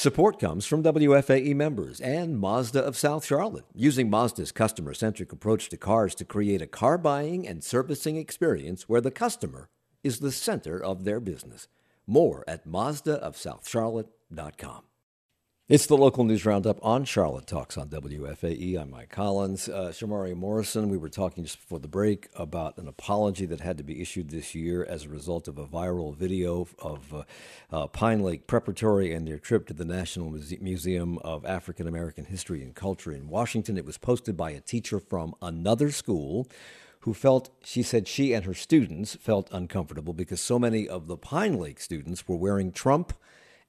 Support 0.00 0.40
comes 0.40 0.64
from 0.64 0.82
WFAE 0.82 1.54
members 1.54 2.00
and 2.00 2.38
Mazda 2.38 2.82
of 2.82 2.96
South 2.96 3.26
Charlotte, 3.26 3.66
using 3.74 4.08
Mazda's 4.08 4.50
customer 4.50 4.94
centric 4.94 5.30
approach 5.30 5.68
to 5.68 5.76
cars 5.76 6.14
to 6.14 6.24
create 6.24 6.62
a 6.62 6.66
car 6.66 6.96
buying 6.96 7.46
and 7.46 7.62
servicing 7.62 8.16
experience 8.16 8.88
where 8.88 9.02
the 9.02 9.10
customer 9.10 9.68
is 10.02 10.20
the 10.20 10.32
center 10.32 10.82
of 10.82 11.04
their 11.04 11.20
business. 11.20 11.68
More 12.06 12.44
at 12.48 12.66
MazdaofSouthCharlotte.com. 12.66 14.82
It's 15.70 15.86
the 15.86 15.96
local 15.96 16.24
news 16.24 16.44
roundup 16.44 16.84
on 16.84 17.04
Charlotte 17.04 17.46
Talks 17.46 17.78
on 17.78 17.90
WFAE. 17.90 18.76
I'm 18.76 18.90
Mike 18.90 19.10
Collins. 19.10 19.68
Uh, 19.68 19.92
Morrison, 20.34 20.88
we 20.88 20.98
were 20.98 21.08
talking 21.08 21.44
just 21.44 21.60
before 21.60 21.78
the 21.78 21.86
break 21.86 22.26
about 22.34 22.76
an 22.76 22.88
apology 22.88 23.46
that 23.46 23.60
had 23.60 23.78
to 23.78 23.84
be 23.84 24.02
issued 24.02 24.30
this 24.30 24.52
year 24.52 24.84
as 24.84 25.04
a 25.04 25.08
result 25.08 25.46
of 25.46 25.58
a 25.58 25.66
viral 25.68 26.12
video 26.12 26.66
of 26.80 27.14
uh, 27.14 27.22
uh, 27.70 27.86
Pine 27.86 28.18
Lake 28.18 28.48
Preparatory 28.48 29.14
and 29.14 29.28
their 29.28 29.38
trip 29.38 29.68
to 29.68 29.72
the 29.72 29.84
National 29.84 30.30
Muse- 30.30 30.60
Museum 30.60 31.18
of 31.18 31.46
African 31.46 31.86
American 31.86 32.24
History 32.24 32.64
and 32.64 32.74
Culture 32.74 33.12
in 33.12 33.28
Washington. 33.28 33.78
It 33.78 33.86
was 33.86 33.96
posted 33.96 34.36
by 34.36 34.50
a 34.50 34.60
teacher 34.60 34.98
from 34.98 35.36
another 35.40 35.92
school 35.92 36.48
who 37.02 37.14
felt, 37.14 37.50
she 37.62 37.84
said, 37.84 38.08
she 38.08 38.32
and 38.32 38.44
her 38.44 38.54
students 38.54 39.14
felt 39.14 39.48
uncomfortable 39.52 40.14
because 40.14 40.40
so 40.40 40.58
many 40.58 40.88
of 40.88 41.06
the 41.06 41.16
Pine 41.16 41.60
Lake 41.60 41.78
students 41.78 42.26
were 42.26 42.34
wearing 42.34 42.72
Trump 42.72 43.12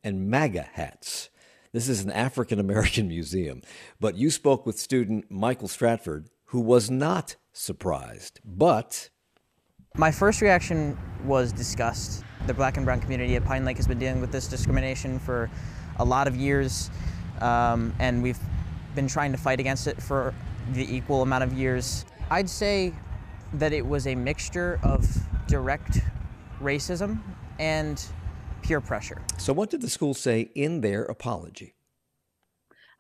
and 0.04 0.32
MAGA 0.32 0.64
hats. 0.64 1.30
This 1.74 1.88
is 1.88 2.04
an 2.04 2.12
African 2.12 2.60
American 2.60 3.08
museum. 3.08 3.62
But 4.00 4.16
you 4.16 4.30
spoke 4.30 4.66
with 4.66 4.78
student 4.78 5.32
Michael 5.32 5.68
Stratford, 5.68 6.30
who 6.46 6.60
was 6.60 6.90
not 6.92 7.38
surprised, 7.54 8.40
but. 8.44 9.10
My 9.96 10.12
first 10.12 10.42
reaction 10.42 10.98
was 11.26 11.52
disgust. 11.52 12.24
The 12.48 12.54
black 12.54 12.78
and 12.78 12.86
brown 12.86 13.00
community 13.00 13.36
at 13.36 13.46
Pine 13.46 13.66
Lake 13.66 13.78
has 13.78 13.88
been 13.88 14.00
dealing 14.00 14.20
with 14.20 14.32
this 14.32 14.48
discrimination 14.48 15.20
for 15.20 15.50
a 16.00 16.06
lot 16.06 16.28
of 16.28 16.36
years, 16.36 16.90
um, 17.40 17.94
and 18.00 18.24
we've 18.24 18.40
been 18.96 19.08
trying 19.08 19.32
to 19.32 19.38
fight 19.38 19.60
against 19.60 19.88
it 19.88 20.02
for 20.02 20.34
the 20.74 20.96
equal 20.96 21.22
amount 21.22 21.44
of 21.44 21.54
years. 21.54 22.06
I'd 22.30 22.50
say 22.50 22.94
that 23.54 23.74
it 23.74 23.86
was 23.86 24.08
a 24.08 24.16
mixture 24.16 24.80
of 24.84 25.06
direct 25.48 26.00
racism 26.62 27.22
and 27.60 28.04
peer 28.62 28.82
pressure. 28.82 29.21
So, 29.38 29.54
what 29.54 29.69
did 29.69 29.82
the 29.82 29.89
school 29.89 30.13
say 30.13 30.52
in 30.56 30.82
their 30.82 31.04
apology? 31.04 31.76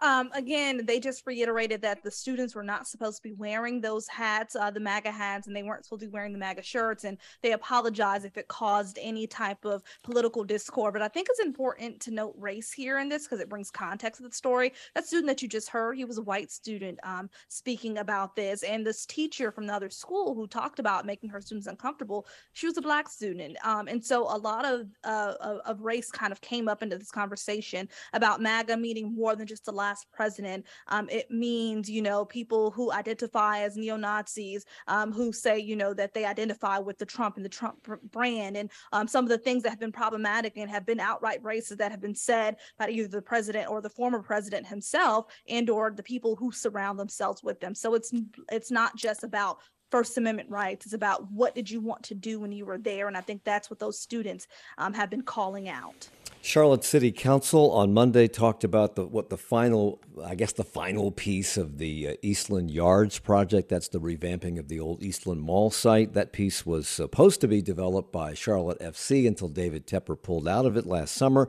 Um, 0.01 0.31
again, 0.33 0.81
they 0.85 0.99
just 0.99 1.27
reiterated 1.27 1.81
that 1.83 2.03
the 2.03 2.09
students 2.09 2.55
were 2.55 2.63
not 2.63 2.87
supposed 2.87 3.17
to 3.17 3.23
be 3.23 3.33
wearing 3.33 3.81
those 3.81 4.07
hats, 4.07 4.55
uh, 4.55 4.71
the 4.71 4.79
MAGA 4.79 5.11
hats, 5.11 5.45
and 5.45 5.55
they 5.55 5.61
weren't 5.61 5.85
supposed 5.85 6.01
to 6.01 6.07
be 6.07 6.11
wearing 6.11 6.33
the 6.33 6.39
MAGA 6.39 6.63
shirts. 6.63 7.03
And 7.03 7.17
they 7.43 7.51
apologized 7.51 8.25
if 8.25 8.35
it 8.35 8.47
caused 8.47 8.97
any 8.99 9.27
type 9.27 9.63
of 9.63 9.83
political 10.03 10.43
discord. 10.43 10.93
But 10.93 11.03
I 11.03 11.07
think 11.07 11.27
it's 11.29 11.39
important 11.39 11.99
to 12.01 12.11
note 12.11 12.33
race 12.37 12.71
here 12.71 12.99
in 12.99 13.09
this 13.09 13.23
because 13.23 13.39
it 13.39 13.49
brings 13.49 13.69
context 13.69 14.21
to 14.21 14.27
the 14.27 14.33
story. 14.33 14.73
That 14.95 15.05
student 15.05 15.27
that 15.27 15.41
you 15.43 15.47
just 15.47 15.69
heard, 15.69 15.97
he 15.97 16.05
was 16.05 16.17
a 16.17 16.23
white 16.23 16.51
student 16.51 16.97
um, 17.03 17.29
speaking 17.47 17.99
about 17.99 18.35
this. 18.35 18.63
And 18.63 18.85
this 18.85 19.05
teacher 19.05 19.51
from 19.51 19.67
the 19.67 19.73
other 19.73 19.91
school 19.91 20.33
who 20.33 20.47
talked 20.47 20.79
about 20.79 21.05
making 21.05 21.29
her 21.29 21.41
students 21.41 21.67
uncomfortable, 21.67 22.25
she 22.53 22.65
was 22.65 22.77
a 22.77 22.81
black 22.81 23.07
student. 23.07 23.55
Um, 23.63 23.87
and 23.87 24.03
so 24.03 24.23
a 24.23 24.37
lot 24.37 24.65
of, 24.65 24.87
uh, 25.03 25.33
of, 25.65 25.81
race 25.81 26.11
kind 26.11 26.31
of 26.31 26.41
came 26.41 26.67
up 26.67 26.83
into 26.83 26.97
this 26.97 27.11
conversation 27.11 27.89
about 28.13 28.41
MAGA 28.41 28.77
meaning 28.77 29.15
more 29.15 29.35
than 29.35 29.47
just 29.47 29.65
the 29.65 29.71
last 29.91 30.07
president. 30.13 30.65
Um, 30.87 31.09
it 31.09 31.29
means, 31.29 31.89
you 31.89 32.01
know, 32.01 32.23
people 32.23 32.71
who 32.71 32.91
identify 32.91 33.59
as 33.59 33.75
neo 33.75 33.97
Nazis, 33.97 34.65
um, 34.87 35.11
who 35.11 35.33
say, 35.33 35.59
you 35.59 35.75
know, 35.75 35.93
that 35.93 36.13
they 36.13 36.23
identify 36.23 36.77
with 36.79 36.97
the 36.97 37.05
Trump 37.05 37.35
and 37.35 37.43
the 37.43 37.49
Trump 37.49 37.85
brand, 38.11 38.55
and 38.55 38.71
um, 38.93 39.07
some 39.07 39.25
of 39.25 39.29
the 39.29 39.37
things 39.37 39.63
that 39.63 39.69
have 39.69 39.79
been 39.79 39.91
problematic 39.91 40.53
and 40.55 40.69
have 40.69 40.85
been 40.85 40.99
outright 40.99 41.43
racist 41.43 41.77
that 41.77 41.91
have 41.91 42.01
been 42.01 42.15
said 42.15 42.55
by 42.79 42.89
either 42.89 43.09
the 43.09 43.21
president 43.21 43.69
or 43.69 43.81
the 43.81 43.89
former 43.89 44.21
president 44.21 44.65
himself, 44.65 45.25
and 45.49 45.69
or 45.69 45.91
the 45.91 46.03
people 46.03 46.35
who 46.37 46.51
surround 46.51 46.97
themselves 46.97 47.43
with 47.43 47.59
them. 47.59 47.75
So 47.75 47.93
it's 47.95 48.13
it's 48.49 48.71
not 48.71 48.95
just 48.95 49.23
about 49.23 49.57
First 49.91 50.17
Amendment 50.17 50.49
rights. 50.49 50.85
It's 50.85 50.93
about 50.93 51.29
what 51.31 51.53
did 51.53 51.69
you 51.69 51.81
want 51.81 52.03
to 52.03 52.15
do 52.15 52.39
when 52.39 52.51
you 52.51 52.65
were 52.65 52.77
there, 52.77 53.07
and 53.07 53.17
I 53.17 53.21
think 53.21 53.43
that's 53.43 53.69
what 53.69 53.79
those 53.79 53.99
students 53.99 54.47
um, 54.77 54.93
have 54.93 55.09
been 55.09 55.21
calling 55.21 55.69
out. 55.69 56.09
Charlotte 56.43 56.83
City 56.83 57.11
Council 57.11 57.71
on 57.71 57.93
Monday 57.93 58.27
talked 58.27 58.63
about 58.63 58.95
the 58.95 59.05
what 59.05 59.29
the 59.29 59.37
final, 59.37 60.01
I 60.25 60.33
guess, 60.33 60.53
the 60.53 60.63
final 60.63 61.11
piece 61.11 61.55
of 61.55 61.77
the 61.77 62.07
uh, 62.07 62.13
Eastland 62.23 62.71
Yards 62.71 63.19
project. 63.19 63.69
That's 63.69 63.89
the 63.89 63.99
revamping 63.99 64.57
of 64.57 64.67
the 64.67 64.79
old 64.79 65.03
Eastland 65.03 65.41
Mall 65.41 65.69
site. 65.69 66.13
That 66.13 66.33
piece 66.33 66.65
was 66.65 66.87
supposed 66.87 67.41
to 67.41 67.47
be 67.47 67.61
developed 67.61 68.11
by 68.11 68.33
Charlotte 68.33 68.79
FC 68.79 69.27
until 69.27 69.49
David 69.49 69.85
Tepper 69.85 70.19
pulled 70.19 70.47
out 70.47 70.65
of 70.65 70.75
it 70.77 70.87
last 70.87 71.13
summer. 71.13 71.47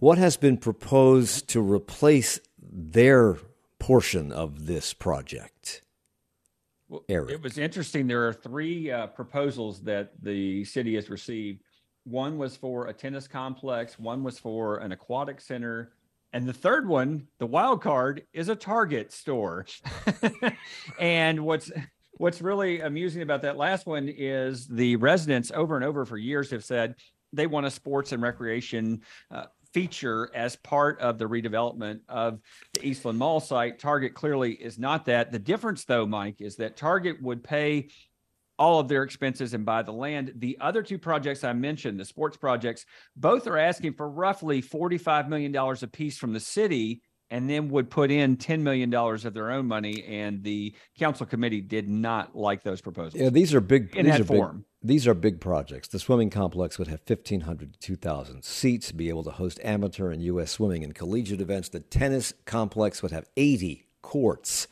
What 0.00 0.18
has 0.18 0.36
been 0.36 0.56
proposed 0.56 1.48
to 1.50 1.60
replace 1.60 2.40
their 2.60 3.36
portion 3.78 4.32
of 4.32 4.66
this 4.66 4.94
project? 4.94 5.82
Well, 6.88 7.04
Erik. 7.08 7.30
It 7.30 7.42
was 7.42 7.58
interesting. 7.58 8.06
There 8.06 8.26
are 8.26 8.32
three 8.32 8.90
uh, 8.90 9.08
proposals 9.08 9.82
that 9.82 10.12
the 10.22 10.64
city 10.64 10.94
has 10.94 11.10
received 11.10 11.62
one 12.04 12.38
was 12.38 12.56
for 12.56 12.86
a 12.86 12.92
tennis 12.92 13.28
complex, 13.28 13.98
one 13.98 14.22
was 14.22 14.38
for 14.38 14.78
an 14.78 14.92
aquatic 14.92 15.40
center, 15.40 15.92
and 16.32 16.48
the 16.48 16.52
third 16.52 16.88
one, 16.88 17.26
the 17.38 17.46
wild 17.46 17.82
card, 17.82 18.22
is 18.32 18.48
a 18.48 18.56
Target 18.56 19.12
store. 19.12 19.66
and 21.00 21.44
what's 21.44 21.70
what's 22.16 22.42
really 22.42 22.80
amusing 22.80 23.22
about 23.22 23.42
that 23.42 23.56
last 23.56 23.86
one 23.86 24.08
is 24.08 24.66
the 24.66 24.96
residents 24.96 25.52
over 25.54 25.76
and 25.76 25.84
over 25.84 26.04
for 26.04 26.16
years 26.16 26.50
have 26.50 26.64
said 26.64 26.94
they 27.32 27.46
want 27.46 27.66
a 27.66 27.70
sports 27.70 28.12
and 28.12 28.22
recreation 28.22 29.02
uh, 29.30 29.44
feature 29.78 30.28
as 30.34 30.56
part 30.56 30.98
of 31.00 31.18
the 31.18 31.24
redevelopment 31.24 32.00
of 32.08 32.40
the 32.74 32.84
Eastland 32.84 33.16
Mall 33.16 33.38
site. 33.38 33.78
Target 33.78 34.12
clearly 34.12 34.52
is 34.52 34.76
not 34.76 35.04
that. 35.04 35.30
The 35.30 35.38
difference, 35.38 35.84
though, 35.84 36.04
Mike, 36.04 36.40
is 36.40 36.56
that 36.56 36.76
Target 36.76 37.22
would 37.22 37.44
pay 37.44 37.88
all 38.58 38.80
of 38.80 38.88
their 38.88 39.04
expenses 39.04 39.54
and 39.54 39.64
buy 39.64 39.82
the 39.82 39.92
land. 39.92 40.32
The 40.34 40.58
other 40.60 40.82
two 40.82 40.98
projects 40.98 41.44
I 41.44 41.52
mentioned, 41.52 42.00
the 42.00 42.04
sports 42.04 42.36
projects, 42.36 42.86
both 43.14 43.46
are 43.46 43.56
asking 43.56 43.92
for 43.92 44.10
roughly 44.10 44.60
$45 44.60 45.28
million 45.28 45.54
a 45.54 45.86
piece 45.86 46.18
from 46.18 46.32
the 46.32 46.40
city 46.40 47.00
and 47.30 47.48
then 47.48 47.68
would 47.68 47.88
put 47.88 48.10
in 48.10 48.36
$10 48.36 48.60
million 48.60 48.92
of 48.92 49.32
their 49.32 49.52
own 49.52 49.66
money. 49.66 50.02
And 50.08 50.42
the 50.42 50.74
council 50.98 51.24
committee 51.24 51.60
did 51.60 51.88
not 51.88 52.34
like 52.34 52.64
those 52.64 52.80
proposals. 52.80 53.22
Yeah, 53.22 53.30
these 53.30 53.54
are 53.54 53.60
big. 53.60 53.94
In 53.94 54.06
these 54.06 54.14
that 54.14 54.22
are 54.22 54.24
form. 54.24 54.64
These 54.82 55.08
are 55.08 55.14
big 55.14 55.40
projects. 55.40 55.88
The 55.88 55.98
swimming 55.98 56.30
complex 56.30 56.78
would 56.78 56.86
have 56.86 57.00
1,500 57.04 57.72
to 57.72 57.78
2,000 57.80 58.44
seats, 58.44 58.92
be 58.92 59.08
able 59.08 59.24
to 59.24 59.30
host 59.30 59.58
amateur 59.64 60.12
and 60.12 60.22
U.S. 60.22 60.52
swimming 60.52 60.84
and 60.84 60.94
collegiate 60.94 61.40
events. 61.40 61.68
The 61.68 61.80
tennis 61.80 62.32
complex 62.44 63.02
would 63.02 63.10
have 63.10 63.28
80 63.36 63.86
courts 64.02 64.68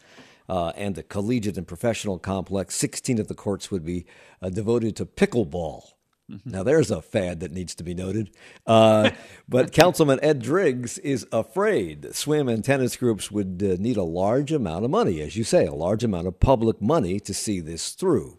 uh, 0.48 0.72
and 0.76 0.94
the 0.94 1.02
collegiate 1.02 1.59
and 1.59 1.66
professional 1.66 2.20
complex. 2.20 2.76
16 2.76 3.18
of 3.18 3.26
the 3.26 3.34
courts 3.34 3.72
would 3.72 3.84
be 3.84 4.07
uh, 4.40 4.48
devoted 4.48 4.94
to 4.96 5.07
pickleball. 5.07 5.82
Mm-hmm. 6.30 6.50
Now, 6.50 6.62
there's 6.62 6.90
a 6.92 7.02
fad 7.02 7.40
that 7.40 7.52
needs 7.52 7.74
to 7.74 7.84
be 7.84 7.94
noted. 7.94 8.30
Uh, 8.64 9.11
but 9.48 9.72
Councilman 9.72 10.20
Ed 10.22 10.40
Driggs 10.40 10.98
is 10.98 11.26
afraid 11.32 12.14
swim 12.14 12.48
and 12.48 12.64
tennis 12.64 12.96
groups 12.96 13.32
would 13.32 13.61
uh, 13.61 13.76
need 13.80 13.96
a 13.96 14.04
large 14.04 14.52
amount 14.52 14.84
of 14.84 14.90
money, 14.90 15.20
as 15.20 15.36
you 15.36 15.42
say, 15.42 15.66
a 15.66 15.74
large 15.74 16.04
amount 16.04 16.28
of 16.28 16.38
public 16.38 16.80
money 16.80 17.18
to 17.18 17.34
see 17.34 17.59
this 17.59 17.90
through. 17.90 18.38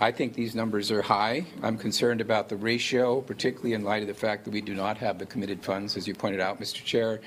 I 0.00 0.12
think 0.12 0.34
these 0.34 0.54
numbers 0.54 0.92
are 0.92 1.02
high. 1.02 1.44
I'm 1.60 1.76
concerned 1.76 2.20
about 2.20 2.48
the 2.48 2.56
ratio, 2.56 3.20
particularly 3.20 3.72
in 3.72 3.82
light 3.82 4.02
of 4.02 4.08
the 4.08 4.14
fact 4.14 4.44
that 4.44 4.52
we 4.52 4.60
do 4.60 4.72
not 4.74 4.96
have 4.98 5.18
the 5.18 5.26
committed 5.26 5.64
funds, 5.64 5.96
as 5.96 6.06
you 6.06 6.14
pointed 6.14 6.40
out, 6.40 6.60
Mr. 6.60 6.84
Chair. 6.84 7.20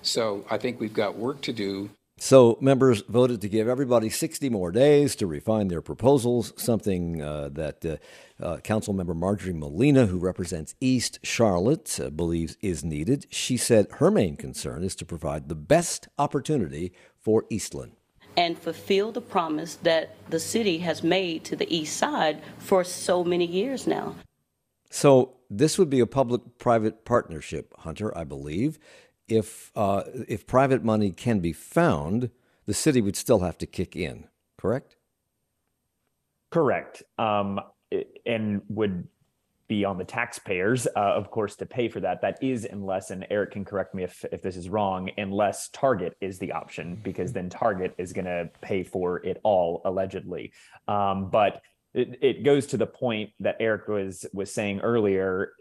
So 0.00 0.44
I 0.50 0.56
think 0.56 0.80
we've 0.80 0.94
got 0.94 1.16
work 1.16 1.42
to 1.42 1.52
do. 1.52 1.90
So, 2.16 2.56
members 2.60 3.02
voted 3.08 3.40
to 3.40 3.48
give 3.48 3.66
everybody 3.66 4.08
60 4.08 4.48
more 4.48 4.70
days 4.70 5.16
to 5.16 5.26
refine 5.26 5.66
their 5.66 5.82
proposals, 5.82 6.52
something 6.56 7.20
uh, 7.20 7.48
that 7.52 7.84
uh, 7.84 7.96
uh, 8.40 8.58
Council 8.58 8.94
Member 8.94 9.14
Marjorie 9.14 9.52
Molina, 9.52 10.06
who 10.06 10.18
represents 10.18 10.76
East 10.80 11.18
Charlotte, 11.24 11.98
uh, 12.00 12.10
believes 12.10 12.56
is 12.62 12.84
needed. 12.84 13.26
She 13.30 13.56
said 13.56 13.88
her 13.94 14.12
main 14.12 14.36
concern 14.36 14.84
is 14.84 14.94
to 14.96 15.04
provide 15.04 15.48
the 15.48 15.56
best 15.56 16.06
opportunity 16.16 16.92
for 17.18 17.46
Eastland. 17.50 17.96
And 18.36 18.58
fulfill 18.58 19.12
the 19.12 19.20
promise 19.20 19.76
that 19.76 20.16
the 20.28 20.40
city 20.40 20.78
has 20.78 21.02
made 21.02 21.44
to 21.44 21.56
the 21.56 21.72
east 21.74 21.96
side 21.96 22.42
for 22.58 22.82
so 22.82 23.22
many 23.22 23.46
years 23.46 23.86
now. 23.86 24.16
So, 24.90 25.34
this 25.50 25.78
would 25.78 25.90
be 25.90 26.00
a 26.00 26.06
public 26.06 26.58
private 26.58 27.04
partnership, 27.04 27.72
Hunter, 27.78 28.16
I 28.16 28.24
believe 28.24 28.78
if 29.28 29.72
uh, 29.74 30.02
if 30.28 30.46
private 30.46 30.84
money 30.84 31.10
can 31.10 31.40
be 31.40 31.52
found, 31.52 32.30
the 32.66 32.74
city 32.74 33.00
would 33.00 33.16
still 33.16 33.40
have 33.40 33.58
to 33.58 33.66
kick 33.66 33.96
in. 33.96 34.28
Correct. 34.58 34.96
Correct. 36.50 37.02
Um, 37.18 37.60
and 38.26 38.62
would 38.68 39.08
be 39.68 39.84
on 39.84 39.98
the 39.98 40.04
taxpayers, 40.04 40.86
uh, 40.86 41.00
of 41.00 41.30
course, 41.30 41.56
to 41.56 41.66
pay 41.66 41.88
for 41.88 42.00
that. 42.00 42.20
That 42.22 42.42
is 42.42 42.66
unless, 42.70 43.10
and 43.10 43.26
Erik 43.30 43.52
can 43.52 43.64
correct 43.64 43.94
me 43.94 44.04
if, 44.04 44.24
if 44.32 44.42
this 44.42 44.56
is 44.56 44.68
wrong, 44.68 45.10
unless 45.16 45.68
Target 45.70 46.16
is 46.20 46.38
the 46.38 46.52
option, 46.52 47.00
because 47.02 47.32
then 47.32 47.48
Target 47.48 47.94
is 47.98 48.12
going 48.12 48.26
to 48.26 48.50
pay 48.60 48.82
for 48.84 49.24
it 49.24 49.40
all, 49.42 49.80
allegedly. 49.84 50.52
Um, 50.86 51.30
but 51.30 51.62
it, 51.94 52.18
it 52.20 52.44
goes 52.44 52.66
to 52.66 52.76
the 52.76 52.86
point 52.86 53.30
that 53.40 53.56
Erik 53.60 53.88
was 53.88 54.26
was 54.32 54.52
saying 54.52 54.80
earlier 54.80 55.52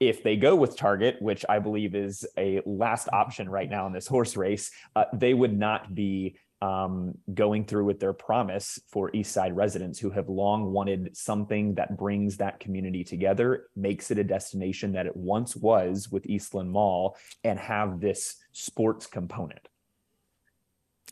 if 0.00 0.22
they 0.22 0.36
go 0.36 0.56
with 0.56 0.76
Target, 0.76 1.20
which 1.20 1.44
I 1.48 1.58
believe 1.60 1.94
is 1.94 2.26
a 2.36 2.60
last 2.66 3.08
option 3.12 3.48
right 3.48 3.70
now 3.70 3.86
in 3.86 3.92
this 3.92 4.06
horse 4.06 4.36
race, 4.36 4.70
uh, 4.96 5.04
they 5.12 5.32
would 5.32 5.56
not 5.56 5.94
be 5.94 6.36
um, 6.64 7.12
going 7.34 7.66
through 7.66 7.84
with 7.84 8.00
their 8.00 8.14
promise 8.14 8.80
for 8.88 9.10
East 9.14 9.32
Side 9.32 9.54
residents 9.54 9.98
who 9.98 10.08
have 10.08 10.30
long 10.30 10.72
wanted 10.72 11.14
something 11.14 11.74
that 11.74 11.98
brings 11.98 12.38
that 12.38 12.58
community 12.58 13.04
together, 13.04 13.66
makes 13.76 14.10
it 14.10 14.18
a 14.18 14.24
destination 14.24 14.92
that 14.92 15.04
it 15.04 15.14
once 15.14 15.54
was 15.54 16.10
with 16.10 16.24
Eastland 16.24 16.70
Mall, 16.70 17.18
and 17.42 17.58
have 17.58 18.00
this 18.00 18.36
sports 18.52 19.06
component. 19.06 19.68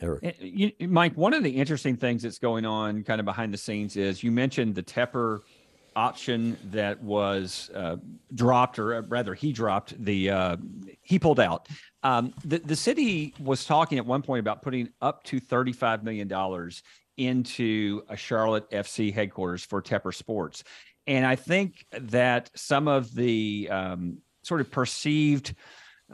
Erik. 0.00 0.36
You, 0.40 0.72
Mike, 0.80 1.18
one 1.18 1.34
of 1.34 1.42
the 1.42 1.50
interesting 1.50 1.96
things 1.96 2.22
that's 2.22 2.38
going 2.38 2.64
on 2.64 3.04
kind 3.04 3.20
of 3.20 3.26
behind 3.26 3.52
the 3.52 3.58
scenes 3.58 3.96
is 3.96 4.22
you 4.22 4.32
mentioned 4.32 4.74
the 4.74 4.82
Tepper 4.82 5.40
option 5.96 6.56
that 6.64 7.02
was 7.02 7.70
uh, 7.74 7.96
dropped, 8.34 8.78
or 8.78 9.02
rather, 9.02 9.34
he 9.34 9.52
dropped 9.52 10.02
the 10.02 10.30
uh, 10.30 10.56
he 11.02 11.18
pulled 11.18 11.40
out. 11.40 11.68
Um, 12.02 12.34
the 12.44 12.58
the 12.58 12.76
city 12.76 13.34
was 13.40 13.64
talking 13.64 13.98
at 13.98 14.06
one 14.06 14.22
point 14.22 14.40
about 14.40 14.62
putting 14.62 14.88
up 15.00 15.24
to 15.24 15.40
thirty 15.40 15.72
five 15.72 16.04
million 16.04 16.28
dollars 16.28 16.82
into 17.16 18.02
a 18.08 18.16
Charlotte 18.16 18.70
FC 18.70 19.12
headquarters 19.12 19.64
for 19.64 19.82
Tepper 19.82 20.14
Sports, 20.14 20.64
and 21.06 21.26
I 21.26 21.36
think 21.36 21.86
that 21.92 22.50
some 22.54 22.88
of 22.88 23.14
the 23.14 23.68
um, 23.70 24.18
sort 24.42 24.60
of 24.60 24.70
perceived 24.70 25.54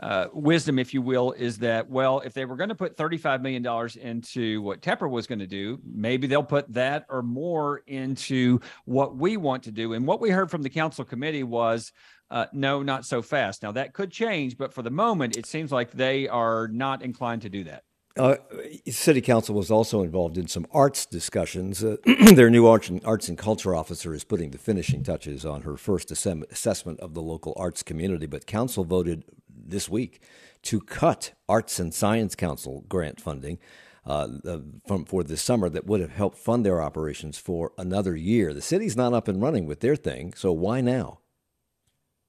uh, 0.00 0.26
wisdom, 0.32 0.78
if 0.78 0.94
you 0.94 1.02
will, 1.02 1.32
is 1.32 1.58
that 1.58 1.88
well, 1.88 2.20
if 2.20 2.32
they 2.32 2.44
were 2.44 2.56
going 2.56 2.68
to 2.68 2.74
put 2.74 2.96
$35 2.96 3.42
million 3.42 3.66
into 4.00 4.62
what 4.62 4.80
Tepper 4.80 5.10
was 5.10 5.26
going 5.26 5.40
to 5.40 5.46
do, 5.46 5.78
maybe 5.84 6.26
they'll 6.26 6.42
put 6.42 6.72
that 6.72 7.04
or 7.08 7.22
more 7.22 7.82
into 7.86 8.60
what 8.84 9.16
we 9.16 9.36
want 9.36 9.62
to 9.64 9.72
do. 9.72 9.94
And 9.94 10.06
what 10.06 10.20
we 10.20 10.30
heard 10.30 10.50
from 10.50 10.62
the 10.62 10.70
council 10.70 11.04
committee 11.04 11.42
was 11.42 11.92
uh, 12.30 12.46
no, 12.52 12.82
not 12.82 13.06
so 13.06 13.22
fast. 13.22 13.62
Now 13.62 13.72
that 13.72 13.94
could 13.94 14.10
change, 14.10 14.56
but 14.56 14.72
for 14.72 14.82
the 14.82 14.90
moment, 14.90 15.36
it 15.36 15.46
seems 15.46 15.72
like 15.72 15.90
they 15.90 16.28
are 16.28 16.68
not 16.68 17.02
inclined 17.02 17.42
to 17.42 17.48
do 17.48 17.64
that. 17.64 17.84
Uh, 18.18 18.36
City 18.88 19.20
Council 19.20 19.54
was 19.54 19.70
also 19.70 20.02
involved 20.02 20.38
in 20.38 20.48
some 20.48 20.66
arts 20.72 21.06
discussions. 21.06 21.84
Uh, 21.84 21.96
their 22.34 22.50
new 22.50 22.66
arts 22.66 22.88
and, 22.88 23.04
arts 23.04 23.28
and 23.28 23.38
culture 23.38 23.76
officer 23.76 24.12
is 24.12 24.24
putting 24.24 24.50
the 24.50 24.58
finishing 24.58 25.04
touches 25.04 25.46
on 25.46 25.62
her 25.62 25.76
first 25.76 26.10
assessment 26.10 26.98
of 26.98 27.14
the 27.14 27.22
local 27.22 27.54
arts 27.56 27.84
community, 27.84 28.26
but 28.26 28.44
Council 28.46 28.82
voted 28.82 29.22
this 29.70 29.88
week 29.88 30.22
to 30.62 30.80
cut 30.80 31.32
Arts 31.48 31.78
and 31.78 31.94
Science 31.94 32.34
Council 32.34 32.84
grant 32.88 33.20
funding. 33.20 33.58
Uh, 34.06 34.26
from 34.86 35.04
for 35.04 35.22
this 35.22 35.42
summer 35.42 35.68
that 35.68 35.84
would 35.84 36.00
have 36.00 36.12
helped 36.12 36.38
fund 36.38 36.64
their 36.64 36.80
operations 36.80 37.36
for 37.36 37.72
another 37.76 38.16
year. 38.16 38.54
The 38.54 38.62
city's 38.62 38.96
not 38.96 39.12
up 39.12 39.28
and 39.28 39.42
running 39.42 39.66
with 39.66 39.80
their 39.80 39.96
thing, 39.96 40.32
so 40.32 40.50
why 40.50 40.80
now? 40.80 41.18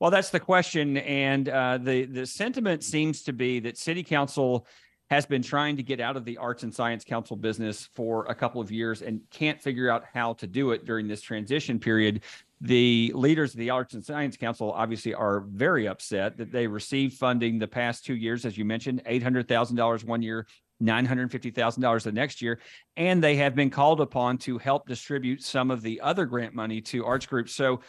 Well, 0.01 0.11
that's 0.11 0.29
the 0.29 0.41
question, 0.41 0.97
and 0.97 1.47
uh, 1.47 1.77
the 1.77 2.03
the 2.03 2.25
sentiment 2.25 2.83
seems 2.83 3.21
to 3.23 3.33
be 3.33 3.61
that 3.61 3.77
City 3.77 4.03
Council 4.03 4.67
has 5.09 5.25
been 5.25 5.41
trying 5.41 5.75
to 5.77 5.83
get 5.83 5.99
out 5.99 6.15
of 6.15 6.23
the 6.23 6.37
Arts 6.37 6.63
and 6.63 6.73
Science 6.73 7.03
Council 7.03 7.35
business 7.35 7.89
for 7.95 8.25
a 8.25 8.35
couple 8.35 8.61
of 8.61 8.71
years 8.71 9.01
and 9.01 9.21
can't 9.31 9.61
figure 9.61 9.89
out 9.89 10.03
how 10.13 10.33
to 10.33 10.47
do 10.47 10.71
it 10.71 10.85
during 10.85 11.07
this 11.07 11.21
transition 11.21 11.79
period. 11.79 12.21
The 12.61 13.11
leaders 13.15 13.53
of 13.53 13.59
the 13.59 13.69
Arts 13.69 13.93
and 13.93 14.03
Science 14.03 14.35
Council 14.35 14.71
obviously 14.73 15.13
are 15.13 15.45
very 15.47 15.87
upset 15.87 16.37
that 16.37 16.51
they 16.51 16.67
received 16.67 17.17
funding 17.17 17.57
the 17.57 17.67
past 17.67 18.03
two 18.03 18.15
years, 18.15 18.45
as 18.45 18.57
you 18.57 18.65
mentioned, 18.65 19.01
$800,000 19.05 20.03
one 20.03 20.21
year, 20.21 20.45
$950,000 20.83 22.03
the 22.03 22.11
next 22.11 22.41
year. 22.41 22.59
And 22.97 23.23
they 23.23 23.37
have 23.37 23.55
been 23.55 23.69
called 23.69 24.01
upon 24.01 24.39
to 24.39 24.57
help 24.57 24.87
distribute 24.87 25.41
some 25.41 25.71
of 25.71 25.81
the 25.81 26.01
other 26.01 26.25
grant 26.25 26.53
money 26.53 26.81
to 26.81 27.05
arts 27.05 27.25
groups. 27.25 27.55
So, 27.55 27.79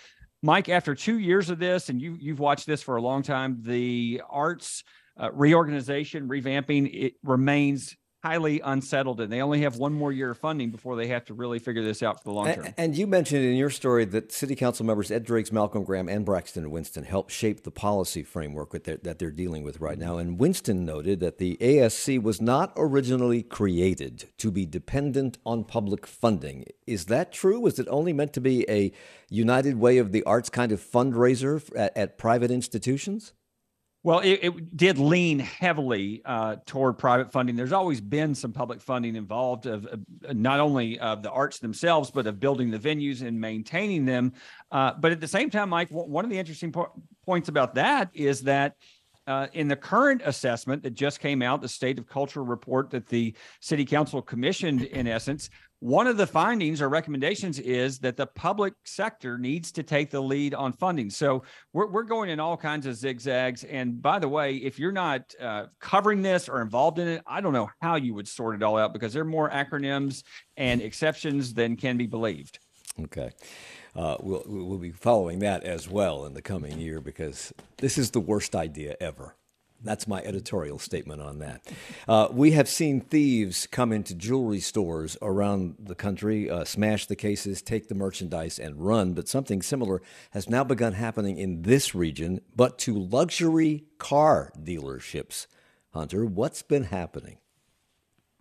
Mike, 0.43 0.69
after 0.69 0.95
two 0.95 1.19
years 1.19 1.51
of 1.51 1.59
this, 1.59 1.89
and 1.89 2.01
you, 2.01 2.17
you've 2.19 2.41
watched 2.41 2.67
this 2.67 2.83
for 2.83 2.97
a 2.97 3.03
long 3.03 3.23
time, 3.23 3.59
the 3.63 4.23
arts 4.31 4.85
uh, 5.21 5.31
reorganization, 5.33 6.29
revamping, 6.29 6.89
it 6.93 7.15
remains 7.23 7.97
highly 8.23 8.61
unsettled 8.61 9.21
and 9.21 9.33
they 9.33 9.41
only 9.41 9.63
have 9.63 9.77
one 9.77 9.93
more 9.93 10.13
year 10.13 10.31
of 10.31 10.39
funding 10.39 10.71
before 10.71 10.95
they 10.95 11.07
have 11.07 11.25
to 11.25 11.35
really 11.35 11.59
figure 11.59 11.83
this 11.83 12.03
out 12.03 12.19
for 12.19 12.25
the 12.25 12.33
long 12.33 12.53
term. 12.53 12.67
And, 12.67 12.75
and, 12.77 12.97
you 12.97 13.07
mentioned 13.07 13.45
in 13.45 13.57
your 13.57 13.71
story 13.71 14.05
that 14.07 14.31
city 14.31 14.55
council 14.55 14.85
members 14.85 15.11
Ed 15.11 15.25
Driggs, 15.25 15.51
Malcolm 15.51 15.85
Graham, 15.85 16.09
and 16.09 16.25
Braxton 16.25 16.71
Winston 16.71 17.05
helped 17.05 17.33
shape 17.33 17.63
the 17.63 17.71
policy 17.71 18.23
framework 18.23 18.73
that, 18.73 19.05
that 19.05 19.19
they're 19.19 19.31
dealing 19.31 19.63
with 19.63 19.81
right 19.81 19.99
now. 19.99 20.19
And 20.19 20.39
Winston 20.39 20.85
noted 20.85 21.21
that 21.21 21.39
the 21.39 21.57
ASC 21.61 22.23
was 22.23 22.41
not 22.41 22.73
originally 22.77 23.43
created 23.43 24.29
to 24.37 24.51
be 24.51 24.67
dependent 24.67 25.39
on 25.47 25.65
public 25.65 26.07
funding. 26.07 26.67
Is 26.87 27.07
that 27.07 27.33
true? 27.33 27.61
Was 27.61 27.79
it 27.79 27.89
only 27.91 28.13
meant 28.13 28.35
to 28.35 28.41
be 28.41 28.69
a 28.69 28.93
United 29.31 29.79
Way 29.79 29.97
of 29.97 30.13
the 30.13 30.23
Arts 30.25 30.51
kind 30.51 30.73
of 30.73 30.81
fundraiser 30.81 31.63
at, 31.75 31.97
at 31.97 32.19
private 32.19 32.51
institutions? 32.51 33.33
Well, 34.03 34.21
it, 34.21 34.41
it, 34.43 34.77
did 34.77 34.99
lean 34.99 35.41
heavily 35.41 36.23
uh, 36.25 36.57
toward 36.65 36.97
private 36.97 37.31
funding. 37.31 37.55
There's 37.55 37.73
always 37.73 38.01
been 38.01 38.35
some 38.35 38.51
public 38.51 38.81
funding 38.81 39.15
involved 39.15 39.67
of, 39.67 39.87
not 40.33 40.59
only 40.59 40.99
of 40.99 41.23
the 41.23 41.31
arts 41.31 41.59
themselves, 41.59 42.11
but 42.11 42.27
of 42.27 42.41
building 42.41 42.71
the 42.71 42.79
venues 42.79 43.21
and 43.21 43.39
maintaining 43.39 44.07
them. 44.07 44.33
Uh, 44.73 44.95
but 44.99 45.13
at 45.13 45.21
the 45.21 45.29
same 45.29 45.51
time, 45.51 45.69
Mike, 45.69 45.89
one 45.91 46.25
of 46.25 46.31
the 46.31 46.39
interesting 46.39 46.73
po- 46.73 46.93
points 47.27 47.51
about 47.51 47.75
that 47.75 48.09
is 48.15 48.41
that 48.43 48.75
uh, 49.27 49.49
in 49.53 49.69
the 49.69 49.77
current 49.77 50.23
assessment 50.25 50.83
that 50.83 50.95
just 50.95 51.21
came 51.21 51.43
out, 51.43 51.61
the 51.61 51.69
State 51.69 51.99
of 51.99 52.09
Culture 52.09 52.43
report 52.43 52.89
that 52.91 53.07
the 53.07 53.35
City 53.61 53.85
Council 53.85 54.23
commissioned, 54.23 54.83
in 54.83 55.07
essence, 55.07 55.51
one 55.81 56.07
of 56.07 56.19
the 56.19 56.27
findings 56.27 56.83
or 56.83 56.91
recommendations 56.91 57.59
is 57.59 57.99
that 58.01 58.17
the 58.17 58.27
public 58.27 58.75
sector 58.85 59.39
needs 59.39 59.73
to 59.73 59.83
take 59.83 60.11
the 60.11 60.21
lead 60.21 60.55
on 60.55 60.75
funding. 60.75 61.09
So 61.09 61.43
we're, 61.73 61.87
we're 61.87 62.03
going 62.03 62.29
in 62.29 62.39
all 62.39 62.57
kinds 62.57 62.85
of 62.85 62.95
zigzags. 62.97 63.65
And 63.65 64.01
by 64.01 64.19
the 64.19 64.29
way, 64.29 64.57
if 64.57 64.79
you're 64.79 64.93
not 64.93 65.35
uh, 65.41 65.67
covering 65.81 66.21
this 66.21 66.51
or 66.51 66.61
involved 66.61 66.99
in 66.99 67.09
it, 67.09 67.23
I 67.27 67.41
don't 67.41 67.55
know 67.55 67.71
how 67.81 67.97
you 67.97 68.13
would 68.15 68.29
sort 68.29 68.55
it 68.55 68.63
all 68.63 68.77
out 68.77 68.93
because 68.93 69.15
there 69.15 69.23
are 69.23 69.27
more 69.27 69.49
acronyms 69.49 70.23
and 70.59 70.83
exceptions 70.83 71.55
than 71.55 71.77
can 71.77 71.97
be 71.97 72.07
believed. 72.07 72.59
Okay. 73.01 73.31
Uh, 73.97 74.17
we'll, 74.21 74.45
we'll 74.47 74.79
be 74.79 74.91
following 74.91 75.39
that 75.39 75.65
as 75.65 75.89
well 75.89 76.27
in 76.27 76.35
the 76.35 76.43
coming 76.43 76.79
year 76.79 77.01
because 77.01 77.55
this 77.79 77.97
is 77.97 78.11
the 78.11 78.21
worst 78.21 78.55
idea 78.55 78.97
ever. 79.01 79.35
That's 79.83 80.07
my 80.07 80.21
editorial 80.23 80.79
statement 80.79 81.23
on 81.23 81.39
that. 81.39 81.67
Uh, 82.07 82.29
we 82.31 82.51
have 82.53 82.69
seen 82.69 83.01
thieves 83.01 83.67
come 83.67 83.93
into 83.93 84.15
jewelry 84.15 84.61
stores 84.61 85.17
around 85.23 85.77
the 85.79 85.95
country, 85.95 86.51
uh, 86.51 86.65
smash 86.65 87.07
the 87.07 87.17
cases, 87.17 87.63
take 87.63 87.89
the 87.89 87.95
merchandise, 87.95 88.59
and 88.59 88.85
run. 88.85 89.15
But 89.15 89.29
something 89.29 89.63
similar 89.63 90.03
has 90.33 90.51
now 90.51 90.65
begun 90.65 90.93
happening 90.93 91.39
in 91.39 91.63
this 91.63 91.95
region, 91.95 92.41
but 92.55 92.79
to 92.81 92.99
luxury 92.99 93.85
car 93.99 94.53
dealerships. 94.63 95.47
Hunter, 95.93 96.27
what's 96.27 96.63
been 96.63 96.85
happening? 96.85 97.39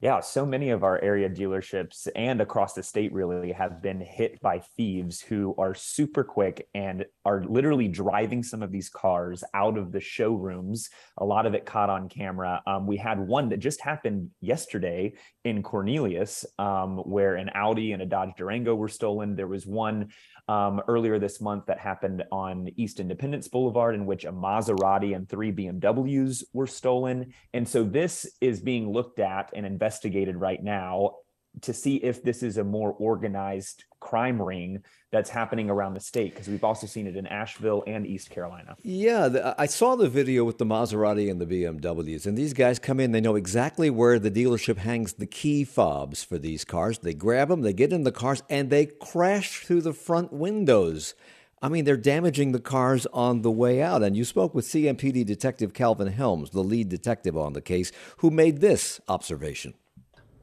Yeah, 0.01 0.21
so 0.21 0.45
many 0.45 0.69
of 0.69 0.85
our 0.85 0.97
area 1.03 1.29
dealerships 1.29 2.07
and 2.15 2.39
across 2.39 2.71
the 2.71 2.81
state 2.81 3.11
really 3.11 3.51
have 3.51 3.81
been 3.81 3.99
hit 3.99 4.39
by 4.39 4.59
thieves 4.59 5.19
who 5.19 5.53
are 5.57 5.75
super 5.75 6.23
quick 6.23 6.69
and 6.73 7.05
are 7.25 7.43
literally 7.43 7.89
driving 7.89 8.41
some 8.41 8.63
of 8.63 8.71
these 8.71 8.87
cars 8.87 9.43
out 9.53 9.77
of 9.77 9.91
the 9.91 9.99
showrooms. 9.99 10.89
A 11.17 11.25
lot 11.25 11.45
of 11.45 11.53
it 11.53 11.65
caught 11.65 11.89
on 11.89 12.07
camera. 12.07 12.61
Um, 12.65 12.87
we 12.87 12.95
had 12.95 13.19
one 13.19 13.49
that 13.49 13.59
just 13.59 13.81
happened 13.81 14.29
yesterday 14.39 15.15
in 15.43 15.63
Cornelius, 15.63 16.45
um, 16.57 16.99
where 16.99 17.35
an 17.35 17.49
Audi 17.53 17.91
and 17.91 18.01
a 18.01 18.05
Dodge 18.05 18.31
Durango 18.37 18.75
were 18.75 18.87
stolen. 18.87 19.35
There 19.35 19.47
was 19.47 19.67
one 19.67 20.11
um, 20.49 20.81
earlier 20.87 21.19
this 21.19 21.39
month 21.39 21.67
that 21.67 21.77
happened 21.77 22.23
on 22.31 22.69
East 22.75 22.99
Independence 22.99 23.47
Boulevard, 23.47 23.93
in 23.93 24.07
which 24.07 24.25
a 24.25 24.31
Maserati 24.31 25.15
and 25.15 25.29
three 25.29 25.51
BMWs 25.51 26.43
were 26.53 26.65
stolen. 26.65 27.33
And 27.53 27.69
so 27.69 27.83
this 27.83 28.25
is 28.41 28.59
being 28.59 28.91
looked 28.91 29.19
at 29.19 29.51
and 29.55 29.63
investigated 29.63 30.35
right 30.35 30.61
now 30.61 31.17
to 31.61 31.71
see 31.71 31.97
if 31.97 32.23
this 32.23 32.41
is 32.41 32.57
a 32.57 32.63
more 32.63 32.91
organized 32.93 33.83
crime 33.99 34.41
ring 34.41 34.83
that's 35.11 35.29
happening 35.29 35.69
around 35.69 35.93
the 35.95 35.99
state 35.99 36.33
because 36.33 36.47
we've 36.47 36.63
also 36.63 36.85
seen 36.85 37.07
it 37.07 37.15
in 37.15 37.25
Asheville 37.27 37.83
and 37.87 38.05
East 38.05 38.29
Carolina. 38.29 38.75
Yeah, 38.83 39.27
the, 39.27 39.55
I 39.59 39.65
saw 39.65 39.95
the 39.95 40.09
video 40.09 40.43
with 40.43 40.57
the 40.57 40.65
Maserati 40.65 41.31
and 41.31 41.41
the 41.41 41.45
BMWs, 41.45 42.25
and 42.25 42.37
these 42.37 42.53
guys 42.53 42.79
come 42.79 42.99
in. 42.99 43.11
They 43.11 43.21
know 43.21 43.35
exactly 43.35 43.89
where 43.89 44.19
the 44.19 44.31
dealership 44.31 44.77
hangs 44.77 45.13
the 45.13 45.25
key 45.25 45.63
fobs 45.63 46.23
for 46.23 46.37
these 46.37 46.63
cars. 46.63 46.99
They 46.99 47.13
grab 47.13 47.49
them, 47.49 47.61
they 47.61 47.73
get 47.73 47.91
in 47.91 48.03
the 48.03 48.11
cars, 48.11 48.43
and 48.49 48.69
they 48.69 48.85
crash 48.85 49.65
through 49.65 49.81
the 49.81 49.93
front 49.93 50.31
windows. 50.31 51.15
I 51.61 51.67
mean, 51.67 51.83
they're 51.83 51.97
damaging 51.97 52.53
the 52.53 52.61
cars 52.61 53.05
on 53.07 53.41
the 53.41 53.51
way 53.51 53.81
out. 53.81 54.01
And 54.01 54.15
you 54.15 54.23
spoke 54.23 54.55
with 54.55 54.65
CMPD 54.65 55.25
Detective 55.25 55.73
Calvin 55.73 56.07
Helms, 56.07 56.51
the 56.51 56.63
lead 56.63 56.87
detective 56.87 57.37
on 57.37 57.53
the 57.53 57.61
case, 57.61 57.91
who 58.17 58.29
made 58.29 58.61
this 58.61 59.01
observation. 59.09 59.73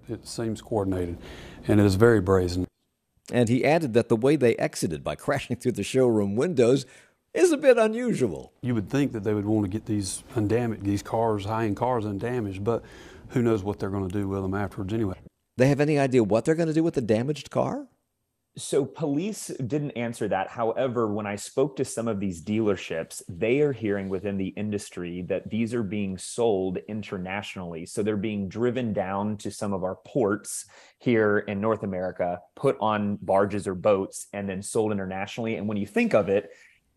It 0.08 0.26
seems 0.26 0.60
coordinated, 0.60 1.18
and 1.66 1.80
it 1.80 1.86
is 1.86 1.96
very 1.96 2.20
brazen. 2.20 2.65
And 3.32 3.48
he 3.48 3.64
added 3.64 3.94
that 3.94 4.08
the 4.08 4.16
way 4.16 4.36
they 4.36 4.54
exited 4.56 5.02
by 5.02 5.14
crashing 5.24 5.56
through 5.56 5.72
the 5.72 5.82
showroom 5.82 6.36
windows 6.36 6.86
is 7.34 7.52
a 7.52 7.56
bit 7.56 7.76
unusual. 7.76 8.52
You 8.62 8.74
would 8.74 8.88
think 8.88 9.12
that 9.12 9.24
they 9.24 9.34
would 9.34 9.44
want 9.44 9.64
to 9.64 9.70
get 9.70 9.86
these 9.86 10.24
undamaged, 10.34 10.84
these 10.84 11.02
cars, 11.02 11.44
high-end 11.44 11.76
cars 11.76 12.06
undamaged, 12.06 12.64
but 12.64 12.82
who 13.28 13.42
knows 13.42 13.62
what 13.62 13.78
they're 13.78 13.90
going 13.90 14.08
to 14.08 14.12
do 14.12 14.26
with 14.28 14.42
them 14.42 14.54
afterwards 14.54 14.94
anyway. 14.94 15.16
They 15.56 15.68
have 15.68 15.80
any 15.80 15.98
idea 15.98 16.22
what 16.22 16.44
they're 16.44 16.54
going 16.54 16.68
to 16.68 16.74
do 16.74 16.82
with 16.82 16.94
the 16.94 17.00
damaged 17.00 17.50
car? 17.50 17.86
So 18.58 18.86
police 18.86 19.48
didn't 19.48 19.90
answer 19.92 20.28
that. 20.28 20.48
However, 20.48 21.12
when 21.12 21.26
I 21.26 21.36
spoke 21.36 21.76
to 21.76 21.84
some 21.84 22.08
of 22.08 22.20
these 22.20 22.42
dealerships, 22.42 23.22
they 23.28 23.60
are 23.60 23.72
hearing 23.72 24.08
within 24.08 24.38
the 24.38 24.48
industry 24.48 25.22
that 25.28 25.50
these 25.50 25.74
are 25.74 25.82
being 25.82 26.16
sold 26.16 26.78
internationally. 26.88 27.84
So 27.84 28.02
they're 28.02 28.16
being 28.16 28.48
driven 28.48 28.94
down 28.94 29.36
to 29.38 29.50
some 29.50 29.74
of 29.74 29.84
our 29.84 29.96
ports 30.06 30.64
here 30.98 31.40
in 31.40 31.60
North 31.60 31.82
America, 31.82 32.40
put 32.54 32.78
on 32.80 33.18
barges 33.20 33.66
or 33.66 33.74
boats, 33.74 34.26
and 34.32 34.48
then 34.48 34.62
sold 34.62 34.90
internationally. 34.90 35.56
And 35.56 35.68
when 35.68 35.76
you 35.76 35.86
think 35.86 36.14
of 36.14 36.30
it, 36.30 36.48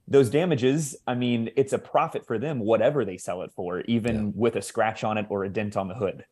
those 0.07 0.29
damages, 0.29 0.95
I 1.05 1.15
mean, 1.15 1.51
it's 1.57 1.73
a 1.73 1.77
profit 1.77 2.25
for 2.25 2.39
them, 2.39 2.59
whatever 2.59 3.03
they 3.03 3.17
sell 3.17 3.41
it 3.41 3.51
for, 3.53 3.81
even 3.81 4.15
yeah. 4.15 4.31
with 4.33 4.55
a 4.55 4.61
scratch 4.61 5.03
on 5.03 5.17
it 5.17 5.27
or 5.29 5.43
a 5.43 5.49
dent 5.49 5.75
on 5.75 5.89
the 5.89 5.93
hood. 5.93 6.23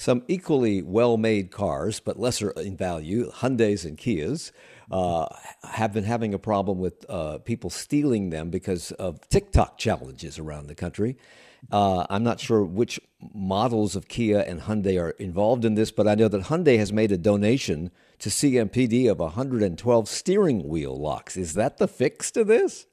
Some 0.00 0.22
equally 0.28 0.80
well 0.80 1.18
made 1.18 1.50
cars, 1.50 2.00
but 2.00 2.18
lesser 2.18 2.52
in 2.52 2.74
value, 2.74 3.30
Hyundais 3.30 3.84
and 3.84 3.98
Kias, 3.98 4.50
uh, 4.90 5.26
have 5.62 5.92
been 5.92 6.04
having 6.04 6.32
a 6.32 6.38
problem 6.38 6.78
with 6.78 7.04
uh, 7.10 7.36
people 7.40 7.68
stealing 7.68 8.30
them 8.30 8.48
because 8.48 8.92
of 8.92 9.20
TikTok 9.28 9.76
challenges 9.76 10.38
around 10.38 10.68
the 10.68 10.74
country. 10.74 11.18
Uh, 11.70 12.06
I'm 12.08 12.24
not 12.24 12.40
sure 12.40 12.64
which 12.64 12.98
models 13.34 13.94
of 13.94 14.08
Kia 14.08 14.38
and 14.38 14.62
Hyundai 14.62 14.98
are 14.98 15.10
involved 15.10 15.66
in 15.66 15.74
this, 15.74 15.90
but 15.90 16.08
I 16.08 16.14
know 16.14 16.28
that 16.28 16.44
Hyundai 16.44 16.78
has 16.78 16.94
made 16.94 17.12
a 17.12 17.18
donation 17.18 17.90
to 18.20 18.30
CMPD 18.30 19.10
of 19.10 19.18
112 19.18 20.08
steering 20.08 20.66
wheel 20.66 20.98
locks. 20.98 21.36
Is 21.36 21.52
that 21.52 21.76
the 21.76 21.86
fix 21.86 22.30
to 22.30 22.42
this? 22.42 22.86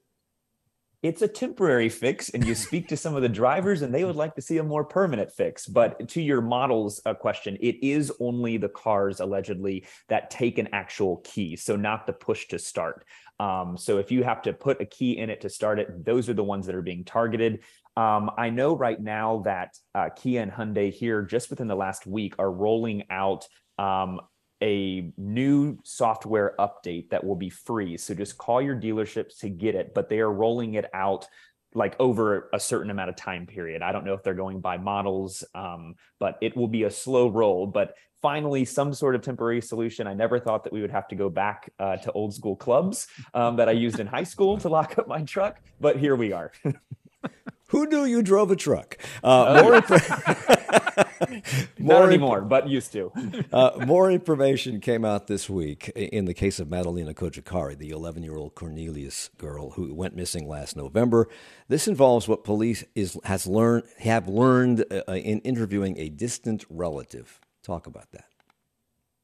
It's 1.04 1.22
a 1.22 1.28
temporary 1.28 1.90
fix 1.90 2.30
and 2.30 2.46
you 2.46 2.56
speak 2.56 2.88
to 2.88 2.98
some 2.98 3.16
of 3.16 3.22
the 3.22 3.30
drivers 3.30 3.82
and 3.82 3.94
they 3.94 4.04
would 4.04 4.16
like 4.16 4.34
to 4.36 4.42
see 4.42 4.58
a 4.58 4.64
more 4.64 4.84
permanent 4.84 5.32
fix. 5.32 5.68
But 5.68 6.10
to 6.10 6.22
your 6.22 6.42
models 6.42 7.02
uh, 7.06 7.14
question 7.14 7.58
it 7.60 7.84
is 7.84 8.12
only 8.20 8.58
the 8.58 8.70
cars 8.70 9.20
allegedly 9.20 9.86
that 10.10 10.32
take 10.32 10.58
an 10.58 10.70
actual 10.74 11.18
key 11.18 11.56
so 11.56 11.76
not 11.76 12.08
the 12.08 12.14
push 12.14 12.48
to 12.48 12.60
start. 12.60 13.06
Um, 13.40 13.78
so 13.78 14.00
if 14.00 14.12
you 14.12 14.24
have 14.24 14.42
to 14.44 14.54
put 14.54 14.82
a 14.82 14.86
key 14.86 15.18
in 15.18 15.30
it 15.30 15.42
to 15.42 15.50
start 15.50 15.80
it 15.80 16.04
those 16.04 16.30
are 16.30 16.34
the 16.34 16.44
ones 16.44 16.66
that 16.66 16.76
are 16.76 16.82
being 16.82 17.04
targeted. 17.04 17.60
Um, 17.96 18.32
I 18.38 18.50
know 18.50 18.76
right 18.76 19.02
now 19.02 19.42
that 19.46 19.76
uh, 19.96 20.10
Kia 20.16 20.42
and 20.42 20.52
Hyundai 20.52 20.94
here, 20.94 21.24
just 21.24 21.50
within 21.50 21.68
the 21.68 21.76
last 21.76 22.06
week, 22.06 22.36
are 22.38 22.52
rolling 22.52 23.04
out 23.10 23.48
um, 23.80 24.22
a 24.62 25.12
new 25.18 25.78
software 25.84 26.56
update 26.60 27.10
that 27.10 27.24
will 27.24 27.36
be 27.36 27.50
free. 27.50 27.98
So 27.98 28.14
just 28.14 28.38
call 28.38 28.62
your 28.62 28.76
dealerships 28.76 29.40
to 29.40 29.50
get 29.50 29.76
it, 29.76 29.94
but 29.94 30.10
they 30.10 30.20
are 30.20 30.32
rolling 30.32 30.76
it 30.76 30.86
out 30.94 31.28
like 31.74 31.96
over 32.00 32.50
a 32.54 32.60
certain 32.60 32.90
amount 32.90 33.10
of 33.10 33.16
time 33.16 33.46
period. 33.46 33.82
I 33.82 33.92
don't 33.92 34.06
know 34.06 34.14
if 34.14 34.24
they're 34.24 34.34
going 34.34 34.62
by 34.62 34.78
models, 34.78 35.44
um, 35.54 35.96
but 36.20 36.38
it 36.42 36.56
will 36.56 36.68
be 36.68 36.84
a 36.84 36.92
slow 36.92 37.28
roll. 37.28 37.68
But 37.68 37.94
finally, 38.22 38.66
some 38.66 38.94
sort 38.94 39.16
of 39.16 39.22
temporary 39.22 39.62
solution. 39.62 40.08
I 40.08 40.14
never 40.14 40.40
thought 40.40 40.64
that 40.64 40.74
we 40.74 40.82
would 40.82 40.92
have 40.92 41.08
to 41.10 41.16
go 41.16 41.30
back 41.30 41.72
uh, 41.80 41.98
to 41.98 42.12
old 42.14 42.34
school 42.34 42.56
clubs 42.56 43.08
um, 43.34 43.58
that 43.58 43.70
I 43.70 43.74
used 43.74 44.00
in 44.00 44.08
high 44.08 44.24
school 44.24 44.58
to 44.60 44.70
lock 44.70 44.98
up 44.98 45.08
my 45.08 45.22
truck, 45.22 45.62
but 45.80 45.98
here 45.98 46.16
we 46.16 46.34
are. 46.34 46.52
Who 47.70 47.86
knew 47.86 48.06
you 48.06 48.22
drove 48.22 48.50
a 48.50 48.56
truck? 48.56 48.98
Uh, 49.22 49.82
more, 51.80 52.00
Not 52.00 52.08
anymore, 52.08 52.42
but 52.42 52.70
used 52.70 52.94
to. 52.94 53.12
uh, 53.54 53.86
more 53.86 54.10
information 54.10 54.80
came 54.80 55.04
out 55.04 55.28
this 55.28 55.50
week 55.50 55.90
in 55.90 56.26
the 56.26 56.34
case 56.34 56.60
of 56.60 56.70
Madalina 56.70 57.14
Cojocari, 57.14 57.78
the 57.78 57.90
11 57.90 58.24
year 58.24 58.38
old 58.38 58.56
Cornelius 58.56 59.30
girl 59.38 59.72
who 59.72 59.94
went 59.94 60.16
missing 60.16 60.48
last 60.48 60.78
November. 60.78 61.28
This 61.68 61.88
involves 61.88 62.28
what 62.28 62.46
police 62.46 62.86
is, 62.96 63.18
has 63.26 63.46
learned, 63.46 63.84
have 64.00 64.30
learned 64.30 64.86
uh, 64.90 65.12
in 65.14 65.40
interviewing 65.42 65.98
a 65.98 66.10
distant 66.10 66.66
relative. 66.70 67.42
Talk 67.64 67.86
about 67.86 68.12
that. 68.12 68.26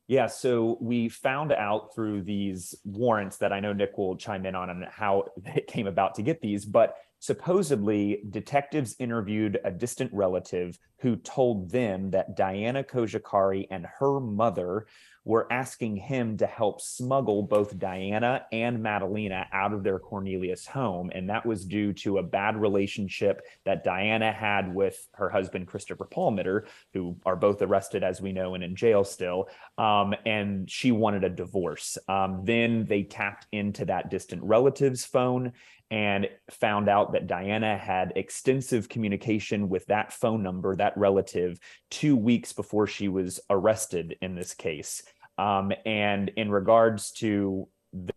Yeah, 0.08 0.28
so 0.28 0.78
we 0.82 1.08
found 1.08 1.54
out 1.54 1.96
through 1.96 2.24
these 2.24 2.76
warrants 2.84 3.38
that 3.38 3.54
I 3.54 3.62
know 3.62 3.72
Nick 3.72 3.98
will 3.98 4.18
chime 4.18 4.46
in 4.46 4.54
on 4.54 4.70
and 4.70 4.84
how 4.86 5.30
it 5.46 5.68
came 5.68 5.88
about 5.88 6.16
to 6.16 6.22
get 6.22 6.42
these, 6.42 6.66
but 6.66 6.98
supposedly 7.24 8.22
detectives 8.32 8.98
interviewed 9.00 9.58
a 9.64 9.72
distant 9.72 10.12
relative 10.14 10.78
who 10.98 11.16
told 11.16 11.72
them 11.72 12.12
that 12.12 12.36
Diana 12.36 12.84
Cojocari 12.84 13.66
and 13.72 13.86
her 13.98 14.20
mother 14.20 14.88
were 15.24 15.48
asking 15.50 15.96
him 15.96 16.36
to 16.36 16.46
help 16.46 16.82
smuggle 16.82 17.44
both 17.44 17.80
Diana 17.80 18.46
and 18.52 18.80
Madalina 18.80 19.46
out 19.54 19.72
of 19.72 19.84
their 19.84 20.00
Cornelius 20.00 20.68
home. 20.68 21.12
And 21.16 21.30
that 21.30 21.46
was 21.46 21.64
due 21.64 21.94
to 21.94 22.18
a 22.18 22.24
bad 22.24 22.60
relationship 22.60 23.42
that 23.64 23.86
Diana 23.86 24.34
had 24.34 24.74
with 24.74 25.08
her 25.14 25.30
husband, 25.30 25.68
Christopher 25.68 26.06
Palmiter, 26.06 26.66
who 26.92 27.16
are 27.26 27.38
both 27.38 27.62
arrested, 27.62 28.04
as 28.04 28.22
we 28.22 28.34
know, 28.34 28.54
and 28.56 28.66
in 28.66 28.76
jail 28.76 29.06
still. 29.06 29.48
Um, 29.78 30.14
and 30.26 30.70
she 30.70 30.92
wanted 30.92 31.24
a 31.24 31.30
divorce. 31.30 31.98
Um, 32.10 32.42
then 32.44 32.84
they 32.84 33.04
tapped 33.04 33.48
into 33.54 33.86
that 33.86 34.10
distant 34.10 34.44
relative's 34.44 35.06
phone 35.06 35.54
and 35.94 36.28
found 36.50 36.90
out 36.90 37.14
that 37.14 37.28
Diana 37.28 37.78
had 37.78 38.14
extensive 38.16 38.90
communication 38.90 39.70
with 39.70 39.86
that 39.86 40.12
phone 40.12 40.42
number, 40.42 40.76
that 40.76 40.98
relative, 40.98 41.60
two 41.92 42.16
weeks 42.16 42.52
before 42.52 42.88
she 42.88 43.08
was 43.10 43.40
arrested 43.52 44.18
in 44.20 44.34
this 44.34 44.56
case. 44.56 45.04
Um, 45.38 45.72
and 45.86 46.30
in 46.30 46.50
regards 46.50 47.12
to 47.12 47.68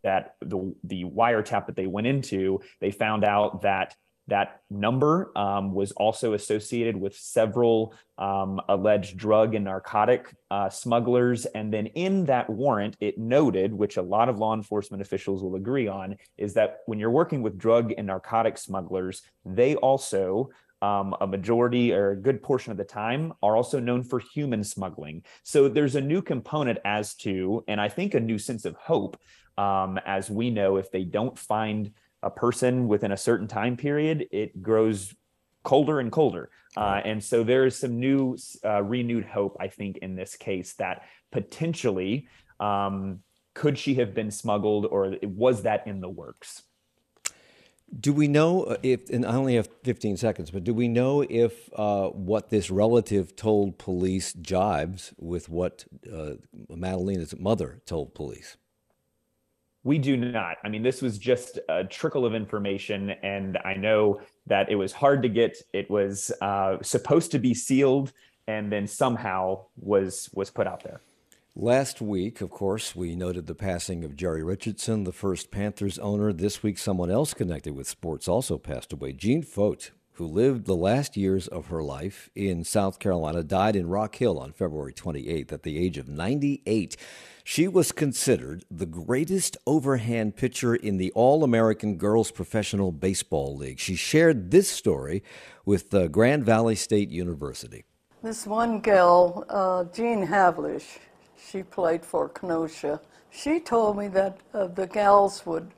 that, 0.03 0.37
the 0.41 0.74
the 0.85 1.05
wiretap 1.05 1.66
that 1.66 1.77
they 1.77 1.87
went 1.87 2.07
into, 2.07 2.61
they 2.81 2.91
found 2.91 3.24
out 3.24 3.61
that 3.61 3.95
that 4.29 4.61
number 4.70 5.31
um, 5.37 5.72
was 5.72 5.93
also 5.93 6.35
associated 6.35 6.97
with 6.97 7.16
several 7.16 7.95
um, 8.18 8.61
alleged 8.68 9.16
drug 9.16 9.55
and 9.55 9.64
narcotic 9.64 10.35
uh, 10.51 10.68
smugglers. 10.68 11.45
And 11.47 11.72
then 11.72 11.87
in 11.87 12.24
that 12.27 12.51
warrant, 12.51 12.97
it 13.01 13.18
noted, 13.18 13.72
which 13.72 13.97
a 13.97 14.03
lot 14.03 14.29
of 14.29 14.39
law 14.39 14.55
enforcement 14.55 15.01
officials 15.01 15.43
will 15.43 15.55
agree 15.55 15.87
on, 15.87 16.16
is 16.37 16.55
that 16.55 16.79
when 16.87 16.99
you're 16.99 17.11
working 17.11 17.43
with 17.43 17.59
drug 17.59 17.93
and 17.97 18.07
narcotic 18.07 18.59
smugglers, 18.59 19.22
they 19.45 19.77
also 19.77 20.51
um, 20.83 21.14
a 21.20 21.27
majority 21.27 21.93
or 21.93 22.11
a 22.11 22.16
good 22.16 22.43
portion 22.43 22.70
of 22.70 22.77
the 22.77 22.85
time 22.85 23.33
are 23.43 23.57
also 23.57 23.81
known 23.81 24.03
for 24.03 24.18
human 24.18 24.62
smuggling. 24.62 25.24
So 25.43 25.68
there's 25.68 25.97
a 25.97 26.01
new 26.01 26.20
component 26.20 26.79
as 26.85 27.14
to, 27.16 27.64
and 27.68 27.81
I 27.81 27.89
think 27.89 28.14
a 28.14 28.20
new 28.20 28.39
sense 28.39 28.64
of 28.64 28.77
hope, 28.77 29.18
um, 29.57 29.99
as 30.05 30.29
we 30.29 30.51
know, 30.51 30.77
if 30.77 30.91
they 30.91 31.05
don't 31.05 31.39
find 31.39 31.93
a 32.27 32.31
person 32.31 32.89
within 32.89 33.12
a 33.12 33.16
certain 33.16 33.47
time 33.47 33.77
period, 33.77 34.27
it 34.33 34.61
grows 34.61 35.14
colder 35.62 36.01
and 36.01 36.11
colder. 36.11 36.51
Uh, 36.77 37.01
and 37.05 37.22
so 37.22 37.43
there 37.43 37.64
is 37.64 37.79
some 37.79 37.99
new, 37.99 38.37
uh, 38.64 38.83
renewed 38.83 39.24
hope, 39.24 39.57
I 39.59 39.68
think, 39.68 39.99
in 39.99 40.14
this 40.14 40.37
case 40.37 40.74
that 40.74 41.03
potentially 41.33 42.29
um, 42.61 43.20
could 43.55 43.79
she 43.79 43.95
have 43.95 44.12
been 44.12 44.31
smuggled 44.31 44.87
or 44.87 45.16
was 45.22 45.62
that 45.62 45.87
in 45.87 46.01
the 46.01 46.09
works? 46.09 46.62
Do 47.99 48.12
we 48.12 48.27
know 48.27 48.64
uh, 48.64 48.77
if, 48.83 49.09
and 49.09 49.24
I 49.24 49.37
only 49.37 49.55
have 49.55 49.68
15 49.85 50.16
seconds, 50.16 50.51
but 50.51 50.64
do 50.64 50.74
we 50.74 50.89
know 50.89 51.24
if 51.31 51.70
uh, 51.77 52.09
what 52.09 52.51
this 52.51 52.70
relative 52.70 53.37
told 53.37 53.79
police 53.79 54.33
jibes 54.35 55.14
with 55.16 55.49
what 55.49 55.85
uh, 56.12 56.33
Madalina's 56.68 57.39
mother 57.39 57.81
told 57.87 58.14
police? 58.14 58.57
We 59.87 59.99
do 59.99 60.16
not. 60.16 60.57
I 60.64 60.68
mean, 60.68 60.82
this 60.82 61.01
was 61.01 61.16
just 61.16 61.61
a 61.68 61.84
trickle 61.84 62.26
of 62.26 62.34
information, 62.34 63.11
and 63.22 63.57
I 63.64 63.74
know 63.74 64.20
that 64.49 64.68
it 64.68 64.74
was 64.74 64.93
hard 64.93 65.22
to 65.22 65.28
get. 65.28 65.59
It 65.72 65.89
was 65.89 66.32
uh, 66.43 66.78
supposed 66.82 67.30
to 67.30 67.39
be 67.39 67.55
sealed, 67.55 68.12
and 68.49 68.72
then 68.72 68.89
somehow 68.89 69.66
was 69.76 70.28
was 70.34 70.51
put 70.51 70.66
out 70.66 70.82
there. 70.82 71.01
Last 71.55 72.01
week, 72.01 72.41
of 72.41 72.51
course, 72.51 72.97
we 72.97 73.14
noted 73.14 73.47
the 73.47 73.55
passing 73.55 74.03
of 74.03 74.16
Jerry 74.16 74.43
Richardson, 74.43 75.05
the 75.05 75.12
first 75.12 75.53
Panthers 75.53 76.01
owner. 76.01 76.32
This 76.32 76.64
week, 76.64 76.78
someone 76.78 77.12
else 77.12 77.32
connected 77.32 77.76
with 77.76 77.87
sports 77.89 78.26
also 78.26 78.59
passed 78.59 78.93
away. 78.93 79.12
Jean 79.12 79.45
Faut, 79.45 79.93
who 80.17 80.27
lived 80.27 80.64
the 80.64 80.75
last 80.75 81.17
years 81.17 81.47
of 81.49 81.67
her 81.67 81.83
life 81.83 82.31
in 82.35 82.64
South 82.64 82.99
Carolina, 82.99 83.43
died 83.43 83.77
in 83.77 83.89
Rock 83.89 84.17
Hill 84.17 84.39
on 84.39 84.53
February 84.53 84.95
28th 84.95 85.53
at 85.53 85.62
the 85.62 85.79
age 85.79 85.99
of 85.99 86.09
98. 86.09 86.97
She 87.45 87.69
was 87.69 87.93
considered 87.93 88.64
the 88.71 88.87
greatest 88.87 89.57
overhand 89.67 90.35
pitcher 90.35 90.75
in 90.75 90.97
the 90.97 91.12
All 91.12 91.45
American 91.45 91.97
Girls 91.97 92.31
Professional 92.31 92.93
Baseball 92.93 93.55
League. 93.57 93.79
She 93.79 93.95
shared 93.95 94.51
this 94.51 94.71
story 94.71 95.23
with 95.64 95.93
uh, 95.93 96.09
Grand 96.09 96.45
Valley 96.47 96.77
State 96.77 97.11
University. 97.11 97.85
This 98.23 98.47
one 98.47 98.81
gal, 98.81 99.45
uh, 99.51 99.85
Jean 99.85 100.27
Havlish, 100.27 100.99
she 101.39 101.62
played 101.62 102.05
for 102.05 102.31
Kenosha. 102.31 103.01
She 103.31 103.61
told 103.61 103.99
me 103.99 104.09
that 104.09 104.41
uh, 104.55 104.69
the 104.69 104.87
gals 104.87 105.45
would 105.45 105.71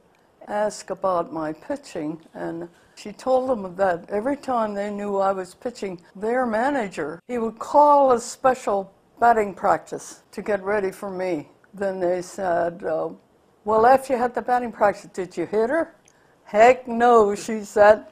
ask 0.46 0.90
about 0.90 1.32
my 1.32 1.52
pitching, 1.52 2.20
and 2.34 2.68
she 2.98 3.12
told 3.12 3.48
them 3.48 3.76
that 3.76 4.10
every 4.10 4.36
time 4.36 4.74
they 4.74 4.90
knew 4.90 5.18
I 5.18 5.32
was 5.32 5.54
pitching, 5.54 6.00
their 6.16 6.44
manager, 6.46 7.20
he 7.28 7.38
would 7.38 7.58
call 7.58 8.12
a 8.12 8.20
special 8.20 8.92
batting 9.20 9.54
practice 9.54 10.22
to 10.32 10.42
get 10.42 10.62
ready 10.62 10.90
for 10.90 11.10
me. 11.10 11.48
Then 11.72 12.00
they 12.00 12.22
said, 12.22 12.82
uh, 12.82 13.10
Well, 13.64 13.86
after 13.86 14.14
you 14.14 14.18
had 14.18 14.34
the 14.34 14.42
batting 14.42 14.72
practice, 14.72 15.10
did 15.12 15.36
you 15.36 15.46
hit 15.46 15.70
her? 15.70 15.94
Heck 16.44 16.88
no, 16.88 17.34
she 17.34 17.62
said. 17.62 18.06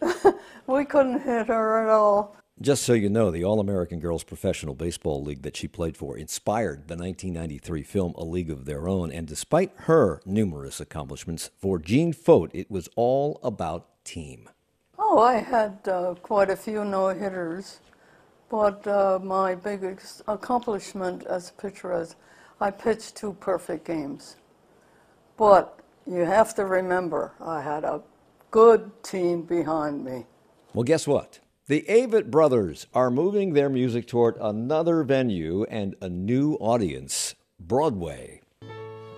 we 0.66 0.84
couldn't 0.84 1.20
hit 1.20 1.46
her 1.46 1.84
at 1.84 1.88
all. 1.88 2.36
Just 2.58 2.84
so 2.84 2.94
you 2.94 3.10
know, 3.10 3.30
the 3.30 3.44
All 3.44 3.60
American 3.60 4.00
Girls 4.00 4.24
Professional 4.24 4.74
Baseball 4.74 5.22
League 5.22 5.42
that 5.42 5.58
she 5.58 5.68
played 5.68 5.94
for 5.94 6.16
inspired 6.16 6.88
the 6.88 6.96
1993 6.96 7.82
film 7.82 8.14
A 8.16 8.24
League 8.24 8.50
of 8.50 8.64
Their 8.64 8.88
Own. 8.88 9.12
And 9.12 9.28
despite 9.28 9.72
her 9.80 10.22
numerous 10.24 10.80
accomplishments, 10.80 11.50
for 11.58 11.78
Jean 11.78 12.14
Faut, 12.14 12.48
it 12.54 12.70
was 12.70 12.88
all 12.96 13.38
about 13.42 14.02
team. 14.06 14.48
Oh, 14.98 15.18
I 15.18 15.34
had 15.34 15.86
uh, 15.86 16.14
quite 16.22 16.48
a 16.48 16.56
few 16.56 16.82
no 16.82 17.08
hitters, 17.08 17.80
but 18.48 18.86
uh, 18.86 19.18
my 19.22 19.54
biggest 19.54 20.22
accomplishment 20.26 21.26
as 21.26 21.50
a 21.50 21.52
pitcher 21.60 21.92
is 22.00 22.16
I 22.58 22.70
pitched 22.70 23.16
two 23.16 23.34
perfect 23.34 23.84
games. 23.84 24.36
But 25.36 25.80
you 26.06 26.20
have 26.20 26.54
to 26.54 26.64
remember, 26.64 27.32
I 27.38 27.60
had 27.60 27.84
a 27.84 28.00
good 28.50 28.90
team 29.02 29.42
behind 29.42 30.02
me. 30.02 30.24
Well, 30.72 30.84
guess 30.84 31.06
what? 31.06 31.40
The 31.68 31.84
Avett 31.88 32.30
Brothers 32.30 32.86
are 32.94 33.10
moving 33.10 33.52
their 33.52 33.68
music 33.68 34.06
toward 34.06 34.36
another 34.40 35.02
venue 35.02 35.64
and 35.64 35.96
a 36.00 36.08
new 36.08 36.54
audience 36.60 37.34
Broadway. 37.58 38.40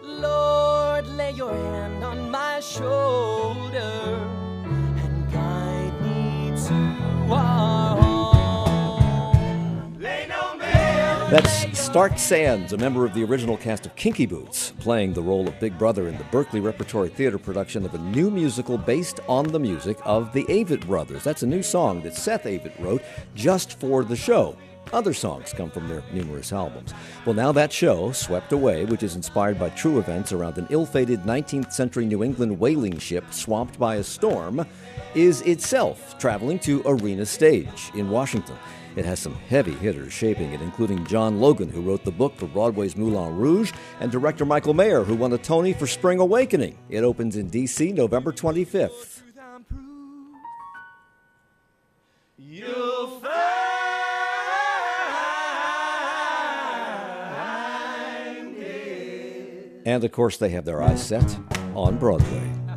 Lord, 0.03 1.07
lay 1.09 1.33
your 1.33 1.53
hand 1.53 2.03
on 2.03 2.31
my 2.31 2.61
shoulder 2.61 4.17
and 4.97 5.31
guide 5.31 6.01
me 6.01 6.55
to 6.69 7.35
our 7.35 7.58
That's 11.31 11.79
Stark 11.79 12.16
Sands, 12.16 12.72
a 12.72 12.79
member 12.79 13.05
of 13.05 13.12
the 13.12 13.22
original 13.22 13.59
cast 13.59 13.85
of 13.85 13.95
Kinky 13.97 14.24
Boots, 14.24 14.72
playing 14.81 15.12
the 15.12 15.20
role 15.20 15.47
of 15.47 15.61
Big 15.61 15.76
Brother 15.76 16.09
in 16.09 16.16
the 16.16 16.24
Berkeley 16.24 16.61
Repertory 16.61 17.11
Theater 17.11 17.37
production 17.37 17.85
of 17.85 17.93
a 17.93 17.99
new 17.99 18.31
musical 18.31 18.79
based 18.79 19.20
on 19.29 19.47
the 19.47 19.59
music 19.61 19.99
of 20.07 20.33
the 20.33 20.45
Avett 20.45 20.87
Brothers. 20.87 21.22
That's 21.24 21.43
a 21.43 21.47
new 21.47 21.62
song 21.62 22.01
that 22.01 22.16
Seth 22.16 22.45
Avett 22.45 22.81
wrote 22.81 23.03
just 23.35 23.79
for 23.79 24.05
the 24.05 24.16
show. 24.16 24.57
Other 24.91 25.12
songs 25.12 25.53
come 25.53 25.70
from 25.70 25.87
their 25.87 26.03
numerous 26.14 26.51
albums. 26.51 26.95
Well, 27.26 27.35
now 27.35 27.53
that 27.53 27.74
show, 27.74 28.11
Swept 28.12 28.55
Away, 28.55 28.87
which 28.87 29.03
is 29.03 29.14
inspired 29.14 29.59
by 29.59 29.68
true 29.68 29.99
events 29.99 30.33
around 30.33 30.57
an 30.57 30.66
ill 30.70 30.87
fated 30.87 31.24
19th 31.24 31.74
century 31.74 32.07
New 32.07 32.24
England 32.24 32.59
whaling 32.59 32.97
ship 32.97 33.35
swamped 33.35 33.79
by 33.79 33.97
a 33.97 34.03
storm, 34.03 34.66
is 35.14 35.43
itself 35.43 36.18
traveling 36.18 36.59
to 36.61 36.83
Arena 36.87 37.26
Stage 37.26 37.91
in 37.95 38.09
Washington. 38.09 38.57
It 38.99 39.05
has 39.05 39.21
some 39.21 39.37
heavy 39.49 39.75
hitters 39.75 40.13
shaping 40.13 40.53
it, 40.53 40.61
including 40.61 41.07
John 41.07 41.39
Logan, 41.39 41.69
who 41.69 41.83
wrote 41.83 42.03
the 42.03 42.11
book 42.11 42.35
for 42.35 42.47
Broadway's 42.47 42.97
Moulin 42.97 43.37
Rouge, 43.37 43.71
and 44.01 44.11
director 44.11 44.45
Michael 44.45 44.75
Mayer, 44.75 45.05
who 45.05 45.15
won 45.15 45.33
a 45.33 45.39
Tony 45.39 45.73
for 45.73 45.87
Spring 45.87 46.19
Awakening. 46.19 46.77
It 46.89 47.05
opens 47.05 47.37
in 47.37 47.49
D.C. 47.49 47.93
November 47.93 48.33
25th. 48.33 49.23
And 59.87 60.03
of 60.03 60.11
course, 60.11 60.39
they 60.39 60.49
have 60.49 60.65
their 60.65 60.83
eyes 60.83 61.07
set 61.07 61.39
on 61.77 61.99
Broadway. 61.99 62.68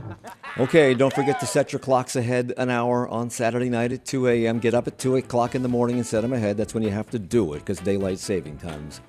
Okay, 0.58 0.94
don't 0.94 1.14
forget 1.14 1.40
to 1.40 1.46
set 1.46 1.72
your 1.72 1.80
clocks 1.80 2.18
ahead 2.18 2.54
an 2.58 2.70
hour 2.70 3.08
on 3.08 3.30
Saturday 3.30 3.70
night 3.70 3.94
at 3.94 4.04
2 4.04 4.28
a.m. 4.28 4.60
Get 4.60 4.74
up 4.74 4.86
at 4.86 4.98
2 4.98 5.16
o'clock 5.16 5.56
in 5.56 5.64
the 5.64 5.70
morning 5.70 5.96
and 5.96 6.06
set 6.06 6.22
them 6.22 6.34
ahead. 6.34 6.58
That's 6.58 6.74
when 6.74 6.84
you 6.84 6.90
have 6.90 7.10
to 7.12 7.20
do 7.20 7.54
it 7.54 7.60
because 7.60 7.80
daylight 7.80 8.20
saving 8.20 8.58
times 8.58 9.00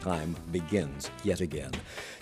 time 0.00 0.36
begins 0.52 1.10
yet 1.24 1.40
again. 1.40 1.72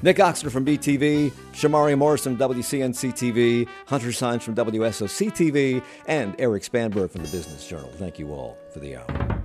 Nick 0.02 0.16
Ochsner 0.16 0.50
from 0.50 0.64
BTV, 0.64 1.30
Shamari 1.52 1.96
Morrison 1.96 2.38
from 2.38 2.54
WCNC 2.54 3.12
TV, 3.12 3.68
Hunter 3.86 4.08
Sáenz 4.08 4.42
from 4.42 4.54
WSOC 4.54 5.30
TV, 5.30 5.82
and 6.06 6.34
Erik 6.40 6.62
Spanberg 6.62 7.10
from 7.10 7.22
the 7.22 7.30
Business 7.30 7.66
Journal. 7.68 7.90
Thank 7.96 8.18
you 8.18 8.32
all 8.32 8.56
for 8.72 8.78
the 8.80 8.96
hour. 8.96 9.44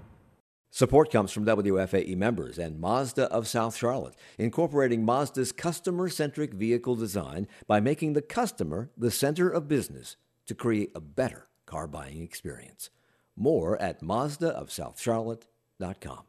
Support 0.76 1.09
comes 1.09 1.32
from 1.32 1.45
WFAE 1.45 2.17
members 2.17 2.59
and 2.59 2.82
Mazda 2.82 3.32
of 3.32 3.47
South 3.47 3.78
Charlotte, 3.78 4.17
incorporating 4.38 5.05
Mazda's 5.05 5.53
customer 5.53 6.09
centric 6.09 6.53
vehicle 6.53 6.97
design 6.97 7.47
by 7.65 7.80
making 7.80 8.11
the 8.11 8.21
customer 8.21 8.91
the 8.97 9.09
center 9.09 9.49
of 9.49 9.69
business 9.69 10.17
to 10.47 10.53
create 10.53 10.91
a 10.93 10.99
better 10.99 11.47
car 11.65 11.88
buying 11.88 12.21
experience. 12.21 12.89
More 13.38 13.82
at 13.82 14.01
Mazdaofsouthcharlotte.com. 14.01 16.26